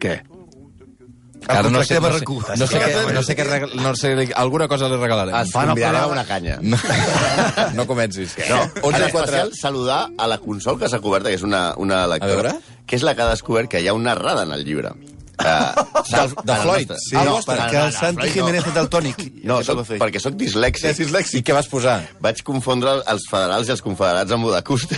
Què? 0.03 0.17
Ara 1.49 1.71
no 1.71 1.83
sé, 1.85 1.97
a 1.97 2.01
no 2.01 2.11
sé, 2.13 2.25
RAC1. 2.25 2.57
no 2.59 2.67
sé, 2.67 2.79
què, 2.81 3.13
no 3.13 3.23
sé, 3.23 3.37
què, 3.37 3.75
no 3.75 3.95
sé, 3.97 4.13
alguna 4.37 4.69
cosa 4.69 4.89
li 4.89 4.97
regalarem. 4.97 5.35
Es 5.41 5.51
Fan 5.53 5.73
programa- 5.75 6.07
una 6.13 6.25
canya. 6.25 6.59
No, 6.63 6.77
no 7.75 7.87
comencis. 7.87 8.37
No, 8.49 8.61
11 8.83 9.03
en 9.03 9.09
i 9.09 9.13
4... 9.13 9.25
especial 9.25 9.51
saludar 9.59 10.03
a 10.19 10.27
la 10.29 10.39
Consol 10.39 10.79
que 10.79 10.89
s'ha 10.89 11.01
cobert, 11.01 11.27
que 11.27 11.35
és 11.35 11.43
una, 11.43 11.73
una 11.77 12.05
lectora, 12.07 12.55
que 12.87 12.97
és 12.97 13.03
la 13.03 13.15
que 13.17 13.23
ha 13.27 13.31
descobert 13.33 13.71
que 13.71 13.81
hi 13.83 13.89
ha 13.89 13.95
una 13.97 14.13
errada 14.13 14.43
en 14.47 14.53
el 14.53 14.65
llibre. 14.65 14.93
Uh, 15.43 15.73
Del- 16.13 16.35
de 16.45 16.57
Floyd? 16.63 16.91
Sí, 17.03 17.17
Ah, 17.19 17.25
no, 17.27 17.39
perquè 17.43 17.81
el 17.87 17.93
Santi 17.97 18.29
Jiménez 18.31 18.67
és 18.69 18.75
del 18.77 18.89
tònic. 18.93 19.23
No, 19.49 19.63
soc, 19.67 19.81
perquè 19.99 20.21
sóc 20.23 20.37
dislèxic. 20.39 21.01
I 21.41 21.43
què 21.43 21.57
vas 21.57 21.67
posar? 21.73 21.97
Vaig 22.23 22.43
confondre 22.47 22.99
els 23.11 23.25
federals 23.31 23.67
i 23.67 23.75
els 23.75 23.83
confederats 23.83 24.31
amb 24.37 24.45
Budacust. 24.47 24.93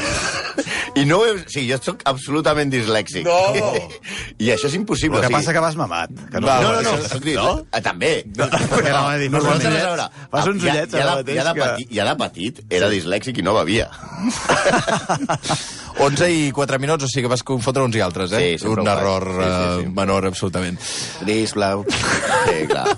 I 0.94 1.04
no 1.09 1.16
ho 1.18 1.24
he... 1.26 1.33
Sigui, 1.50 1.66
jo 1.72 1.78
sóc 1.83 2.02
absolutament 2.07 2.70
dislèxic. 2.70 3.24
No! 3.26 3.72
I 4.44 4.50
això 4.54 4.68
és 4.70 4.76
impossible. 4.78 5.18
El 5.18 5.26
que 5.26 5.33
passa 5.35 5.52
que 5.57 5.62
vas 5.64 5.74
mamat. 5.78 6.12
Que 6.30 6.38
No, 6.40 6.46
no, 6.46 6.61
no, 6.62 6.78
això- 6.80 6.96
no, 7.00 7.09
soc 7.09 7.24
dislèxic. 7.24 7.66
Ah, 7.74 7.80
també. 7.83 8.12
No, 8.37 8.46
dir, 9.18 9.30
no, 9.35 9.40
a 9.42 9.57
veure, 9.59 10.07
Fas 10.30 10.46
uns 10.52 10.62
ja- 10.62 10.70
ullets 10.74 10.94
ja, 10.94 11.00
de, 11.02 11.11
mateix 11.11 11.40
ja, 11.40 11.44
de 11.48 11.54
petit, 11.61 11.94
ja 11.98 12.07
de 12.11 12.14
petit 12.22 12.62
era 12.78 12.90
dislèxic 12.92 13.42
i 13.42 13.46
no 13.46 13.57
bevia. 13.59 13.88
11 16.04 16.28
i 16.35 16.50
4 16.52 16.78
minuts, 16.83 17.04
o 17.07 17.09
sigui 17.11 17.24
que 17.26 17.30
vas 17.30 17.42
confondre 17.46 17.85
uns 17.87 17.94
i 17.96 18.02
altres, 18.02 18.33
eh? 18.35 18.57
Sí, 18.59 18.66
Un 18.66 18.87
error 18.88 19.22
Sí, 19.30 19.42
sí, 19.44 19.66
sí. 19.78 19.85
eh, 19.87 19.92
menor, 19.94 20.26
absolutament. 20.26 20.78
Gris, 21.22 21.54
blau. 21.54 21.85
Sí, 21.87 22.66
clar. 22.70 22.88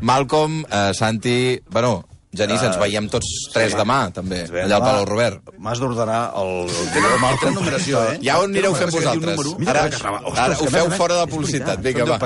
Malcolm, 0.00 0.64
eh, 0.66 0.90
Santi... 0.94 1.60
Bueno, 1.70 2.04
Genís, 2.32 2.62
ens 2.64 2.78
veiem 2.80 3.10
tots 3.12 3.28
tres 3.52 3.74
demà, 3.76 4.06
també, 4.16 4.46
Bé, 4.48 4.62
allà 4.64 4.78
al 4.78 4.84
Palau 4.86 5.04
Robert. 5.10 5.50
M'has 5.60 5.82
d'ordenar 5.82 6.20
el... 6.40 6.52
el... 6.64 7.08
Amb 7.10 7.26
altra 7.28 7.52
numeració, 7.52 8.00
eh? 8.08 8.14
Ja 8.24 8.38
ho 8.40 8.46
anireu 8.48 8.72
fent 8.78 8.94
vosaltres. 8.94 9.52
Ara, 9.68 9.84
ara 10.46 10.56
ho 10.56 10.70
feu 10.72 10.88
fora 10.96 11.20
de 11.20 11.28
és 11.28 11.34
publicitat. 11.34 11.84
Vinga, 11.84 12.08
va. 12.08 12.18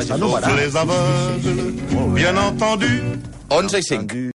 Les 0.54 0.78
aveugles, 0.78 2.14
bien 2.14 2.38
entendu. 2.46 2.94
11 3.50 3.78
i 3.82 3.90
5. 3.90 4.26